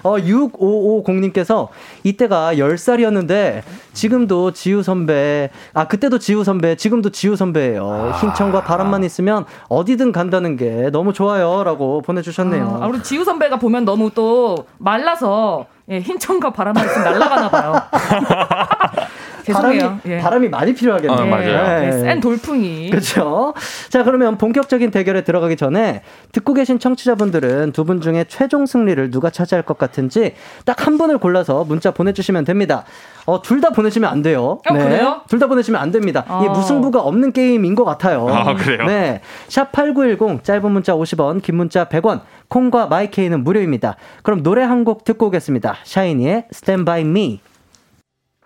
어, 0.03 0.17
6550님께서 0.17 1.69
이때가 2.03 2.55
10살이었는데 2.55 3.61
지금도 3.93 4.51
지우 4.51 4.83
선배, 4.83 5.49
아, 5.73 5.87
그때도 5.87 6.19
지우 6.19 6.43
선배, 6.43 6.75
지금도 6.75 7.09
지우 7.11 7.35
선배예요. 7.35 8.13
흰천과 8.19 8.63
바람만 8.63 9.03
있으면 9.03 9.45
어디든 9.69 10.11
간다는 10.11 10.57
게 10.57 10.89
너무 10.91 11.13
좋아요. 11.13 11.63
라고 11.63 12.01
보내주셨네요. 12.01 12.79
아, 12.81 12.87
우리 12.87 13.01
지우 13.01 13.23
선배가 13.23 13.57
보면 13.57 13.85
너무 13.85 14.11
또 14.13 14.65
말라서 14.77 15.65
예, 15.89 15.99
흰천과 15.99 16.51
바람만 16.53 16.85
있으면 16.85 17.03
날아가나 17.03 17.49
봐요. 17.49 17.73
바람이, 19.51 19.81
예. 20.05 20.17
바람이 20.19 20.49
많이 20.49 20.73
필요하겠네요. 20.73 21.19
어, 21.19 21.25
맞아요. 21.25 21.79
네, 21.81 21.91
센 21.91 22.19
돌풍이. 22.19 22.89
그렇죠. 22.91 23.53
자, 23.89 24.03
그러면 24.03 24.37
본격적인 24.37 24.91
대결에 24.91 25.23
들어가기 25.23 25.55
전에 25.57 26.01
듣고 26.31 26.53
계신 26.53 26.79
청취자분들은 26.79 27.71
두 27.73 27.83
분 27.83 27.99
중에 27.99 28.23
최종 28.29 28.65
승리를 28.65 29.11
누가 29.11 29.29
차지할 29.29 29.63
것 29.63 29.77
같은지 29.77 30.35
딱 30.65 30.83
한 30.87 30.97
분을 30.97 31.17
골라서 31.17 31.63
문자 31.65 31.91
보내주시면 31.91 32.45
됩니다. 32.45 32.83
어, 33.25 33.41
둘 33.41 33.61
다 33.61 33.69
보내시면 33.69 34.09
안 34.11 34.21
돼요. 34.21 34.59
어, 34.67 34.73
그래요? 34.73 35.21
둘 35.29 35.39
다 35.39 35.47
보내시면 35.47 35.81
안 35.81 35.91
됩니다. 35.91 36.23
이게 36.41 36.49
어. 36.49 36.51
무승부가 36.51 36.99
없는 37.01 37.31
게임인 37.31 37.73
것 37.75 37.83
같아요. 37.85 38.27
아, 38.29 38.53
그래요? 38.53 38.85
네. 38.85 39.21
샵8910 39.47 40.43
짧은 40.43 40.71
문자 40.71 40.93
50원, 40.93 41.41
긴 41.41 41.55
문자 41.55 41.85
100원, 41.85 42.21
콩과 42.49 42.87
마이케이는 42.87 43.43
무료입니다. 43.43 43.95
그럼 44.23 44.43
노래 44.43 44.61
한 44.63 44.83
곡 44.83 45.05
듣고 45.05 45.27
오겠습니다. 45.27 45.77
샤이니의 45.85 46.47
Stand 46.53 46.83
By 46.83 47.01
Me. 47.01 47.39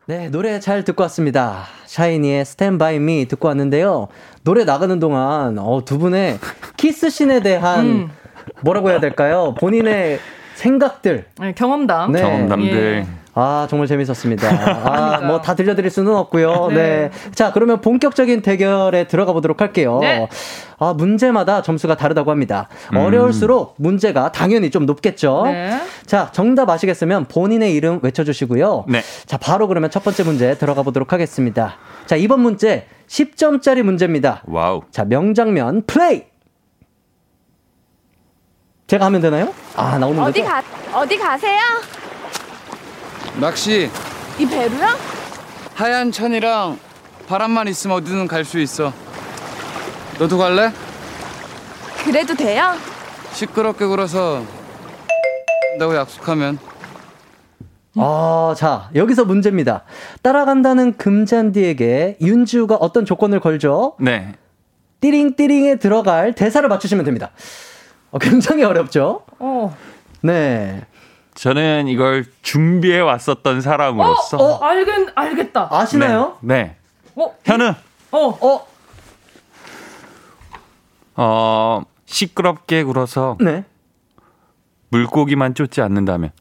네, 0.09 0.29
노래 0.29 0.61
잘 0.61 0.85
듣고 0.85 1.03
왔습니다. 1.03 1.65
샤이니의 1.85 2.39
Stand 2.39 2.77
By 2.77 2.95
Me 2.95 3.25
듣고 3.25 3.49
왔는데요. 3.49 4.07
노래 4.41 4.63
나가는 4.63 4.97
동안 5.01 5.59
어, 5.59 5.83
두 5.83 5.97
분의 5.97 6.39
키스신에 6.77 7.41
대한 7.41 7.85
음. 7.85 8.09
뭐라고 8.61 8.89
해야 8.89 9.01
될까요? 9.01 9.53
본인의 9.59 10.19
생각들. 10.55 11.25
네, 11.41 11.51
경험담. 11.51 12.13
네. 12.13 12.21
경험담들. 12.21 13.05
예. 13.05 13.07
아, 13.39 13.67
정말 13.69 13.87
재밌었습니다. 13.87 14.47
아, 14.49 15.21
뭐 15.27 15.41
다 15.41 15.53
들려드릴 15.53 15.91
수는 15.91 16.15
없고요. 16.15 16.69
네. 16.69 16.75
네. 16.75 17.11
자, 17.35 17.51
그러면 17.53 17.81
본격적인 17.81 18.41
대결에 18.41 19.07
들어가 19.07 19.31
보도록 19.31 19.61
할게요. 19.61 19.99
네. 20.01 20.27
아, 20.79 20.93
문제마다 20.93 21.61
점수가 21.61 21.95
다르다고 21.97 22.31
합니다. 22.31 22.67
어려울수록 22.95 23.75
문제가 23.77 24.31
당연히 24.31 24.71
좀 24.71 24.87
높겠죠. 24.87 25.43
네. 25.45 25.79
자, 26.07 26.29
정답 26.31 26.67
아시겠으면 26.71 27.25
본인의 27.25 27.73
이름 27.75 27.99
외쳐주시고요. 28.01 28.85
네. 28.87 29.01
자, 29.27 29.37
바로 29.37 29.67
그러면 29.67 29.91
첫 29.91 30.03
번째 30.03 30.23
문제 30.23 30.57
들어가 30.57 30.81
보도록 30.81 31.13
하겠습니다. 31.13 31.75
자, 32.07 32.15
이번 32.15 32.39
문제 32.39 32.87
10점짜리 33.07 33.83
문제입니다. 33.83 34.41
Wow. 34.47 34.81
자, 34.89 35.05
명장면 35.05 35.83
플레이! 35.85 36.23
제가 38.87 39.05
하면 39.05 39.21
되나요? 39.21 39.53
아, 39.75 39.97
나오는 39.99 40.19
어디 40.23 40.41
거죠? 40.41 40.51
가 40.91 40.99
어디 40.99 41.17
가세요? 41.17 41.59
낚시 43.39 43.89
이 44.39 44.45
배로요? 44.47 44.87
하얀 45.75 46.11
천이랑 46.11 46.79
바람만 47.27 47.67
있으면 47.67 47.97
어디든 47.97 48.27
갈 48.27 48.43
수 48.45 48.59
있어. 48.59 48.93
너도 50.17 50.37
갈래? 50.37 50.71
그래도 52.03 52.33
돼요? 52.35 52.73
시끄럽게 53.33 53.85
굴어서 53.85 54.43
한다고 55.71 55.95
약속하면 55.95 56.57
아, 57.99 58.53
자, 58.55 58.89
여기서 58.95 59.25
문제입니다. 59.25 59.83
따라간다는 60.21 60.97
금잔디에게 60.97 62.17
윤지우가 62.21 62.75
어떤 62.75 63.05
조건을 63.05 63.39
걸죠? 63.39 63.95
네. 63.99 64.33
띠링띠링에 65.01 65.77
들어갈 65.77 66.33
대사를 66.33 66.67
맞추시면 66.69 67.05
됩니다. 67.05 67.31
어, 68.11 68.19
굉장히 68.19 68.63
어렵죠? 68.63 69.23
어. 69.39 69.75
네. 70.21 70.85
저는 71.47 71.87
이걸 71.87 72.25
준비해 72.41 72.99
왔었던 72.99 73.61
사람으로서. 73.61 74.37
어, 74.37 74.65
알겠, 74.65 75.09
알겠다. 75.13 75.67
아시나요? 75.71 76.37
네. 76.41 76.75
어, 77.15 77.35
현우. 77.45 77.73
어, 78.11 78.27
어, 78.41 78.67
어, 81.15 81.83
시끄럽게 82.07 82.83
굴어서 82.83 83.37
네. 83.39 83.65
물고기만 84.89 85.53
쫓지 85.53 85.81
않는다면. 85.81 86.31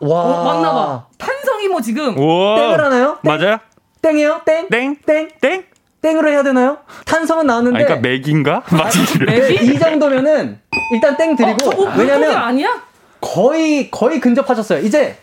와. 0.00 0.20
어, 0.22 0.44
맞나 0.44 0.72
봐. 0.72 1.06
탄성이 1.18 1.68
뭐 1.68 1.82
지금. 1.82 2.16
오. 2.18 2.56
땡을 2.56 2.82
하나요? 2.82 3.18
땡? 3.22 3.30
맞아요? 3.30 3.58
땡이요? 4.00 4.40
땡? 4.46 4.68
땡? 4.70 4.96
땡? 5.04 5.28
땡? 5.38 5.64
땡으로 6.00 6.30
해야 6.30 6.42
되나요? 6.42 6.78
탄성은 7.04 7.46
나왔는데. 7.46 7.76
아니, 7.76 7.84
그러니까 7.84 8.08
맥인가? 8.08 8.62
맞지? 8.72 9.18
맥? 9.18 9.26
네, 9.26 9.54
이 9.54 9.78
정도면은 9.78 10.60
일단 10.94 11.14
땡 11.18 11.36
드리고 11.36 11.52
어, 11.52 11.70
저거 11.70 11.76
물고기 11.90 11.98
왜냐면 12.00 12.36
아니야? 12.36 12.93
거의 13.24 13.90
거의 13.90 14.20
근접하셨어요. 14.20 14.80
이제 14.80 15.16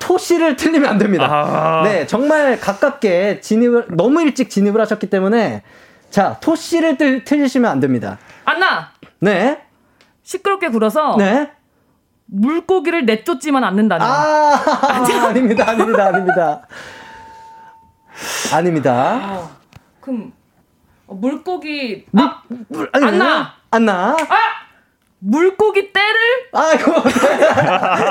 토시를 0.00 0.56
틀리면 0.56 0.90
안 0.90 0.98
됩니다. 0.98 1.28
아. 1.30 1.82
네, 1.84 2.08
정말 2.08 2.58
가깝게 2.58 3.40
진입을 3.40 3.86
너무 3.90 4.20
일찍 4.20 4.50
진입을 4.50 4.80
하셨기 4.80 5.08
때문에 5.08 5.62
자 6.10 6.38
토시를 6.40 6.98
틀, 6.98 7.24
틀리시면 7.24 7.70
안 7.70 7.78
됩니다. 7.78 8.18
안나. 8.44 8.90
네, 9.20 9.62
시끄럽게 10.24 10.68
굴어서 10.70 11.14
네. 11.18 11.52
물고기를 12.26 13.06
내쫓지만 13.06 13.62
않는다면. 13.62 14.06
아, 14.06 14.60
아 14.88 15.32
닙니다, 15.32 15.70
아닙니다, 15.70 16.06
아닙니다. 16.06 16.66
아닙니다. 18.52 19.20
어, 19.22 19.50
그럼 20.00 20.32
어, 21.06 21.14
물고기 21.14 22.06
물, 22.10 22.24
아, 22.24 22.42
물, 22.68 22.90
아니, 22.92 23.06
안나. 23.06 23.54
안나. 23.70 24.16
아! 24.16 24.61
물고기 25.24 25.92
떼를 25.92 26.18
아이고. 26.52 27.02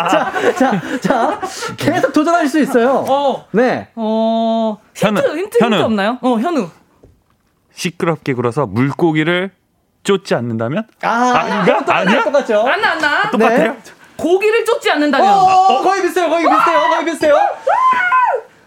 자, 0.09 0.31
자, 0.57 0.81
자, 1.01 1.41
계속 1.77 2.13
도전할 2.13 2.47
수 2.47 2.59
있어요. 2.59 3.03
어. 3.07 3.45
네. 3.51 3.89
어 3.95 4.77
힌트 4.95 5.21
현우, 5.21 5.37
힌트 5.37 5.57
현우. 5.61 5.75
힌트 5.75 5.83
없나요? 5.85 6.17
어 6.21 6.37
현우 6.39 6.69
시끄럽게 7.73 8.33
굴어서 8.33 8.65
물고기를 8.65 9.51
쫓지 10.03 10.35
않는다면? 10.35 10.87
아, 11.03 11.09
아닌가? 11.35 11.79
똑같아요, 11.79 11.99
아니야? 12.07 12.23
똑같죠? 12.23 12.67
안 12.67 12.81
나 12.81 12.91
안나 12.93 13.29
똑같아요? 13.31 13.75
고기를 14.15 14.63
쫓지 14.65 14.89
어, 14.89 14.93
않는다면 14.93 15.27
어, 15.27 15.81
거의 15.81 16.01
비슷해요, 16.03 16.29
거의 16.29 16.45
비슷해요, 16.47 16.79
거의 16.89 17.05
비슷해요. 17.05 17.37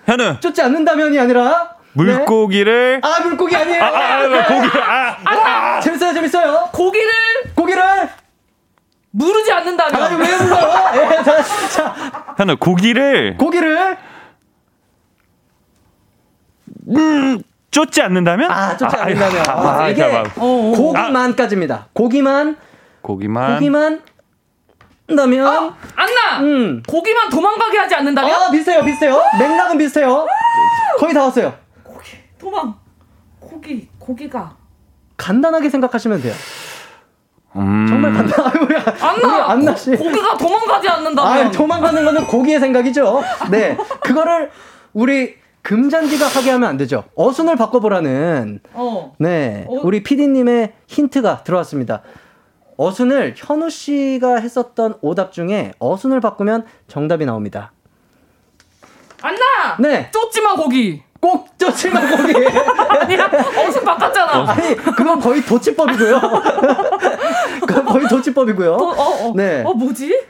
현우. 0.07 0.41
쫓지 0.41 0.61
않는다면이 0.63 1.19
아니라 1.19 1.71
물고기를. 1.95 3.01
네. 3.01 3.09
아 3.09 3.21
물고기 3.21 3.57
아니에요. 3.57 3.83
아, 3.83 3.87
아, 3.87 4.23
아, 4.25 4.47
고기. 4.47 4.69
아. 5.25 5.81
재밌어요, 5.81 6.13
재밌어요. 6.13 6.69
고기를 6.73 7.07
고기를 7.07 7.14
무르지 9.17 9.53
않는다면 9.53 10.03
아니 10.03 10.17
왜 10.17 10.37
물어요? 10.37 10.73
예, 10.97 11.23
자, 11.23 11.43
자, 11.69 12.35
현우, 12.37 12.57
고기를 12.57 13.37
고기를 13.37 13.97
음, 16.89 17.41
쫓지 17.71 18.03
않는다면? 18.03 18.51
아 18.51 18.77
쫓지 18.77 18.97
아, 18.97 19.03
않는다면 19.03 19.43
아, 19.49 19.83
아, 19.83 19.89
이게 19.89 20.01
잠깐만. 20.01 20.27
어, 20.37 20.45
어. 20.45 20.73
고기만까지입니다. 20.77 21.87
고기만 21.93 22.57
고기만. 23.03 23.55
고기만 23.55 24.03
한다면 25.07 25.47
어, 25.47 25.77
안나 25.95 26.41
음. 26.41 26.83
고기만 26.89 27.31
도망가게 27.31 27.79
하지 27.79 27.95
않는다면 27.95 28.33
아 28.35 28.51
비슷해요, 28.51 28.83
비슷해요. 28.83 29.23
맥락은 29.39 29.79
비슷해요. 29.79 30.27
거의 30.99 31.15
다 31.15 31.23
왔어요. 31.23 31.55
도망 32.39 32.75
고기 33.39 33.89
고기가 34.01 34.57
간단하게 35.17 35.71
생각하시면 35.71 36.21
돼요. 36.21 36.35
음. 37.57 37.87
정말 37.89 38.13
간단. 38.13 38.47
아유, 38.47 38.53
우리 38.65 38.75
우리 38.75 38.83
안나 39.01 39.51
안나 39.51 39.77
씨. 39.77 39.91
고, 39.93 40.05
고기가 40.05 40.37
도망가지 40.37 40.89
않는다면 40.89 41.47
아, 41.47 41.51
도망가는 41.51 42.05
거는 42.05 42.27
고기의 42.27 42.61
생각이죠. 42.61 43.23
네. 43.51 43.77
그거를 44.01 44.51
우리 44.93 45.37
금잔디가 45.63 46.27
하게 46.27 46.51
하면 46.51 46.69
안 46.69 46.77
되죠. 46.77 47.05
어순을 47.15 47.57
바꿔보라는 47.57 48.61
어. 48.75 49.15
네 49.19 49.67
어. 49.69 49.81
우리 49.83 50.03
PD님의 50.03 50.73
힌트가 50.87 51.43
들어왔습니다. 51.43 52.03
어순을 52.77 53.35
현우 53.37 53.71
씨가 53.71 54.37
했었던 54.37 54.95
오답 55.01 55.33
중에 55.33 55.73
어순을 55.79 56.21
바꾸면 56.21 56.67
정답이 56.89 57.25
나옵니다. 57.25 57.73
안나. 59.23 59.77
네. 59.79 60.11
쫓지마 60.11 60.55
고기. 60.57 61.03
꼭 61.25 61.59
쫓지마 61.59 62.01
고기. 62.03 62.35
아니야. 63.01 63.31
어순 63.67 63.83
바꿨잖아. 63.83 64.51
아니 64.51 64.77
그건 64.77 65.19
거의 65.19 65.41
도치법이고요. 65.41 66.21
그건 67.67 67.85
거의 67.87 68.07
도치법이고요. 68.09 68.75
어, 68.75 68.77
어, 68.77 69.29
어. 69.29 69.33
네. 69.35 69.63
어 69.65 69.73
뭐지? 69.73 70.21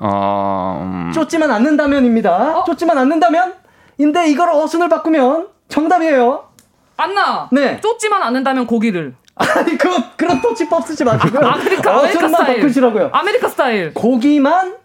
어, 0.00 0.80
음, 0.82 1.12
쫓지만 1.14 1.52
않는다면입니다. 1.52 2.64
쫓지만 2.64 2.98
않는다면? 2.98 3.54
인데 3.98 4.28
이걸 4.28 4.48
어순을 4.50 4.88
바꾸면 4.88 5.46
정답이에요. 5.68 6.48
안나. 6.96 7.48
네. 7.52 7.80
쫓지만 7.80 8.24
않는다면 8.24 8.66
고기를. 8.66 9.14
아니 9.36 9.78
그 9.78 9.88
그런 10.16 10.42
도치법 10.42 10.84
쓰지 10.84 11.04
마시고요. 11.04 11.46
아, 11.48 11.52
그러니까 11.60 11.92
아메리카 11.92 11.96
어순만 12.00 12.30
스타일. 12.30 12.56
바꾸시라고요. 12.60 13.10
아메리카 13.12 13.48
스타일. 13.48 13.94
고기만. 13.94 14.78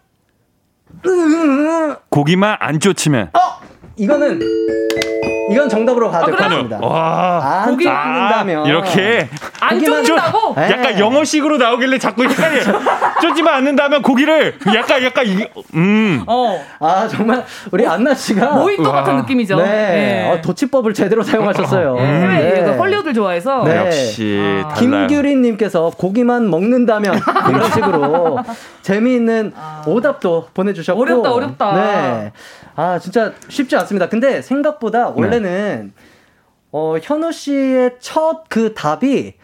고기만 2.08 2.56
안 2.60 2.78
쫓으면. 2.78 3.30
어 3.32 3.66
이거는 3.96 4.40
이건 5.48 5.68
정답으로 5.68 6.10
것 6.10 6.16
아? 6.16 6.26
같습니다. 6.48 6.78
와. 6.82 7.62
안 7.62 7.70
고기- 7.70 7.84
쫓는다면 7.84 8.64
아, 8.64 8.68
이렇게. 8.68 9.28
안 9.60 9.78
쫓는다고? 9.82 10.54
네. 10.56 10.70
약간 10.72 10.98
영어식으로 10.98 11.56
나오길래 11.56 11.98
자꾸 11.98 12.24
헷갈려. 12.24 12.62
쫓지만 13.22 13.54
않는다면 13.62 14.02
고기를 14.02 14.58
약간 14.74 15.04
약간 15.04 15.24
이 15.26 15.46
음. 15.74 16.24
어. 16.26 16.60
아 16.80 17.06
정말 17.08 17.44
우리 17.70 17.86
안나 17.86 18.12
씨가 18.12 18.54
모히또 18.56 18.90
같은. 18.90 19.16
느낌이죠. 19.18 19.56
네, 19.58 20.28
어, 20.32 20.40
도치법을 20.42 20.92
제대로 20.94 21.22
사용하셨어요. 21.22 21.96
해외 21.96 22.50
네. 22.54 22.64
그 22.64 22.70
헐리우드 22.76 23.12
좋아해서. 23.12 23.62
네. 23.64 23.76
역시 23.86 24.62
아. 24.64 24.74
김규린님께서 24.74 25.92
고기만 25.96 26.50
먹는다면 26.50 27.14
이런 27.48 27.70
식으로 27.70 28.40
재미있는 28.82 29.52
오답도 29.86 30.48
보내주셨고 30.52 31.00
어렵다, 31.02 31.32
어렵다. 31.32 31.72
네, 31.74 32.32
아 32.76 32.98
진짜 32.98 33.32
쉽지 33.48 33.74
않습니다. 33.76 34.08
근데 34.08 34.42
생각보다 34.42 35.08
원래는 35.08 35.92
어, 36.72 36.96
현우 37.02 37.32
씨의 37.32 37.96
첫 38.00 38.44
그 38.48 38.74
답이 38.74 39.34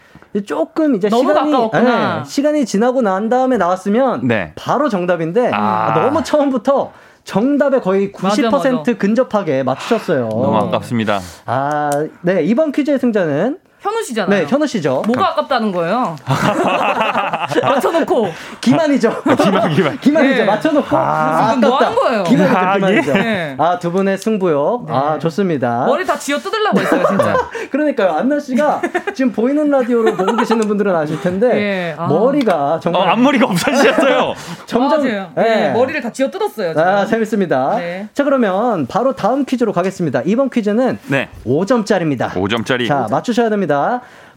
조금 0.46 0.94
이제 0.94 1.08
너무 1.10 1.28
시간이 1.30 1.50
가까웠구나. 1.52 2.18
네, 2.18 2.24
시간이 2.24 2.64
지나고 2.64 3.02
난 3.02 3.28
다음에 3.28 3.56
나왔으면 3.58 4.26
네. 4.26 4.52
바로 4.54 4.88
정답인데 4.88 5.50
아. 5.52 5.92
너무 5.94 6.22
처음부터 6.24 6.92
정답에 7.24 7.80
거의 7.80 8.10
90% 8.12 8.50
맞아, 8.50 8.72
맞아. 8.72 8.92
근접하게 8.94 9.62
맞추셨어요. 9.62 10.28
너무 10.28 10.56
아깝습니다. 10.56 11.20
아, 11.46 11.90
네 12.22 12.42
이번 12.44 12.72
퀴즈의 12.72 12.98
승자는 12.98 13.58
현우 13.82 14.02
씨잖아요. 14.02 14.40
네 14.40 14.46
현우 14.48 14.66
씨죠. 14.66 15.02
뭐가 15.06 15.30
아깝다는 15.30 15.72
거예요? 15.72 16.16
맞춰놓고. 17.62 18.28
기만이죠. 18.60 19.22
기만 19.42 19.70
기만. 19.74 19.98
기만이죠. 19.98 20.36
네. 20.36 20.44
맞춰놓고 20.44 20.96
아, 20.96 21.54
지금 21.54 21.68
뭐 21.68 21.78
하는 21.78 21.94
거예요? 21.96 22.22
기만이죠. 22.24 22.56
아, 22.58 22.74
기만이죠. 22.74 23.12
예. 23.16 23.56
아 23.58 23.78
두 23.82 23.90
분의 23.90 24.18
승부요. 24.18 24.86
아 24.88 25.18
좋습니다. 25.18 25.86
머리 25.86 26.04
다 26.06 26.16
쥐어 26.16 26.38
뜯으려고 26.38 26.80
했어요, 26.80 27.04
진짜. 27.08 27.36
그러니까요. 27.70 28.12
안나 28.12 28.38
씨가 28.38 28.80
지금 29.14 29.32
보이는 29.32 29.68
라디오로 29.68 30.14
보고 30.14 30.36
계시는 30.36 30.68
분들은 30.68 30.94
아실 30.94 31.20
텐데 31.20 31.50
예, 31.56 31.94
아. 31.98 32.06
머리가 32.06 32.74
어, 32.74 32.80
정말 32.80 33.08
앞머리가 33.10 33.46
없어지셨어요. 33.46 34.34
점점. 34.66 35.06
예. 35.06 35.26
네, 35.34 35.72
머리를 35.72 36.00
다 36.00 36.12
쥐어 36.12 36.30
뜯었어요. 36.30 36.72
지금. 36.74 36.82
아, 36.86 37.04
재밌습니다. 37.06 37.76
네. 37.78 38.08
자, 38.14 38.22
그러면 38.24 38.86
바로 38.86 39.14
다음 39.16 39.44
퀴즈로 39.44 39.72
가겠습니다. 39.72 40.22
이번 40.26 40.48
퀴즈는 40.50 40.98
네. 41.08 41.28
5점짜리입니다. 41.44 42.30
5점짜리. 42.30 42.86
자, 42.86 43.08
맞추셔야 43.10 43.50
됩니다. 43.50 43.71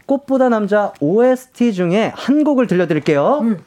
꽃보다 0.06 0.48
남자 0.48 0.92
OST 1.00 1.72
중에 1.72 2.12
한 2.14 2.44
곡을 2.44 2.66
들려드릴게요. 2.66 3.40
음. 3.42 3.58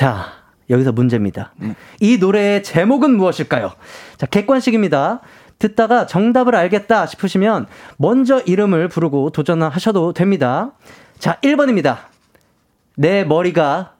자, 0.00 0.32
여기서 0.70 0.92
문제입니다. 0.92 1.52
이 2.00 2.16
노래의 2.16 2.62
제목은 2.62 3.18
무엇일까요? 3.18 3.72
자, 4.16 4.24
객관식입니다. 4.24 5.20
듣다가 5.60 6.06
정답을 6.06 6.56
알겠다 6.56 7.06
싶으시면 7.06 7.66
먼저 7.98 8.40
이름을 8.40 8.88
부르고 8.88 9.30
도전하셔도 9.30 10.12
됩니다. 10.14 10.72
자, 11.18 11.38
1번입니다. 11.42 11.98
내 12.96 13.24
머리가 13.24 13.94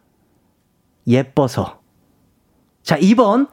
예뻐서. 1.07 1.81
자, 2.83 2.97
2번. 2.99 3.49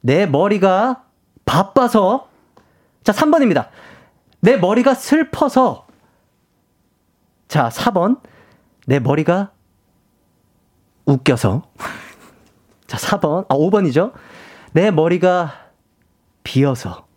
내 0.00 0.26
머리가 0.26 1.04
바빠서. 1.44 2.28
자, 3.04 3.12
3번입니다. 3.12 3.68
내 4.40 4.56
머리가 4.56 4.94
슬퍼서. 4.94 5.86
자, 7.46 7.68
4번. 7.68 8.20
내 8.86 8.98
머리가 8.98 9.52
웃겨서. 11.04 11.62
자, 12.88 12.96
4번. 12.96 13.46
아, 13.48 13.54
5번이죠. 13.54 14.12
내 14.72 14.90
머리가 14.90 15.70
비어서. 16.42 17.09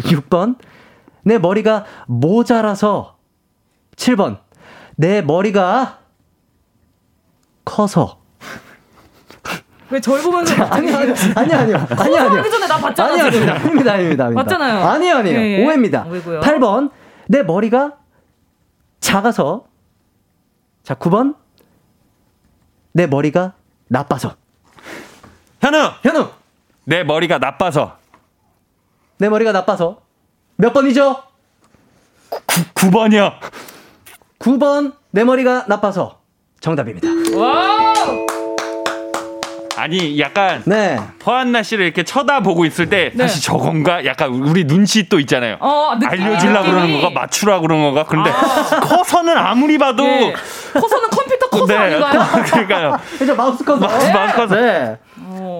6번. 0.00 0.58
내 1.22 1.38
머리가 1.38 1.84
모자라서. 2.06 3.16
7번. 3.96 4.38
내 4.96 5.22
머리가 5.22 5.98
커서. 7.64 8.20
왜절 9.90 10.20
보면서 10.22 10.64
아니, 10.64 10.92
아니, 10.92 11.12
아니, 11.36 11.54
아니요. 11.54 11.86
아니, 11.96 12.18
아니요. 12.18 12.38
하기 12.40 12.50
전에 12.50 12.66
나 12.66 12.76
봤잖아, 12.78 13.08
아니, 13.12 13.30
지금. 13.30 13.48
아닙니다. 13.48 13.54
아닙니다, 13.54 13.92
아닙니다. 13.92 14.24
아닙니다. 14.24 14.42
맞잖아요. 14.42 14.84
아니요, 14.84 15.16
아니에요. 15.16 15.38
예, 15.38 15.42
예. 15.60 15.64
오해입니다. 15.64 16.06
오해고요. 16.06 16.40
8번. 16.40 16.90
내 17.28 17.42
머리가 17.42 17.92
작아서. 19.00 19.66
자, 20.82 20.94
9번. 20.94 21.36
내 22.92 23.06
머리가 23.06 23.52
나빠서. 23.88 24.34
현우, 25.60 25.90
현우. 26.02 26.30
내 26.84 27.04
머리가 27.04 27.38
나빠서 27.38 27.98
내 29.18 29.28
머리가 29.28 29.52
나빠서. 29.52 29.98
몇 30.56 30.72
번이죠? 30.72 31.22
9번이요. 32.74 33.34
9번. 34.38 34.94
내 35.10 35.24
머리가 35.24 35.64
나빠서. 35.68 36.20
정답입니다. 36.60 37.08
Wow! 37.36 38.26
아니 39.78 40.18
약간 40.18 40.62
네. 40.64 40.98
허안나 41.26 41.62
씨를 41.62 41.84
이렇게 41.84 42.02
쳐다보고 42.02 42.64
있을 42.64 42.88
때 42.88 43.12
네. 43.14 43.26
사실 43.28 43.42
저건가? 43.42 44.06
약간 44.06 44.30
우리 44.30 44.66
눈치 44.66 45.06
또 45.08 45.20
있잖아요. 45.20 45.58
어, 45.60 45.94
느낌, 46.00 46.08
알려주려고 46.24 46.70
그러는. 46.70 47.00
거가 47.00 47.10
맞추라고 47.10 47.62
그러는 47.62 47.84
거가 47.92 48.04
근데 48.04 48.30
커서는 48.80 49.36
아무리 49.36 49.76
봐도 49.76 50.02
예. 50.06 50.32
커서는 50.72 51.08
컴퓨터 51.10 51.48
커서 51.50 51.66
네. 51.66 51.76
아닌가요? 51.76 52.20
그러니까요. 52.44 52.98
이제 53.22 53.32
마우스 53.34 53.62
커서. 53.64 53.86
마우스, 53.86 54.06
마우스 54.10 54.34
커서. 54.34 54.54
네. 54.56 54.98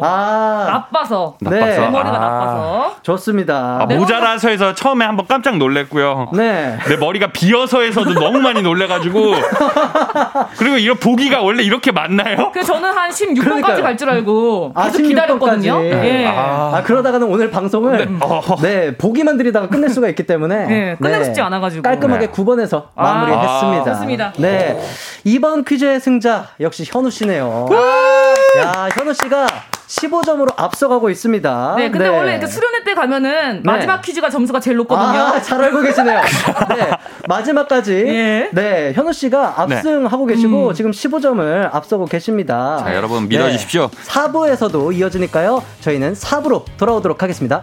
아. 0.02 0.66
나빠서. 0.70 1.36
네. 1.40 1.58
나빠서. 1.60 1.90
머리가 1.90 2.16
아. 2.16 2.20
나빠서. 2.20 2.96
좋습니다. 3.02 3.78
아, 3.82 3.86
모자라서에서 3.86 4.74
처음에 4.74 5.04
한번 5.04 5.26
깜짝 5.26 5.56
놀랬고요. 5.58 6.30
네. 6.34 6.76
내 6.88 6.96
머리가 6.96 7.28
비어서에서도 7.32 8.14
너무 8.14 8.38
많이 8.40 8.62
놀래가지고 8.62 9.34
그리고 10.58 10.76
이런 10.76 10.96
보기가 10.98 11.40
원래 11.42 11.62
이렇게 11.62 11.92
맞나요? 11.92 12.50
그래서 12.52 12.74
저는 12.74 12.90
한 12.96 13.10
16번까지 13.10 13.40
그러니까요. 13.40 13.82
갈줄 13.82 14.10
알고 14.10 14.72
아, 14.74 14.84
계속 14.84 15.02
기다렸거든요. 15.02 15.74
16번까지. 15.78 16.04
예. 16.04 16.26
아, 16.26 16.82
그러다가는 16.84 17.26
오늘 17.28 17.50
방송을 17.50 18.08
네, 18.62 18.96
보기만 18.96 19.36
드리다가 19.36 19.68
끝낼 19.68 19.90
수가 19.90 20.08
있기 20.08 20.24
때문에 20.26 20.66
네, 20.66 20.96
끝내고 21.00 21.24
싶지 21.24 21.40
않아가지고. 21.40 21.82
깔끔하게 21.82 22.26
네. 22.26 22.32
9번에서 22.32 22.84
아, 22.94 23.04
마무리했습니다. 23.04 23.92
좋습니다. 23.94 24.32
네. 24.38 24.80
이번 25.24 25.64
퀴즈의 25.64 26.00
승자 26.00 26.48
역시 26.60 26.84
현우 26.86 27.10
씨네요. 27.10 27.68
야, 28.58 28.88
현우 28.96 29.12
씨가 29.12 29.45
15점으로 29.88 30.52
앞서가고 30.56 31.10
있습니다. 31.10 31.74
네, 31.76 31.90
근데 31.90 32.08
원래 32.08 32.32
이렇게 32.32 32.46
수련회 32.46 32.84
때 32.84 32.94
가면은 32.94 33.62
마지막 33.64 34.02
퀴즈가 34.02 34.30
점수가 34.30 34.60
제일 34.60 34.76
높거든요. 34.78 35.06
아, 35.06 35.40
잘 35.40 35.62
알고 35.62 35.82
계시네요. 35.82 36.20
네. 36.70 36.90
마지막까지 37.28 37.92
예. 38.06 38.50
네, 38.52 38.92
현우 38.94 39.12
씨가 39.12 39.60
압승하고 39.62 40.26
계시고 40.26 40.72
지금 40.74 40.90
15점을 40.90 41.68
앞서고 41.72 42.06
계십니다. 42.06 42.78
자, 42.84 42.94
여러분 42.94 43.28
믿어주십시오. 43.28 43.88
네. 43.90 44.02
4부에서도 44.10 44.94
이어지니까요. 44.96 45.62
저희는 45.80 46.14
4부로 46.14 46.64
돌아오도록 46.76 47.22
하겠습니다. 47.22 47.62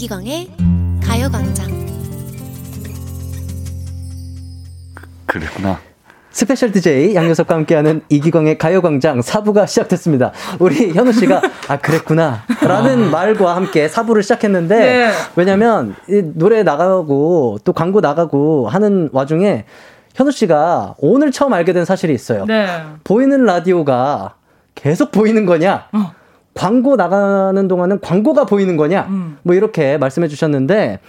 이기광의 0.00 0.48
가요광장 1.02 1.68
그랬구나. 5.26 5.78
special 6.30 6.72
DJ 6.72 7.14
양요섭과 7.14 7.54
함께하는 7.54 8.00
이기광의 8.08 8.56
가요광장 8.56 9.20
4부가 9.20 9.66
시작됐습니다. 9.66 10.32
우리 10.58 10.92
현우 10.92 11.12
씨가 11.12 11.42
아 11.68 11.78
그랬구나 11.78 12.44
라는 12.62 13.10
말과 13.10 13.56
함께 13.56 13.88
4부를 13.88 14.22
시작했는데 14.22 14.78
네. 14.78 15.10
왜냐면 15.36 15.94
이 16.08 16.22
노래 16.34 16.62
나가고 16.62 17.58
또 17.62 17.72
광고 17.74 18.00
나가고 18.00 18.70
하는 18.70 19.10
와중에 19.12 19.66
현우 20.14 20.30
씨가 20.30 20.94
오늘 20.98 21.30
처음 21.30 21.52
알게 21.52 21.74
된 21.74 21.84
사실이 21.84 22.14
있어요. 22.14 22.46
네. 22.46 22.66
보이는 23.04 23.44
라디오가 23.44 24.36
계속 24.74 25.12
보이는 25.12 25.44
거냐? 25.44 25.88
어. 25.92 26.19
광고 26.54 26.96
나가는 26.96 27.68
동안은 27.68 28.00
광고가 28.00 28.44
보이는 28.44 28.76
거냐? 28.76 29.06
음. 29.08 29.38
뭐 29.42 29.54
이렇게 29.54 29.98
말씀해 29.98 30.28
주셨는데 30.28 31.00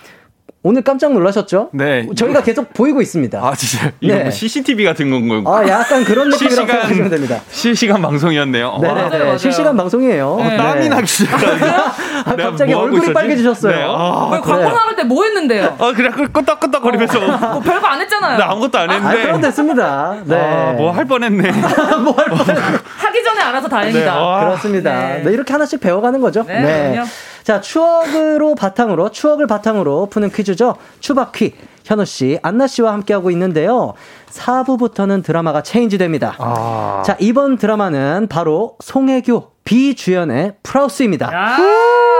오늘 0.63 0.83
깜짝 0.83 1.11
놀라셨죠? 1.13 1.69
네. 1.73 2.07
저희가 2.15 2.43
계속 2.43 2.71
보이고 2.73 3.01
있습니다. 3.01 3.39
아 3.43 3.55
진짜 3.55 3.91
이거 3.99 4.13
네. 4.13 4.21
뭐 4.21 4.31
CCTV 4.31 4.85
같은 4.85 5.09
건가요? 5.09 5.41
아, 5.51 5.67
약간 5.67 6.03
그런 6.03 6.29
느낌이라고 6.29 6.37
실시간 6.37 6.67
생각하시면 6.67 7.09
됩니다. 7.09 7.41
실시간 7.49 7.99
방송이었네요. 8.03 8.77
네네네. 8.79 9.01
맞아요, 9.09 9.23
맞아요. 9.23 9.37
실시간 9.39 9.75
방송이에요. 9.75 10.27
어, 10.27 10.43
땀이 10.57 10.87
나기 10.89 11.07
시작하니까. 11.07 11.93
아, 12.25 12.35
갑자기 12.35 12.73
뭐 12.73 12.83
얼굴이 12.83 13.01
있었지? 13.01 13.13
빨개지셨어요. 13.13 13.75
네. 13.75 13.83
아, 13.87 14.29
왜 14.33 14.39
광고 14.39 14.69
나갈 14.69 14.95
때뭐 14.97 15.23
했는데요? 15.23 15.75
아 15.79 15.93
그래 15.95 16.09
그 16.13 16.31
끄덕끄덕 16.31 16.83
거리면서 16.83 17.19
뭐 17.19 17.59
별거 17.61 17.87
안 17.87 17.99
했잖아요. 17.99 18.37
나 18.37 18.51
아무것도 18.51 18.77
안 18.77 18.89
아, 18.91 18.93
했는데. 18.93 19.21
그럼 19.23 19.41
됐습니다. 19.41 20.15
네. 20.25 20.35
아, 20.37 20.73
뭐 20.73 20.91
할 20.91 21.05
뻔했네. 21.05 21.49
뭐 22.03 22.13
할 22.15 22.25
뻔. 22.29 22.37
하기 22.37 23.23
전에 23.23 23.41
알아서 23.41 23.67
다행이다. 23.67 23.99
네, 23.99 24.07
아. 24.07 24.39
그렇습니다. 24.45 24.91
네. 24.91 25.23
네. 25.25 25.31
이렇게 25.31 25.51
하나씩 25.53 25.79
배워가는 25.81 26.21
거죠. 26.21 26.43
네. 26.47 27.01
자, 27.43 27.59
추억으로 27.61 28.55
바탕으로, 28.55 29.09
추억을 29.09 29.47
바탕으로 29.47 30.07
푸는 30.07 30.29
퀴즈죠. 30.29 30.75
추바퀴. 30.99 31.53
현우 31.83 32.05
씨, 32.05 32.37
안나 32.43 32.67
씨와 32.67 32.93
함께하고 32.93 33.31
있는데요. 33.31 33.93
4부부터는 34.29 35.23
드라마가 35.23 35.63
체인지 35.63 35.97
됩니다. 35.97 36.35
아. 36.37 37.01
자, 37.05 37.17
이번 37.19 37.57
드라마는 37.57 38.27
바로 38.29 38.77
송혜교, 38.83 39.51
비주연의 39.63 40.53
프라우스입니다. 40.61 41.31
야. 41.33 41.57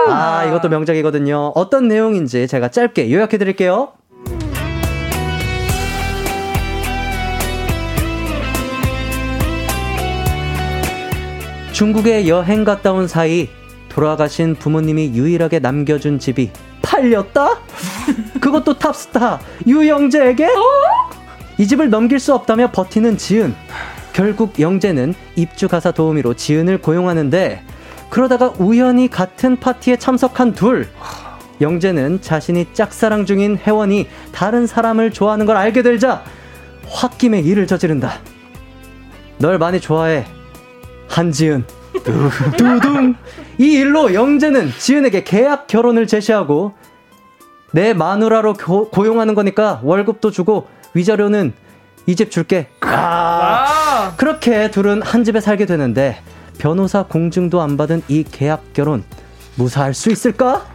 아, 0.08 0.44
이것도 0.48 0.68
명작이거든요. 0.68 1.52
어떤 1.54 1.86
내용인지 1.86 2.48
제가 2.48 2.68
짧게 2.68 3.12
요약해 3.12 3.38
드릴게요. 3.38 3.92
중국에 11.72 12.28
여행 12.28 12.64
갔다 12.64 12.92
온 12.92 13.08
사이 13.08 13.48
돌아가신 13.92 14.54
부모님이 14.54 15.12
유일하게 15.14 15.58
남겨준 15.58 16.18
집이 16.18 16.50
팔렸다? 16.80 17.58
그것도 18.40 18.78
탑스타 18.78 19.40
유영재에게? 19.66 20.48
이 21.58 21.66
집을 21.66 21.90
넘길 21.90 22.18
수 22.18 22.34
없다며 22.34 22.70
버티는 22.70 23.18
지은. 23.18 23.54
결국 24.12 24.60
영재는 24.60 25.14
입주 25.36 25.68
가사 25.68 25.90
도우미로 25.90 26.34
지은을 26.34 26.78
고용하는데 26.78 27.62
그러다가 28.10 28.52
우연히 28.58 29.08
같은 29.08 29.58
파티에 29.58 29.96
참석한 29.96 30.52
둘. 30.52 30.88
영재는 31.60 32.20
자신이 32.22 32.68
짝사랑 32.72 33.26
중인 33.26 33.58
혜원이 33.58 34.08
다른 34.32 34.66
사람을 34.66 35.12
좋아하는 35.12 35.46
걸 35.46 35.56
알게 35.56 35.82
되자 35.82 36.24
홧김에 36.86 37.40
일을 37.40 37.66
저지른다. 37.66 38.14
널 39.38 39.58
많이 39.58 39.80
좋아해. 39.80 40.24
한지은. 41.08 41.64
두둥. 42.56 43.14
이 43.58 43.72
일로 43.74 44.14
영재는 44.14 44.70
지은에게 44.78 45.24
계약 45.24 45.66
결혼을 45.66 46.06
제시하고 46.06 46.72
내 47.72 47.94
마누라로 47.94 48.54
고, 48.54 48.88
고용하는 48.90 49.34
거니까 49.34 49.80
월급도 49.82 50.30
주고 50.30 50.66
위자료는 50.94 51.52
이 52.06 52.14
집 52.16 52.30
줄게. 52.30 52.68
아. 52.80 54.14
그렇게 54.16 54.70
둘은 54.70 55.02
한 55.02 55.22
집에 55.24 55.40
살게 55.40 55.66
되는데 55.66 56.20
변호사 56.58 57.04
공증도 57.04 57.60
안 57.60 57.76
받은 57.76 58.02
이 58.08 58.24
계약 58.24 58.72
결혼 58.72 59.04
무사할 59.54 59.94
수 59.94 60.10
있을까? 60.10 60.66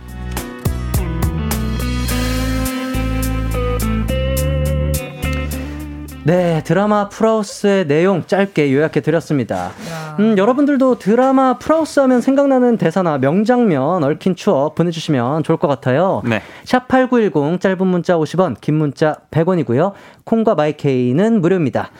네, 6.28 6.62
드라마 6.66 7.08
풀하우스의 7.08 7.88
내용 7.88 8.26
짧게 8.28 8.74
요약해 8.74 9.00
드렸습니다. 9.00 9.72
음, 10.20 10.38
여러분들도 10.38 11.00
드라마 11.00 11.58
풀하우스 11.58 12.02
하면 12.02 12.20
생각나는 12.20 12.76
대사나 12.76 13.18
명장면 13.18 14.04
얽힌 14.04 14.36
추억 14.36 14.76
보내주시면 14.76 15.44
좋을 15.44 15.58
것 15.58 15.70
같아요. 15.70 16.22
네. 16.26 16.42
샵8910 16.66 17.62
짧은 17.62 17.88
문자 17.88 18.18
50원, 18.18 18.60
긴 18.60 18.76
문자 18.76 19.16
100원이고요. 19.32 19.94
콩과 20.26 20.56
마이케이는 20.56 21.40
무료입니다. 21.40 21.92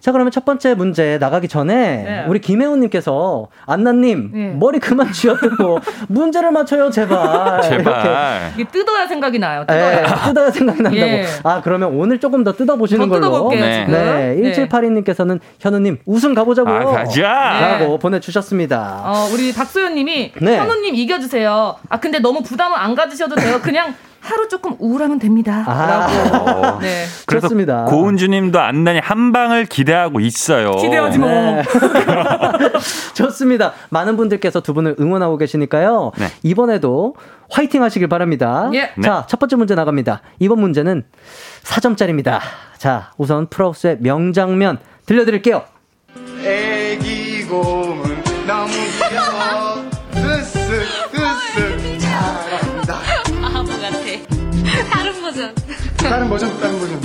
자, 0.00 0.12
그러면 0.12 0.30
첫 0.30 0.44
번째 0.44 0.74
문제 0.74 1.18
나가기 1.18 1.48
전에 1.48 1.74
네. 1.74 2.24
우리 2.28 2.40
김혜원님께서 2.40 3.48
안나님 3.66 4.30
네. 4.32 4.48
머리 4.58 4.78
그만 4.78 5.12
쥐어뜯고 5.12 5.80
문제를 6.08 6.50
맞춰요, 6.52 6.90
제발. 6.90 7.60
이렇게. 7.64 7.68
제발. 7.78 8.52
이게 8.54 8.64
뜯어야 8.68 9.06
생각이 9.06 9.38
나요. 9.38 9.62
예, 9.62 9.66
뜯어야. 9.66 10.24
뜯어야 10.26 10.50
생각이 10.50 10.82
난다고. 10.82 10.96
예. 11.06 11.26
아, 11.44 11.60
그러면 11.62 11.94
오늘 11.94 12.18
조금 12.20 12.44
더 12.44 12.52
뜯어보시는 12.52 13.08
더 13.08 13.14
걸로. 13.14 13.26
뜯어볼게요, 13.28 13.64
네. 13.64 13.86
지금. 13.86 13.92
네, 13.92 14.66
1782님께서는 14.68 15.40
현우님 15.60 15.98
우승 16.06 16.34
가보자고요. 16.34 16.74
아, 16.76 16.84
가자. 16.92 17.22
라고 17.78 17.98
보내주셨습니다. 17.98 19.02
어, 19.04 19.28
우리 19.32 19.52
박소연님이 19.52 20.32
네. 20.40 20.56
현우님 20.58 20.94
이겨주세요. 20.94 21.76
아 21.88 22.00
근데 22.00 22.18
너무 22.18 22.42
부담을 22.42 22.78
안 22.78 22.94
가지셔도 22.94 23.34
돼요. 23.36 23.58
그냥 23.62 23.94
하루 24.20 24.48
조금 24.48 24.76
우울하면 24.78 25.18
됩니다. 25.18 25.64
아. 25.66 25.86
라고. 25.86 26.80
네. 26.82 27.04
그래서 27.26 27.48
좋습니다. 27.48 27.84
고은주님도 27.84 28.58
안나니 28.58 28.98
한 29.00 29.32
방을 29.32 29.66
기대하고 29.66 30.20
있어요. 30.20 30.72
기대하지 30.72 31.18
뭐. 31.18 31.28
네. 31.28 31.62
좋습니다. 33.14 33.72
많은 33.90 34.16
분들께서 34.16 34.60
두 34.60 34.74
분을 34.74 34.96
응원하고 35.00 35.38
계시니까요. 35.38 36.12
네. 36.18 36.26
이번에도 36.42 37.14
화이팅 37.50 37.82
하시길 37.82 38.08
바랍니다. 38.08 38.70
예. 38.74 38.92
자, 39.02 39.24
첫 39.28 39.38
번째 39.40 39.56
문제 39.56 39.74
나갑니다. 39.74 40.20
이번 40.38 40.60
문제는 40.60 41.04
4점짜리입니다. 41.64 42.40
자, 42.76 43.12
우선 43.16 43.46
프라우스의 43.48 43.98
명장면 44.00 44.78
들려드릴게요. 45.06 45.64
다른 56.18 56.30
버전 56.30 56.58
다른 56.58 56.80
버전 56.80 57.00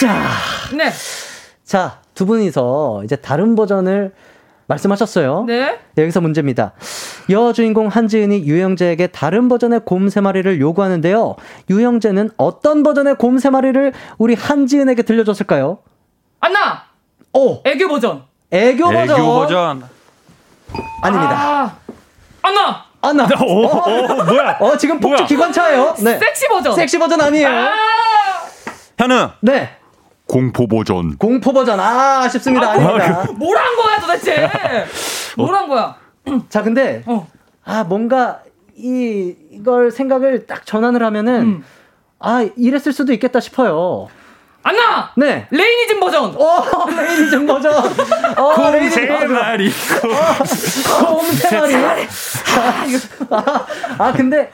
자, 0.00 0.22
네. 0.74 0.90
자, 1.64 2.00
두 2.14 2.24
분이서 2.24 3.02
이제 3.04 3.14
다른 3.14 3.54
버전을 3.54 4.14
말씀하셨어요. 4.68 5.44
네. 5.46 5.78
여기서 5.98 6.22
문제입니다. 6.22 6.72
여주인공 7.28 7.88
한지은이 7.88 8.46
유영재에게 8.46 9.08
다른 9.08 9.50
버전의 9.50 9.80
곰 9.84 10.08
세 10.08 10.22
마리를 10.22 10.58
요구하는데요. 10.60 11.36
유영재는 11.68 12.30
어떤 12.38 12.82
버전의 12.82 13.16
곰 13.16 13.36
세 13.38 13.50
마리를 13.50 13.92
우리 14.16 14.32
한지은에게 14.34 15.02
들려줬을까요? 15.02 15.80
안나. 16.40 16.84
오, 17.34 17.60
애교 17.66 17.86
버전. 17.88 18.24
애교 18.50 18.82
버전. 18.82 19.10
애교 19.10 19.26
버전. 19.26 19.84
아닙니다. 21.02 21.36
아. 21.36 21.76
안나. 22.40 22.84
안나. 23.04 23.28
오, 23.42 23.66
오, 23.66 24.24
뭐야? 24.24 24.56
어, 24.60 24.76
지금 24.76 24.98
폭주 24.98 25.14
뭐야? 25.16 25.26
기관차예요. 25.26 25.94
네. 26.00 26.18
섹시 26.18 26.48
버전. 26.48 26.74
섹시 26.74 26.98
버전 26.98 27.20
아니에요. 27.20 27.48
아. 27.48 27.74
현우 28.98 29.30
네. 29.40 29.70
공포 30.26 30.66
버전. 30.66 31.16
공포 31.18 31.52
버전. 31.52 31.78
아, 31.80 32.22
아쉽습니다. 32.24 32.70
아닙니다. 32.72 33.26
뭘한 33.36 33.76
거야 33.76 34.00
도대체? 34.00 34.48
뭘한 35.36 35.68
거야? 35.68 35.96
자, 36.48 36.62
근데 36.62 37.02
어. 37.06 37.26
아, 37.64 37.84
뭔가 37.84 38.40
이 38.76 39.34
이걸 39.50 39.90
생각을 39.90 40.46
딱 40.46 40.64
전환을 40.66 41.02
하면은 41.04 41.40
음. 41.42 41.64
아, 42.18 42.46
이랬을 42.56 42.92
수도 42.92 43.12
있겠다 43.12 43.40
싶어요. 43.40 44.08
안나. 44.66 45.10
네. 45.16 45.46
레이니즘 45.50 46.00
버전. 46.00 46.34
어, 46.36 46.64
레이니즘 46.88 47.46
버전. 47.46 47.74
어, 48.38 48.70
레이니즘 48.72 49.06
버전. 49.08 49.28
곰세마리. 49.28 49.70
곰세마리. 51.06 52.06
아, 53.30 53.66
아, 53.98 54.12
근데 54.12 54.50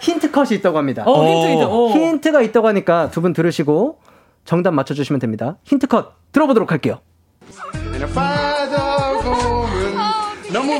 힌트 0.00 0.32
컷이 0.32 0.56
있다고 0.56 0.78
합니다. 0.78 1.04
어, 1.06 1.24
힌트이죠. 1.24 1.66
어. 1.70 1.90
힌트가 1.92 2.42
있다고 2.42 2.66
하니까 2.68 3.10
두 3.10 3.20
분 3.20 3.32
들으시고 3.32 4.00
정답 4.44 4.72
맞춰주시면 4.74 5.20
됩니다. 5.20 5.56
힌트 5.64 5.86
컷 5.86 6.12
들어보도록 6.32 6.72
할게요. 6.72 6.98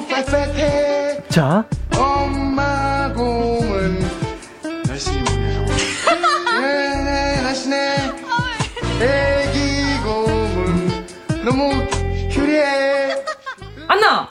빽빽해 0.09 1.23
자, 1.29 1.64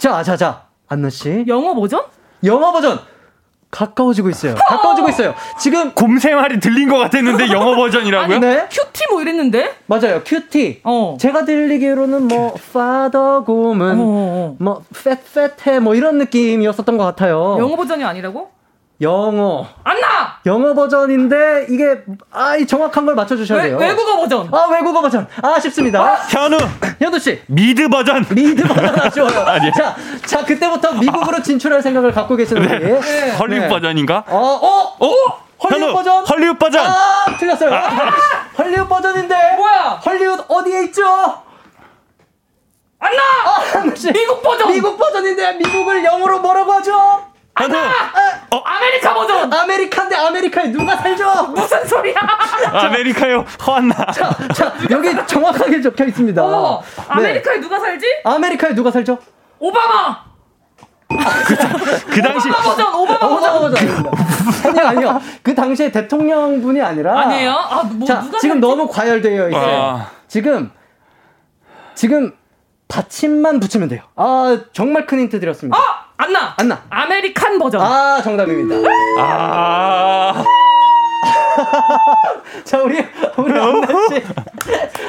자, 0.05 0.21
자, 0.21 0.37
자. 0.37 0.61
안나 0.87 1.09
씨. 1.09 1.45
영어 1.47 1.73
버전? 1.73 1.99
영어 2.43 2.71
버전 2.71 2.99
가까워지고 3.71 4.29
있어요. 4.29 4.53
가까워지고 4.53 5.09
있어요. 5.09 5.33
지금 5.59 5.93
곰세마리 5.95 6.59
들린 6.59 6.89
것 6.89 6.99
같았는데 6.99 7.49
영어 7.49 7.73
버전이라고요? 7.75 8.37
네. 8.37 8.67
cutie 8.69 9.05
뭐 9.09 9.23
이랬는데? 9.23 9.73
맞아요. 9.87 10.21
Cutie. 10.23 10.81
어. 10.83 11.17
제가 11.19 11.43
들리기로는 11.45 12.27
뭐 12.27 12.53
father 12.71 13.45
곰은 13.45 13.95
어. 13.99 14.55
뭐 14.59 14.83
팻팻해 14.93 15.79
뭐 15.79 15.95
이런 15.95 16.19
느낌이었었던 16.19 16.97
것 16.97 17.03
같아요. 17.03 17.57
영어 17.59 17.75
버전이 17.75 18.03
아니라고? 18.03 18.51
영어. 19.01 19.67
안나. 19.83 20.39
영어 20.45 20.73
버전인데 20.73 21.67
이게 21.69 22.03
아이 22.31 22.65
정확한 22.65 23.05
걸 23.05 23.15
맞춰 23.15 23.35
주셔야 23.35 23.61
외, 23.61 23.67
돼요. 23.69 23.77
외국어 23.77 24.17
버전. 24.17 24.47
아 24.53 24.67
외국어 24.71 25.01
버전. 25.01 25.27
아쉽습니다. 25.41 26.15
현우 26.29 26.57
현우 26.99 27.19
씨. 27.19 27.41
미드 27.47 27.89
버전. 27.89 28.25
미드 28.31 28.63
버전 28.63 28.99
아쉬워요. 28.99 29.39
아니에요. 29.45 29.71
자, 29.73 29.95
자 30.25 30.45
그때부터 30.45 30.93
미국으로 30.93 31.41
진출할 31.41 31.81
생각을 31.81 32.11
갖고 32.13 32.35
계시는데. 32.37 32.79
네. 32.79 33.31
헐리우드 33.31 33.63
네. 33.65 33.67
버전인가? 33.67 34.23
어, 34.27 34.37
어, 34.37 35.05
어? 35.05 35.13
헐리우드 35.63 35.93
버전? 35.93 36.25
헐리우드 36.25 36.57
버전. 36.57 36.85
아, 36.85 37.25
틀렸어요. 37.37 37.71
헐리우드 38.57 38.87
버전인데. 38.87 39.55
뭐야? 39.57 40.01
헐리우드 40.05 40.43
어디에 40.47 40.83
있죠? 40.85 41.03
안나. 42.99 43.21
아. 43.45 43.83
미국 44.13 44.41
버전. 44.41 44.71
미국 44.71 44.97
버전인데 44.97 45.53
미국을 45.57 46.03
영어로 46.03 46.39
뭐라고 46.39 46.71
하죠? 46.73 47.34
현우 47.57 47.73
아, 47.77 48.61
아메리카 48.65 49.13
버전. 49.13 49.51
아메리카인데 49.53 50.15
아메리카에 50.15 50.67
누가 50.71 50.95
살죠? 50.97 51.47
무슨 51.55 51.85
소리야? 51.87 52.15
아메리카요 52.71 53.45
허안나. 53.65 53.93
자, 54.53 54.73
여기 54.91 55.15
정확하게 55.25 55.81
적혀 55.81 56.05
있습니다. 56.05 56.43
어. 56.43 56.81
네. 56.81 57.03
아메리카에 57.07 57.59
누가 57.61 57.79
살지? 57.79 58.05
아메리카에 58.25 58.73
누가 58.75 58.91
살죠? 58.91 59.17
오바마. 59.59 60.25
그 61.07 62.21
당시 62.21 62.49
오바마 62.49 62.63
버전. 62.63 62.93
오바마 62.93 63.25
오바마 63.25 63.59
버전. 63.59 63.71
버전입니다. 63.71 64.11
아니요, 64.69 64.87
아니요. 64.87 65.21
그 65.41 65.55
당시에 65.55 65.91
대통령 65.91 66.61
분이 66.61 66.81
아니라. 66.81 67.19
아니에요? 67.21 67.51
아, 67.51 67.83
뭐 67.83 68.05
자, 68.05 68.19
누가 68.21 68.37
지금 68.39 68.55
살지? 68.55 68.67
너무 68.67 68.87
과열되어 68.89 69.47
있어요. 69.49 69.81
아. 69.81 70.11
지금, 70.27 70.71
지금 71.93 72.33
받침만 72.89 73.59
붙이면 73.61 73.87
돼요. 73.87 74.01
아, 74.17 74.59
정말 74.73 75.05
큰 75.05 75.19
힌트 75.19 75.39
드렸습니다. 75.39 75.77
아, 75.77 76.04
안나. 76.17 76.53
안나. 76.57 76.81
American 76.89 77.59
버전. 77.59 77.81
아, 77.81 78.21
정답입니다. 78.21 78.75
아 79.19 80.43
자, 82.63 82.81
우리, 82.81 83.03
우리 83.37 83.51
안나 83.51 83.87
씨. 84.09 84.23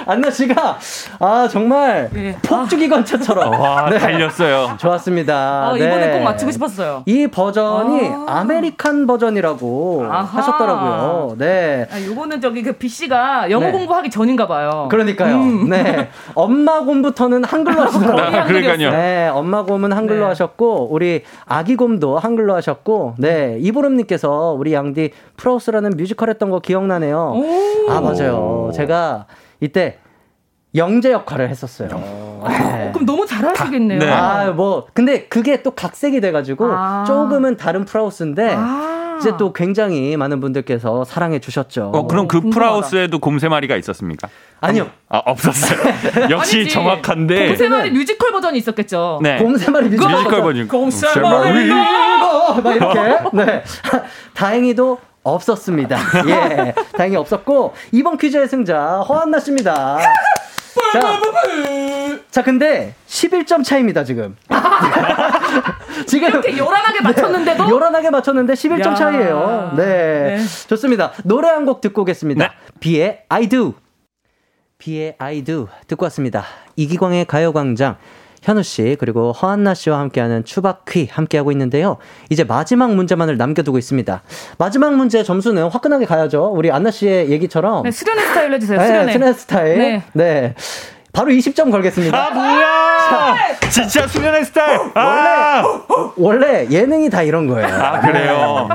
안나 0.07 0.31
씨가, 0.31 0.79
아, 1.19 1.49
정말 1.51 2.09
예. 2.15 2.37
폭주기관차처럼. 2.43 3.59
와 3.59 3.89
네. 3.91 3.99
달렸어요. 3.99 4.77
좋았습니다. 4.79 5.35
아, 5.35 5.73
네. 5.73 5.85
이번에 5.85 6.13
꼭 6.13 6.23
맞추고 6.23 6.53
싶었어요. 6.53 7.03
이 7.07 7.27
버전이 7.27 8.09
아. 8.09 8.25
American 8.29 9.07
버전이라고 9.07 10.07
아하. 10.09 10.39
하셨더라고요. 10.39 11.37
네. 11.39 11.89
아, 11.91 12.01
요거는 12.05 12.41
저기 12.41 12.63
그 12.63 12.73
B 12.73 12.89
씨가 12.89 13.51
영어 13.51 13.67
네. 13.67 13.73
공부하기 13.73 14.11
전인가 14.11 14.47
봐요. 14.47 14.89
그러니까요. 14.91 15.35
음. 15.37 15.69
네. 15.69 16.09
엄마 16.35 16.81
곰부터는 16.81 17.45
한글로 17.45 17.83
아, 17.83 18.45
그러니까요. 18.47 18.91
네, 18.91 19.29
엄마 19.29 19.63
곰은 19.65 19.93
한글로 19.93 20.21
네. 20.21 20.27
하셨고, 20.27 20.89
우리 20.91 21.23
아기 21.47 21.77
곰도 21.77 22.19
한글로 22.19 22.55
하셨고, 22.57 23.15
네, 23.19 23.57
이보름님께서 23.61 24.55
우리 24.59 24.73
양디 24.73 25.11
풀하우스라는 25.37 25.93
뮤지컬 25.97 26.31
했던 26.31 26.46
거 26.51 26.61
기억나네요. 26.61 27.33
오. 27.35 27.91
아, 27.91 28.01
맞아요. 28.01 28.71
제가 28.75 29.27
이때 29.61 29.99
영재 30.75 31.13
역할을 31.13 31.49
했었어요. 31.49 31.89
네. 32.49 32.91
그럼 32.93 33.07
너무 33.07 33.27
잘하시겠네요. 33.27 33.99
네. 33.99 34.11
아, 34.11 34.51
뭐, 34.51 34.87
근데 34.93 35.25
그게 35.27 35.63
또 35.63 35.71
각색이 35.71 36.21
돼가지고, 36.21 36.67
아. 36.71 37.05
조금은 37.07 37.57
다른 37.57 37.85
풀하우스인데, 37.85 38.55
아. 38.57 39.17
이제 39.19 39.33
또 39.39 39.55
굉장히 39.55 40.15
많은 40.19 40.41
분들께서 40.41 41.05
사랑해 41.05 41.39
주셨죠. 41.39 41.91
어 41.95 42.07
그럼 42.07 42.29
그 42.29 42.41
궁금하다. 42.43 42.61
풀하우스에도 42.61 43.19
곰세 43.19 43.49
마리가 43.49 43.77
있었습니까? 43.77 44.29
아니요. 44.61 44.91
아 45.09 45.23
없었어요. 45.25 45.79
역시 46.29 46.57
아니지. 46.59 46.71
정확한데. 46.75 47.49
곰세 47.49 47.69
마리 47.69 47.91
뮤지컬 47.91 48.31
버전이 48.33 48.59
있었겠죠. 48.59 49.21
네. 49.23 49.39
곰세 49.39 49.71
마리 49.71 49.89
뮤지컬 49.89 50.13
뮤지컬 50.13 50.43
버전. 50.43 50.69
버전. 50.69 50.69
곰세 50.69 51.21
마리. 51.21 51.71
어, 51.73 52.61
막 52.63 52.75
이렇게. 52.77 53.01
네. 53.33 53.65
다행히도 54.35 54.99
없었습니다. 55.31 55.99
예. 56.29 56.75
다행히 56.97 57.17
없었고, 57.17 57.75
이번 57.93 58.17
퀴즈의 58.17 58.49
승자, 58.49 59.01
허한나 59.01 59.39
씨입니다. 59.41 59.99
자, 60.93 61.21
자, 62.31 62.43
근데 62.43 62.95
11점 63.09 63.65
차입니다, 63.65 64.05
지금. 64.05 64.37
지금. 66.07 66.29
이렇게 66.29 66.57
요란하게 66.57 67.01
맞췄는데도 67.01 67.65
네, 67.65 67.71
요란하게 67.71 68.11
맞췄는데 68.11 68.53
11점 68.53 68.87
야. 68.91 68.95
차이에요. 68.95 69.73
네. 69.77 69.85
네. 70.37 70.45
좋습니다. 70.69 71.13
노래 71.25 71.49
한 71.49 71.65
곡 71.67 71.81
듣고 71.81 72.03
오겠습니다. 72.03 72.45
네. 72.47 72.51
비의 72.81 73.23
I 73.29 73.49
do. 73.49 73.75
비의 74.79 75.15
I 75.19 75.43
do 75.43 75.67
듣고 75.89 76.05
왔습니다. 76.05 76.45
이기광의 76.77 77.25
가요광장. 77.25 77.97
현우 78.47 78.63
씨 78.63 78.97
그리고 79.01 79.33
허한나 79.33 79.75
씨와 79.75 79.99
함께하는 79.99 80.45
추바퀴 80.45 81.09
함께하고 81.11 81.51
있는데요. 81.51 81.97
이제 82.31 82.45
마지막 82.45 82.95
문제만을 82.95 83.37
남겨두고 83.37 83.77
있습니다. 83.77 84.23
마지막 84.57 84.95
문제 84.95 85.25
점수는 85.25 85.65
화끈하게 85.69 86.07
가야죠. 86.07 86.53
우리 86.55 86.71
안나 86.71 86.93
씨의 86.93 87.31
얘기처럼 87.31 87.83
네, 87.83 87.91
수련의 87.91 88.25
스타일 88.25 88.53
해주세요. 88.55 88.79
네, 88.79 88.87
수련의. 88.87 89.13
수련 89.15 89.33
스타일. 89.33 89.79
네. 89.79 90.03
네. 90.13 90.55
바로 91.13 91.33
20점 91.33 91.73
걸겠습니다. 91.73 92.17
아 92.17 92.31
뭐야? 92.31 92.66
진짜 93.71 94.07
수련의 94.07 94.45
스타일. 94.45 94.79
아, 94.95 95.63
원래 96.17 96.67
예능이 96.71 97.11
다 97.11 97.23
이런 97.23 97.47
거예요. 97.47 97.67
아 97.69 98.01
그래요. 98.01 98.69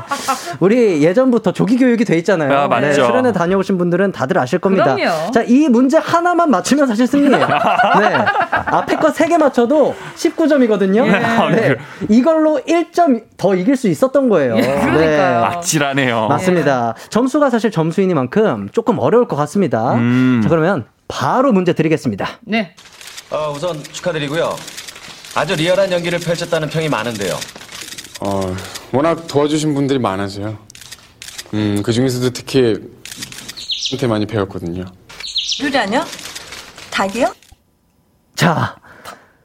우리 0.59 1.01
예전부터 1.03 1.51
조기 1.53 1.77
교육이 1.77 2.05
돼 2.05 2.17
있잖아요. 2.17 2.51
아, 2.57 2.67
맞죠. 2.67 2.87
네, 2.87 2.93
수련회 2.93 3.31
다녀오신 3.31 3.77
분들은 3.77 4.11
다들 4.11 4.37
아실 4.37 4.59
겁니다. 4.59 4.95
그럼요. 4.95 5.31
자, 5.31 5.43
이 5.45 5.67
문제 5.69 5.97
하나만 5.97 6.49
맞추면 6.51 6.87
사실 6.87 7.07
승리예요. 7.07 7.47
네. 7.99 8.25
앞에 8.51 8.95
거 8.97 9.09
세 9.11 9.27
개 9.27 9.37
맞춰도 9.37 9.95
19점이거든요. 10.15 11.05
예. 11.07 11.55
네. 11.55 11.75
이걸로 12.09 12.59
1점 12.67 13.23
더 13.37 13.55
이길 13.55 13.75
수 13.75 13.87
있었던 13.87 14.29
거예요. 14.29 14.55
예, 14.57 14.61
그러니까요. 14.61 15.45
아찔하네요. 15.45 16.27
맞습니다. 16.27 16.95
점수가 17.09 17.49
사실 17.49 17.71
점수이니만큼 17.71 18.69
조금 18.71 18.99
어려울 18.99 19.27
것 19.27 19.35
같습니다. 19.37 19.93
음. 19.93 20.41
자, 20.43 20.49
그러면 20.49 20.85
바로 21.07 21.51
문제 21.51 21.73
드리겠습니다. 21.73 22.27
네. 22.41 22.73
어, 23.31 23.51
우선 23.55 23.81
축하드리고요. 23.81 24.55
아주 25.35 25.55
리얼한 25.55 25.91
연기를 25.91 26.19
펼쳤다는 26.19 26.69
평이 26.69 26.89
많은데요. 26.89 27.33
어, 28.19 28.55
워낙 28.91 29.25
도와주신 29.27 29.73
분들이 29.73 29.99
많아서요. 29.99 30.57
음, 31.53 31.81
그 31.83 31.93
중에서도 31.93 32.31
특히 32.31 32.75
한테 33.91 34.07
많이 34.07 34.25
배웠거든요. 34.25 34.85
유리아뇨? 35.61 36.03
닭이요? 36.91 37.33
자, 38.35 38.75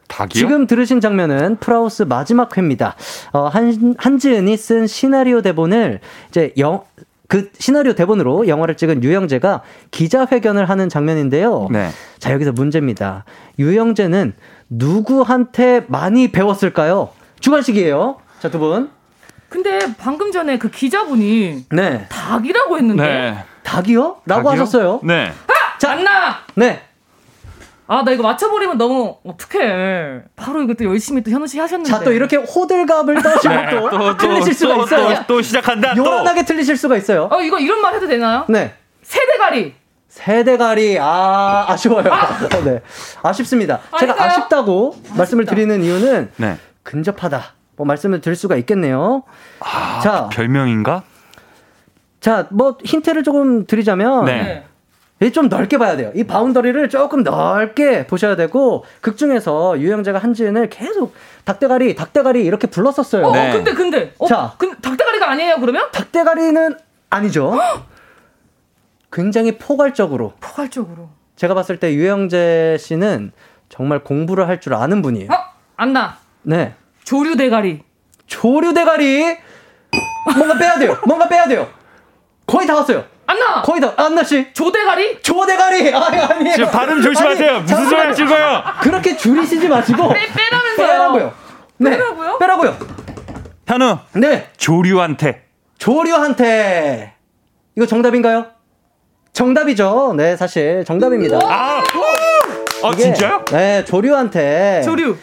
닭이요? 0.09 0.35
지금 0.35 0.67
들으신 0.67 1.01
장면은 1.01 1.57
프라우스 1.59 2.03
마지막 2.03 2.57
회입니다. 2.57 2.97
어, 3.33 3.47
한, 3.47 3.95
한지은이 3.99 4.57
쓴 4.57 4.87
시나리오 4.89 5.43
대본을 5.43 6.01
이제 6.31 6.53
영, 6.59 6.83
그 7.29 7.51
시나리오 7.59 7.95
대본으로 7.95 8.49
영화를 8.49 8.77
찍은 8.77 9.03
유영재가 9.03 9.63
기자회견을 9.91 10.69
하는 10.69 10.89
장면인데요. 10.89 11.69
네. 11.71 11.91
자, 12.19 12.33
여기서 12.33 12.53
문제입니다. 12.53 13.25
유영재는 13.59 14.35
누구한테 14.69 15.85
많이 15.89 16.31
배웠을까요? 16.31 17.11
주관식이에요. 17.41 18.19
자, 18.41 18.51
두 18.51 18.59
분. 18.59 18.91
근데 19.49 19.79
방금 19.99 20.33
전에 20.33 20.59
그 20.59 20.71
기자분이 20.71 21.67
네. 21.71 22.07
닭이라고 22.09 22.79
했는데. 22.79 23.03
네. 23.03 23.45
닭이요? 23.63 24.19
라고 24.27 24.49
닭이요? 24.49 24.51
하셨어요. 24.51 25.01
네. 25.03 25.33
자, 25.79 25.93
안나. 25.93 26.39
네. 26.55 26.83
아, 27.89 28.03
나 28.05 28.11
이거 28.11 28.23
맞춰버리면 28.23 28.79
너무 28.79 29.17
어떡해. 29.25 30.23
바로 30.35 30.63
이것도 30.63 30.85
열심히 30.85 31.23
또 31.23 31.31
현우 31.31 31.47
씨 31.47 31.59
하셨는데. 31.59 31.91
자, 31.91 32.03
또 32.03 32.13
이렇게 32.13 32.37
호들갑을 32.37 33.23
떠시면 33.23 33.67
네. 33.67 33.71
또, 33.71 33.91
또, 33.91 33.99
또, 33.99 34.17
틀리실 34.17 34.55
수가 34.55 34.75
또, 34.75 34.85
있어요. 34.85 35.15
또, 35.19 35.25
또 35.27 35.43
시작한다. 35.43 35.95
또. 35.95 36.05
요란하게 36.05 36.45
틀리실 36.45 36.77
수가 36.77 36.97
있어요. 36.97 37.29
어, 37.31 37.41
이거 37.41 37.59
이런 37.59 37.81
말 37.81 37.95
해도 37.95 38.09
되나요? 38.09 38.45
네. 38.49 38.75
세대가리. 39.03 39.75
세대가리 40.09 40.99
아 40.99 41.67
아쉬워요. 41.69 42.05
네 42.65 42.81
아쉽습니다. 43.23 43.81
제가 44.01 44.13
아닌가요? 44.15 44.31
아쉽다고 44.31 44.97
말씀을 45.17 45.45
드리는 45.45 45.83
이유는 45.83 46.31
네. 46.37 46.57
근접하다. 46.83 47.43
뭐 47.77 47.87
말씀을 47.87 48.23
드릴 48.23 48.35
수가 48.35 48.57
있겠네요. 48.57 49.25
아, 49.61 50.01
자, 50.03 50.29
별명인가? 50.33 51.03
자, 52.21 52.47
뭐 52.51 52.79
힌트를 52.83 53.23
조금 53.23 53.67
드리자면 53.67 54.25
네. 54.25 54.66
이좀 55.23 55.49
넓게 55.49 55.79
봐야 55.79 55.97
돼요. 55.97 56.13
이 56.15 56.25
바운더리를 56.25 56.89
조금 56.91 57.23
넓게 57.23 58.07
보셔야 58.07 58.37
되고 58.37 58.85
극 59.01 59.17
중에서 59.17 59.79
유영재가 59.81 60.19
한지은을 60.19 60.69
계속 60.69 61.15
닭대가리, 61.45 61.95
닭대가리 61.95 62.45
이렇게 62.45 62.67
불렀었어요. 62.67 63.25
어, 63.25 63.31
어, 63.31 63.33
근데 63.53 63.73
근데 63.73 64.13
어, 64.19 64.27
자. 64.27 64.55
근 64.59 64.79
닭대가리가 64.81 65.31
아니에요 65.31 65.57
그러면? 65.61 65.91
닭대가리는 65.91 66.77
아니죠. 67.09 67.59
굉장히 69.11 69.57
포괄적으로. 69.57 70.35
포괄적으로. 70.41 71.09
제가 71.37 71.55
봤을 71.55 71.79
때 71.79 71.95
유영재 71.95 72.77
씨는 72.79 73.33
정말 73.69 74.01
공부를 74.01 74.49
할 74.49 74.61
줄 74.61 74.75
아는 74.75 75.01
분이에요. 75.03 75.31
어 75.33 75.37
안나 75.77 76.19
네. 76.43 76.75
조류 77.05 77.37
대가리. 77.37 77.83
조류 78.27 78.75
대가리. 78.75 79.39
뭔가 80.35 80.59
빼야 80.59 80.79
돼요. 80.79 80.99
뭔가 81.07 81.29
빼야 81.29 81.47
돼요. 81.49 81.69
거의 82.47 82.67
다 82.67 82.75
왔어요. 82.75 83.05
안나 83.27 83.63
거의 83.63 83.81
다. 83.81 83.93
안나 83.97 84.23
씨. 84.23 84.53
조대가리. 84.53 85.21
조대가리. 85.23 85.93
아니 85.95 86.19
아니에요. 86.19 86.55
지금 86.55 86.71
발음 86.71 87.03
조심하세요. 87.03 87.51
아니, 87.51 87.61
무슨 87.63 87.89
소리. 87.89 88.01
하실 88.01 88.27
거예요? 88.27 88.63
그렇게 88.81 89.17
줄이시지 89.17 89.69
마시고 89.69 90.09
빼 90.13 90.21
빼라면서요. 90.33 90.87
빼라고요. 90.87 91.33
네. 91.79 91.91
빼라고요? 91.91 92.39
빼라고요. 92.39 92.77
현우. 93.67 93.99
네. 94.15 94.49
조류한테. 94.57 95.45
조류한테. 95.79 97.15
이거 97.77 97.87
정답인가요? 97.87 98.47
정답이죠. 99.33 100.15
네, 100.17 100.35
사실 100.37 100.83
정답입니다. 100.87 101.39
아, 101.43 101.83
어 102.83 102.91
이게, 102.93 103.03
진짜요? 103.03 103.45
네, 103.51 103.85
조류한테. 103.85 104.81
조류. 104.85 105.17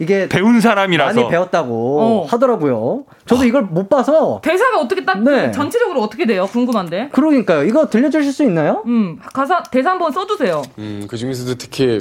이게 0.00 0.28
배운 0.28 0.60
사람이라서. 0.60 1.14
많이 1.20 1.28
배웠다고 1.30 2.00
어. 2.00 2.26
하더라고요. 2.28 3.04
저도 3.26 3.44
이걸 3.44 3.62
못 3.62 3.88
봐서. 3.88 4.40
대사가 4.42 4.78
어떻게 4.80 5.04
딱 5.04 5.20
네. 5.22 5.50
전체적으로 5.50 6.00
어떻게 6.02 6.24
돼요? 6.26 6.46
궁금한데. 6.46 7.08
그러니까요. 7.12 7.64
이거 7.64 7.88
들려주실 7.88 8.32
수 8.32 8.42
있나요? 8.44 8.82
음 8.86 9.18
가사 9.32 9.62
대사 9.64 9.90
한번 9.90 10.12
써주세요. 10.12 10.62
음, 10.78 11.06
그 11.08 11.16
중에서도 11.16 11.56
특히 11.56 12.00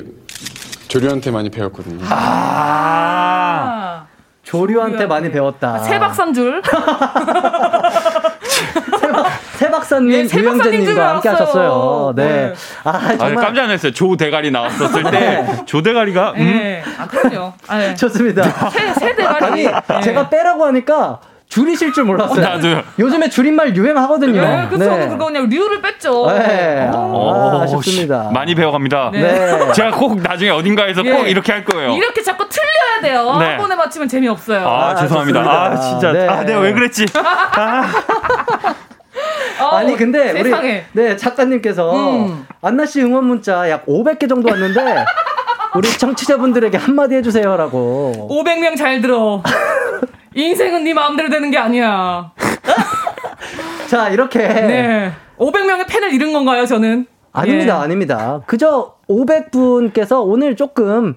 조류한테 0.88 1.32
많이 1.32 1.50
배웠거든요. 1.50 2.00
아, 2.10 4.06
조류한테 4.44 5.06
많이 5.08 5.30
배웠다. 5.32 5.80
세박산 5.80 6.34
줄. 6.34 6.62
예, 10.12 10.26
세박사님 10.28 10.46
유영재님과 10.46 10.94
줄 10.94 11.02
함께. 11.02 11.30
하셨어요. 11.30 12.14
네. 12.16 12.26
네. 12.26 12.54
아, 12.84 12.90
아, 12.90 13.18
정말 13.18 13.36
깜짝 13.46 13.66
놀랐어요. 13.68 13.92
조 13.94 14.16
대가리 14.18 14.52
나왔었을 14.52 15.04
때 15.12 15.46
조 15.66 15.82
대가리가 15.82 16.34
음? 16.36 16.40
예. 16.40 16.84
아 17.00 17.08
그럼요. 17.08 17.54
아, 17.68 17.82
예. 17.84 17.96
좋습니다. 17.96 18.44
세, 18.70 18.94
세 18.94 19.16
대가리. 19.16 19.46
아니, 19.46 19.66
예. 19.66 20.02
제가 20.02 20.30
빼라고 20.30 20.66
하니까 20.66 21.20
줄이실 21.50 21.94
줄 21.94 22.04
몰랐어요. 22.04 22.42
나도요. 22.42 22.82
요즘에 23.00 23.30
줄임말 23.30 23.74
유행하거든요. 23.76 24.42
예, 24.42 24.68
그쵸. 24.70 24.90
그거 25.10 25.28
그냥 25.28 25.48
류를 25.48 25.82
뺐죠. 25.82 26.28
네. 26.38 26.90
어. 26.92 26.98
아, 26.98 27.58
오, 27.58 27.62
아 27.62 27.68
쉽습니다. 27.68 28.28
씨, 28.28 28.34
많이 28.34 28.54
배워갑니다. 28.54 29.12
네. 29.14 29.72
제가 29.74 29.92
꼭 29.92 30.22
나중에 30.22 30.50
어딘가에서 30.52 31.06
예. 31.06 31.12
꼭 31.12 31.26
이렇게 31.30 31.54
할 31.54 31.64
거예요. 31.64 31.92
이렇게 31.94 32.22
자꾸 32.22 32.46
틀려야 32.50 33.02
돼요. 33.02 33.38
네. 33.40 33.46
한 33.46 33.58
번에 33.60 33.76
맞추면 33.76 34.10
재미없어요. 34.10 34.68
아, 34.68 34.90
아, 34.90 34.96
죄송합니다. 34.96 35.40
좋습니다. 35.42 35.64
아, 35.64 35.76
진짜. 35.80 36.12
네. 36.12 36.28
아, 36.28 36.44
내가 36.44 36.60
왜 36.60 36.74
그랬지? 36.74 37.06
어우, 37.16 38.74
아니 39.60 39.96
근데 39.96 40.32
세상에. 40.32 40.86
우리 40.94 41.04
네 41.04 41.18
작가님께서 41.18 42.26
음. 42.28 42.46
안나 42.62 42.86
씨 42.86 43.02
응원 43.02 43.26
문자 43.26 43.70
약 43.70 43.86
500개 43.86 44.28
정도 44.30 44.50
왔는데 44.50 45.06
우리 45.76 45.90
청취자분들에게 45.90 46.78
한마디 46.78 47.16
해주세요라고. 47.16 48.28
500명 48.32 48.78
잘 48.78 49.02
들어. 49.02 49.44
인생은 50.34 50.84
네 50.84 50.94
마음대로 50.94 51.30
되는 51.30 51.50
게 51.52 51.58
아니야. 51.58 52.32
자 53.88 54.10
이렇게 54.10 54.40
네. 54.40 55.12
500명의 55.38 55.88
팬을 55.88 56.14
잃은 56.14 56.34
건가요, 56.34 56.66
저는? 56.66 57.06
아닙니다 57.32 57.78
예. 57.78 57.84
아닙니다. 57.84 58.42
그저 58.48 58.96
500분께서 59.10 60.22
오늘 60.26 60.56
조금 60.56 61.16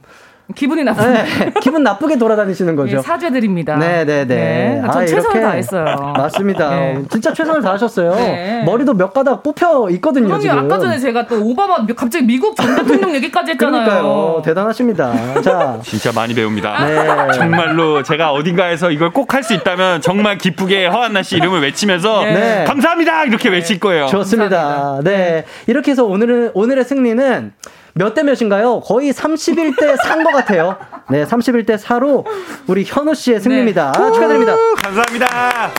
기분이 0.54 0.84
나쁘네. 0.84 1.22
네, 1.24 1.52
기분 1.60 1.82
나쁘게 1.82 2.16
돌아다니시는 2.18 2.76
거죠. 2.76 2.98
예, 2.98 3.02
사죄드립니다. 3.02 3.76
네네네. 3.76 4.24
네, 4.26 4.80
전 4.82 4.90
아, 4.90 5.06
최선을 5.06 5.20
이렇게- 5.22 5.40
다했어요. 5.40 6.12
맞습니다. 6.16 6.70
네. 6.70 7.02
진짜 7.10 7.32
최선을 7.32 7.62
다하셨어요. 7.62 8.14
네. 8.14 8.62
머리도 8.64 8.94
몇 8.94 9.12
가닥 9.12 9.42
뽑혀 9.42 9.88
있거든요. 9.92 10.26
그럼요. 10.26 10.40
지금. 10.42 10.58
아까 10.58 10.78
전에 10.78 10.98
제가 10.98 11.26
또 11.26 11.40
오바마 11.44 11.86
갑자기 11.96 12.24
미국 12.24 12.54
전 12.56 12.74
대통령 12.76 13.14
얘기까지 13.14 13.52
했잖아요. 13.52 13.84
그러니까요. 13.84 14.42
대단하십니다. 14.44 15.40
자, 15.42 15.78
진짜 15.82 16.12
많이 16.12 16.34
배웁니다. 16.34 16.86
네. 16.86 17.32
정말로 17.34 18.02
제가 18.02 18.32
어딘가에서 18.32 18.90
이걸 18.90 19.10
꼭 19.12 19.30
할 19.34 19.40
수 19.44 19.54
있다면 19.54 20.00
정말 20.02 20.36
기쁘게 20.38 20.86
허한나 20.86 21.22
씨 21.22 21.36
이름을 21.36 21.62
외치면서 21.62 22.24
네. 22.24 22.64
감사합니다 22.66 23.24
이렇게 23.24 23.48
외칠 23.48 23.78
거예요. 23.80 24.06
좋습니다. 24.08 25.00
네. 25.04 25.44
이렇게 25.66 25.92
해서 25.92 26.04
오늘은, 26.04 26.50
오늘의 26.54 26.84
승리는 26.84 27.52
몇 27.94 28.14
대 28.14 28.22
몇인가요? 28.22 28.80
거의 28.80 29.12
31대 29.12 29.96
4인 29.98 30.24
것 30.24 30.32
같아요. 30.32 30.76
네, 31.10 31.24
31대 31.24 31.78
4로 31.78 32.24
우리 32.66 32.84
현우 32.84 33.14
씨의 33.14 33.40
승리입니다. 33.40 33.92
아, 33.96 34.12
축하드립니다. 34.12 34.54
감사합니다. 34.82 35.70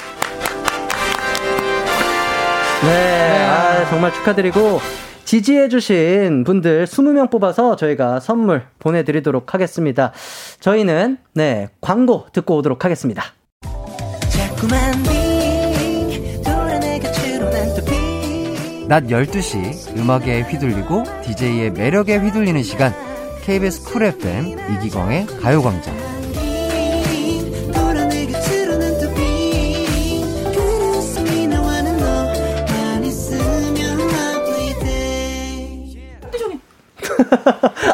네, 2.84 3.46
아, 3.48 3.86
정말 3.90 4.14
축하드리고 4.14 4.80
지지해주신 5.24 6.44
분들 6.44 6.86
20명 6.86 7.30
뽑아서 7.30 7.76
저희가 7.76 8.20
선물 8.20 8.64
보내드리도록 8.80 9.54
하겠습니다. 9.54 10.12
저희는 10.60 11.18
네 11.36 11.70
광고 11.80 12.26
듣고 12.34 12.58
오도록 12.58 12.84
하겠습니다. 12.84 13.24
낮 18.92 19.06
12시 19.06 19.98
음악에 19.98 20.42
휘둘리고 20.42 21.06
DJ의 21.24 21.72
매력에 21.72 22.18
휘둘리는 22.18 22.62
시간 22.62 22.94
KBS 23.42 23.86
쿨 23.86 24.04
FM 24.04 24.50
이기광의 24.50 25.28
가요광장 25.28 25.96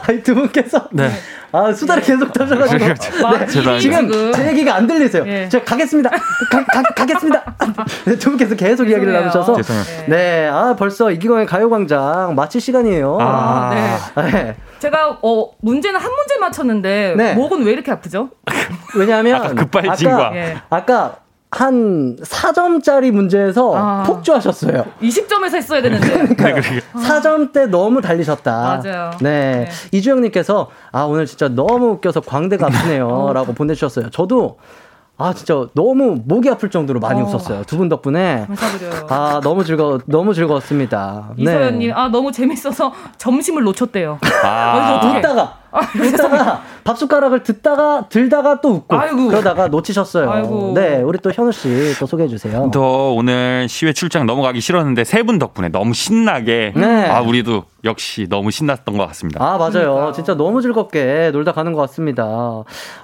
아니 0.07 0.23
두 0.23 0.33
분께서 0.33 0.89
네. 0.91 1.11
아 1.51 1.71
수다를 1.73 2.03
계속 2.03 2.31
타셔가지고 2.33 2.85
아, 3.25 3.37
네, 3.39 3.45
죄송합니다. 3.47 3.79
지금. 3.79 4.31
제 4.33 4.47
얘기가 4.47 4.75
안 4.75 4.85
들리세요. 4.87 5.23
예. 5.27 5.47
저 5.49 5.63
가겠습니다. 5.63 6.09
가, 6.09 6.65
가, 6.65 6.81
가겠습니다. 6.93 7.55
네, 8.05 8.17
두 8.17 8.29
분께서 8.31 8.55
계속 8.55 8.89
이야기를 8.89 9.13
죄송해요. 9.13 9.19
나누셔서 9.21 9.55
죄송해요. 9.55 10.05
네, 10.07 10.47
아 10.51 10.75
벌써 10.77 11.09
이기광의 11.11 11.45
가요광장 11.45 12.35
마칠 12.35 12.59
시간이에요. 12.59 13.17
아, 13.21 13.71
네. 13.73 14.31
네. 14.31 14.55
제가 14.79 15.19
어 15.21 15.51
문제는 15.61 15.99
한 15.99 16.11
문제 16.11 16.37
맞췄는데 16.39 17.13
네. 17.17 17.33
목은 17.33 17.63
왜 17.63 17.71
이렇게 17.71 17.91
아프죠? 17.91 18.29
왜냐하면 18.95 19.35
아까 19.35 19.53
급발진과. 19.53 20.15
아까, 20.27 20.35
예. 20.35 20.57
아까 20.69 21.15
한 21.49 22.17
4점짜리 22.17 23.11
문제에서 23.11 23.73
아. 23.75 24.03
폭주하셨어요. 24.03 24.85
20점에서 25.01 25.55
했어야 25.55 25.81
되는데. 25.81 26.07
그러니까요. 26.35 26.79
4점 26.93 27.53
대 27.53 27.65
너무 27.67 28.01
달리셨다. 28.01 28.81
맞아요. 28.83 29.11
네. 29.21 29.65
네. 29.65 29.69
이주영님께서 29.91 30.69
아, 30.91 31.03
오늘 31.03 31.25
진짜 31.25 31.47
너무 31.47 31.91
웃겨서 31.91 32.21
광대가 32.21 32.67
아프네요. 32.67 33.31
라고 33.33 33.53
보내주셨어요. 33.53 34.09
저도 34.09 34.57
아, 35.19 35.33
진짜 35.33 35.65
너무 35.73 36.21
목이 36.25 36.47
아플 36.49 36.69
정도로 36.69 36.99
많이 36.99 37.19
어. 37.21 37.25
웃었어요. 37.25 37.63
두 37.63 37.77
분 37.77 37.89
덕분에. 37.89 38.45
감사드려요. 38.47 39.07
아, 39.09 39.39
너무 39.43 39.63
즐거, 39.63 39.99
너무 40.05 40.33
즐거웠습니다. 40.35 41.31
네. 41.37 41.41
이서연님, 41.43 41.91
아 41.95 42.09
너무 42.09 42.31
재밌어서 42.31 42.93
점심을 43.17 43.63
놓쳤대요. 43.63 44.19
아, 44.43 44.47
아. 44.47 45.17
웃다가, 45.17 45.57
아, 45.71 45.79
웃다가, 45.99 46.61
밥 46.83 46.97
숟가락을 46.99 47.41
듣다가, 47.41 48.05
들다가 48.09 48.61
또 48.61 48.69
웃고. 48.69 48.95
아이고. 48.95 49.27
그러다가 49.29 49.67
놓치셨어요. 49.69 50.29
아이고. 50.31 50.73
네, 50.75 51.01
우리 51.01 51.17
또 51.17 51.31
현우 51.31 51.51
씨 51.51 51.95
또 51.99 52.05
소개해 52.05 52.29
주세요. 52.29 52.69
더 52.71 53.11
오늘 53.13 53.65
시외 53.69 53.93
출장 53.93 54.27
넘어가기 54.27 54.61
싫었는데 54.61 55.03
세 55.03 55.23
분 55.23 55.39
덕분에 55.39 55.69
너무 55.69 55.93
신나게 55.95 56.73
네. 56.75 57.09
아 57.09 57.21
우리도 57.21 57.63
역시 57.83 58.27
너무 58.29 58.51
신났던 58.51 58.95
것 58.97 59.07
같습니다. 59.07 59.43
아, 59.43 59.57
맞아요. 59.57 59.71
그러니까요. 59.71 60.11
진짜 60.11 60.35
너무 60.35 60.61
즐겁게 60.61 61.31
놀다 61.33 61.53
가는 61.53 61.73
것 61.73 61.81
같습니다. 61.81 62.23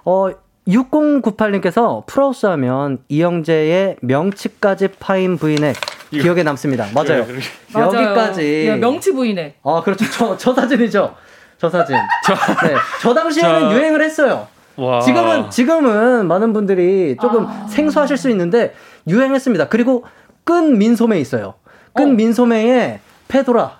어, 0.05 0.29
6098님께서 0.67 2.05
풀하우스 2.05 2.45
하면 2.45 2.99
이영재의 3.09 3.97
명치까지 4.01 4.89
파인 4.99 5.37
브이넥이 5.37 5.73
기억에 6.11 6.43
남습니다. 6.43 6.87
맞아요. 6.93 7.25
맞아요. 7.73 7.87
여기까지. 7.87 8.67
야, 8.69 8.75
명치 8.77 9.13
브이넥이. 9.13 9.55
아, 9.63 9.81
그렇죠. 9.83 10.05
저, 10.11 10.37
저 10.37 10.53
사진이죠. 10.53 11.15
저 11.57 11.69
사진. 11.69 11.95
네. 12.63 12.75
저 13.01 13.13
당시에는 13.13 13.59
저- 13.59 13.73
유행을 13.73 14.01
했어요. 14.03 14.47
와. 14.75 15.01
지금은, 15.01 15.49
지금은 15.49 16.27
많은 16.27 16.53
분들이 16.53 17.15
조금 17.21 17.45
아. 17.45 17.67
생소하실 17.67 18.17
수 18.17 18.29
있는데 18.29 18.73
유행했습니다. 19.07 19.67
그리고 19.67 20.05
끈 20.43 20.77
민소매 20.77 21.19
있어요. 21.19 21.55
끈 21.93 22.09
어. 22.11 22.13
민소매에 22.13 22.99
페도라. 23.27 23.79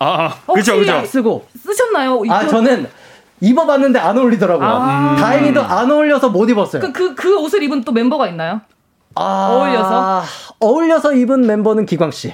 아, 0.00 0.26
혹시 0.48 0.70
그죠, 0.72 0.78
그죠. 0.80 1.06
쓰고. 1.06 1.46
쓰셨나요? 1.62 2.22
아, 2.28 2.42
이거- 2.42 2.50
저는 2.50 2.86
입어봤는데 3.42 3.98
안 3.98 4.16
어울리더라고요. 4.16 4.68
아. 4.68 5.16
다행히도 5.16 5.60
안 5.60 5.90
어울려서 5.90 6.30
못 6.30 6.48
입었어요. 6.48 6.80
그, 6.80 6.92
그, 6.92 7.14
그 7.14 7.38
옷을 7.38 7.62
입은 7.64 7.82
또 7.82 7.92
멤버가 7.92 8.28
있나요? 8.28 8.60
아, 9.16 9.48
어울려서? 9.50 10.22
어울려서 10.60 11.12
입은 11.14 11.46
멤버는 11.46 11.84
기광 11.84 12.12
씨. 12.12 12.32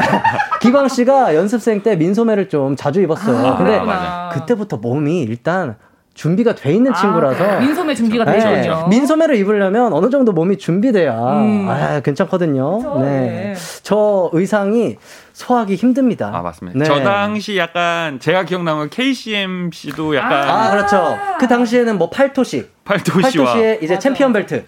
기광 0.62 0.88
씨가 0.88 1.34
연습생 1.34 1.82
때 1.82 1.96
민소매를 1.96 2.48
좀 2.48 2.76
자주 2.76 3.02
입었어요. 3.02 3.36
아, 3.36 3.56
근데 3.56 3.72
그랬구나. 3.72 4.28
그때부터 4.32 4.76
몸이 4.78 5.22
일단 5.22 5.76
준비가 6.14 6.54
돼 6.54 6.72
있는 6.72 6.92
아, 6.92 6.94
친구라서 6.94 7.58
민소매 7.60 7.94
준비가 7.94 8.24
네, 8.24 8.38
되죠. 8.38 8.86
민소매를 8.88 9.34
입으려면 9.36 9.92
어느 9.92 10.10
정도 10.10 10.30
몸이 10.32 10.58
준비돼야 10.58 11.12
음. 11.12 11.66
아, 11.68 12.00
괜찮거든요. 12.00 13.00
네. 13.00 13.04
네. 13.04 13.54
저 13.82 14.30
의상이 14.32 14.96
소화하기 15.32 15.74
힘듭니다. 15.74 16.30
아, 16.32 16.40
맞습니다. 16.42 16.78
네. 16.78 16.84
저 16.84 17.02
당시 17.02 17.58
약간 17.58 18.20
제가 18.20 18.44
기억나는 18.44 18.90
KCM 18.90 19.36
씨도 19.36 20.14
약간 20.16 20.48
아, 20.48 20.70
그렇죠. 20.70 21.18
그 21.40 21.48
당시에는 21.48 21.98
뭐 21.98 22.08
팔토시, 22.10 22.68
팔토시와 22.84 23.22
팔토시에 23.46 23.78
이제 23.82 23.98
챔피언 23.98 24.32
벨트. 24.32 24.64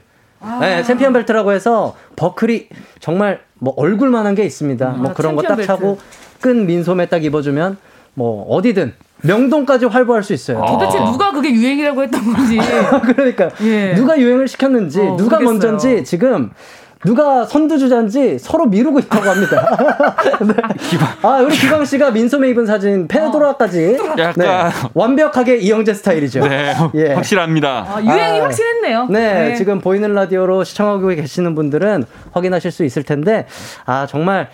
네, 0.60 0.82
챔피언 0.82 1.12
벨트라고 1.12 1.52
해서 1.52 1.94
버클이 2.16 2.68
정말 3.00 3.40
뭐 3.54 3.72
얼굴만한 3.76 4.34
게 4.34 4.44
있습니다. 4.44 4.88
뭐 4.90 5.10
아, 5.10 5.14
그런 5.14 5.34
거 5.36 5.42
딱 5.42 5.60
차고 5.62 5.98
끈 6.40 6.66
민소매 6.66 7.06
딱 7.06 7.24
입어주면 7.24 7.78
뭐 8.14 8.44
어디든 8.50 8.94
명동까지 9.22 9.86
활보할 9.86 10.22
수 10.22 10.32
있어요. 10.32 10.64
도대체 10.66 10.98
누가 10.98 11.32
그게 11.32 11.50
유행이라고 11.52 12.02
했던 12.02 12.32
건지. 12.32 12.58
그러니까 13.14 13.50
예. 13.62 13.94
누가 13.94 14.18
유행을 14.18 14.46
시켰는지 14.48 15.00
어, 15.00 15.16
누가 15.16 15.38
모르겠어요. 15.40 15.72
먼저인지 15.72 16.04
지금 16.04 16.50
누가 17.04 17.44
선두주자인지 17.44 18.38
서로 18.38 18.66
미루고 18.66 18.98
있다고 19.00 19.28
합니다. 19.28 19.76
네. 20.42 20.54
아 21.22 21.38
우리 21.40 21.54
기광 21.56 21.84
씨가 21.84 22.10
민소매 22.10 22.48
입은 22.50 22.66
사진 22.66 23.06
페도라까지 23.06 23.96
약간- 24.18 24.34
네. 24.36 24.88
완벽하게 24.94 25.58
이영재 25.58 25.94
스타일이죠. 25.94 26.48
네, 26.48 26.74
예. 26.94 27.12
확실합니다. 27.12 27.86
아, 27.88 28.02
유행이 28.02 28.40
아, 28.40 28.44
확실했네요. 28.44 29.06
네, 29.10 29.54
지금 29.54 29.80
보이는 29.80 30.12
라디오로 30.14 30.64
시청하고 30.64 31.06
계시는 31.08 31.54
분들은 31.54 32.04
확인하실 32.32 32.70
수 32.72 32.82
있을 32.84 33.02
텐데, 33.04 33.46
아, 33.84 34.06
정말 34.08 34.48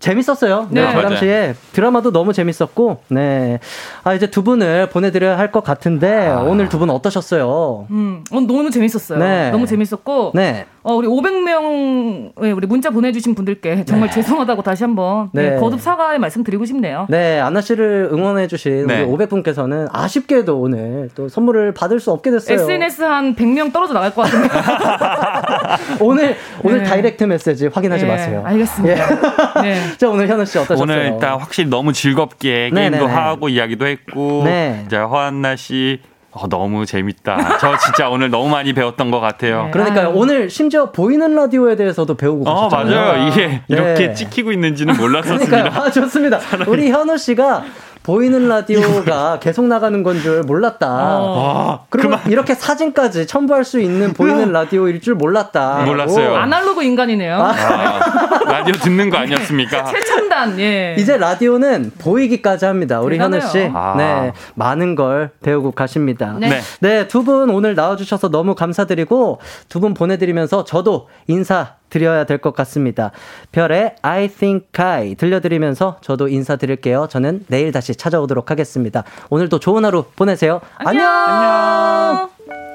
재밌었어요. 0.00 0.68
네, 0.70 0.80
네. 0.82 0.94
그. 0.94 1.00
당시에 1.02 1.54
드라마도 1.72 2.12
너무 2.12 2.32
재밌었고, 2.32 2.98
네. 3.08 3.58
아, 4.02 4.14
이제 4.14 4.28
두 4.30 4.42
분을 4.42 4.88
보내드려야 4.90 5.38
할 5.38 5.50
것 5.52 5.62
같은데, 5.64 6.34
오늘 6.46 6.68
두 6.68 6.78
분 6.78 6.90
어떠셨어요? 6.90 7.86
음, 7.90 8.24
어, 8.32 8.40
너무 8.40 8.70
재밌었어요. 8.70 9.18
네. 9.18 9.50
너무 9.50 9.66
재밌었고. 9.66 10.32
네. 10.34 10.66
어, 10.86 10.94
우리 10.96 11.08
500명, 11.08 12.32
우리 12.36 12.66
문자 12.66 12.90
보내주신 12.90 13.34
분들께 13.34 13.86
정말 13.86 14.10
죄송하다고 14.10 14.62
다시 14.62 14.84
한번 14.84 15.30
네. 15.32 15.50
네, 15.50 15.56
거듭 15.56 15.80
사과의 15.80 16.18
말씀 16.18 16.44
드리고 16.44 16.66
싶네요. 16.66 17.06
네, 17.08 17.40
안나 17.40 17.62
씨를 17.62 18.10
응원해주신 18.12 18.86
네. 18.86 19.02
우리 19.02 19.26
500분께서는 19.26 19.88
아쉽게도 19.90 20.60
오늘 20.60 21.08
또 21.14 21.30
선물을 21.30 21.72
받을 21.72 22.00
수 22.00 22.10
없게 22.10 22.30
됐어요. 22.30 22.60
SNS 22.60 23.02
한 23.02 23.34
100명 23.34 23.72
떨어져 23.72 23.94
나갈 23.94 24.14
것 24.14 24.22
같은데. 24.22 24.48
오늘, 26.04 26.36
오늘 26.62 26.78
네. 26.80 26.84
다이렉트 26.84 27.24
메시지 27.24 27.66
확인하지 27.68 28.04
네, 28.04 28.10
마세요. 28.10 28.42
알겠습니다. 28.44 29.62
네. 29.62 29.76
자, 29.96 30.10
오늘 30.10 30.28
현우 30.28 30.44
씨 30.44 30.58
어떠셨어요? 30.58 30.82
오늘 30.82 31.12
일단 31.14 31.40
확실히 31.40 31.70
너무 31.70 31.94
즐겁게 31.94 32.68
네네네. 32.74 32.98
게임도 32.98 33.06
하고 33.10 33.48
이야기도 33.48 33.86
했고 33.86 34.42
네. 34.44 34.82
이제 34.86 34.98
허한나 34.98 35.56
씨 35.56 36.00
어, 36.34 36.48
너무 36.48 36.84
재밌다. 36.84 37.58
저 37.58 37.76
진짜 37.78 38.08
오늘 38.08 38.28
너무 38.28 38.48
많이 38.48 38.72
배웠던 38.72 39.10
것 39.12 39.20
같아요. 39.20 39.68
그러니까요. 39.72 40.08
아유. 40.08 40.12
오늘 40.16 40.50
심지어 40.50 40.90
보이는 40.90 41.34
라디오에 41.34 41.76
대해서도 41.76 42.16
배우고 42.16 42.48
어 42.48 42.68
가셨잖아요. 42.68 42.96
맞아요. 43.12 43.28
이게 43.28 43.46
네. 43.46 43.62
이렇게 43.68 44.14
찍히고 44.14 44.50
있는지는 44.52 44.96
몰랐었습니다. 44.96 45.46
그러니까요. 45.46 45.82
아, 45.84 45.90
좋습니다. 45.90 46.40
우리 46.66 46.90
현우 46.90 47.16
씨가 47.16 47.64
보이는 48.04 48.46
라디오가 48.48 49.38
계속 49.40 49.64
나가는 49.66 50.02
건 50.02 50.20
줄 50.20 50.42
몰랐다. 50.42 50.86
와, 50.88 51.80
그리고 51.90 52.14
이렇게 52.28 52.54
사진까지 52.54 53.26
첨부할 53.26 53.64
수 53.64 53.80
있는 53.80 54.12
보이는 54.12 54.52
라디오일 54.52 55.00
줄 55.00 55.14
몰랐다. 55.16 55.82
몰랐어요. 55.86 56.36
아날로그 56.36 56.82
인간이네요. 56.84 57.36
아, 57.42 58.00
라디오 58.46 58.74
듣는 58.74 59.10
거 59.10 59.16
아니었습니까? 59.16 59.84
최첨단, 59.90 60.58
예. 60.60 60.94
이제 60.98 61.16
라디오는 61.16 61.92
보이기까지 61.98 62.66
합니다. 62.66 63.00
우리 63.00 63.18
현우 63.18 63.40
씨. 63.40 63.52
대단해요. 63.54 63.72
아. 63.76 63.94
네. 63.96 64.32
많은 64.54 64.94
걸 64.94 65.30
배우고 65.42 65.72
가십니다. 65.72 66.36
네. 66.38 66.48
네. 66.50 66.60
네, 66.80 67.08
두 67.08 67.24
분 67.24 67.48
오늘 67.50 67.74
나와 67.74 67.96
주셔서 67.96 68.28
너무 68.30 68.54
감사드리고 68.54 69.40
두 69.70 69.80
분 69.80 69.94
보내 69.94 70.18
드리면서 70.18 70.64
저도 70.64 71.08
인사 71.26 71.76
드려야 71.90 72.24
될 72.24 72.38
것 72.38 72.54
같습니다. 72.54 73.12
별의 73.52 73.94
I 74.02 74.28
think 74.28 74.66
I 74.76 75.14
들려드리면서 75.14 75.98
저도 76.00 76.28
인사드릴게요. 76.28 77.06
저는 77.08 77.44
내일 77.48 77.72
다시 77.72 77.94
찾아오도록 77.94 78.50
하겠습니다. 78.50 79.04
오늘도 79.30 79.60
좋은 79.60 79.84
하루 79.84 80.04
보내세요. 80.16 80.60
안녕! 80.78 81.06
안녕. 81.06 82.73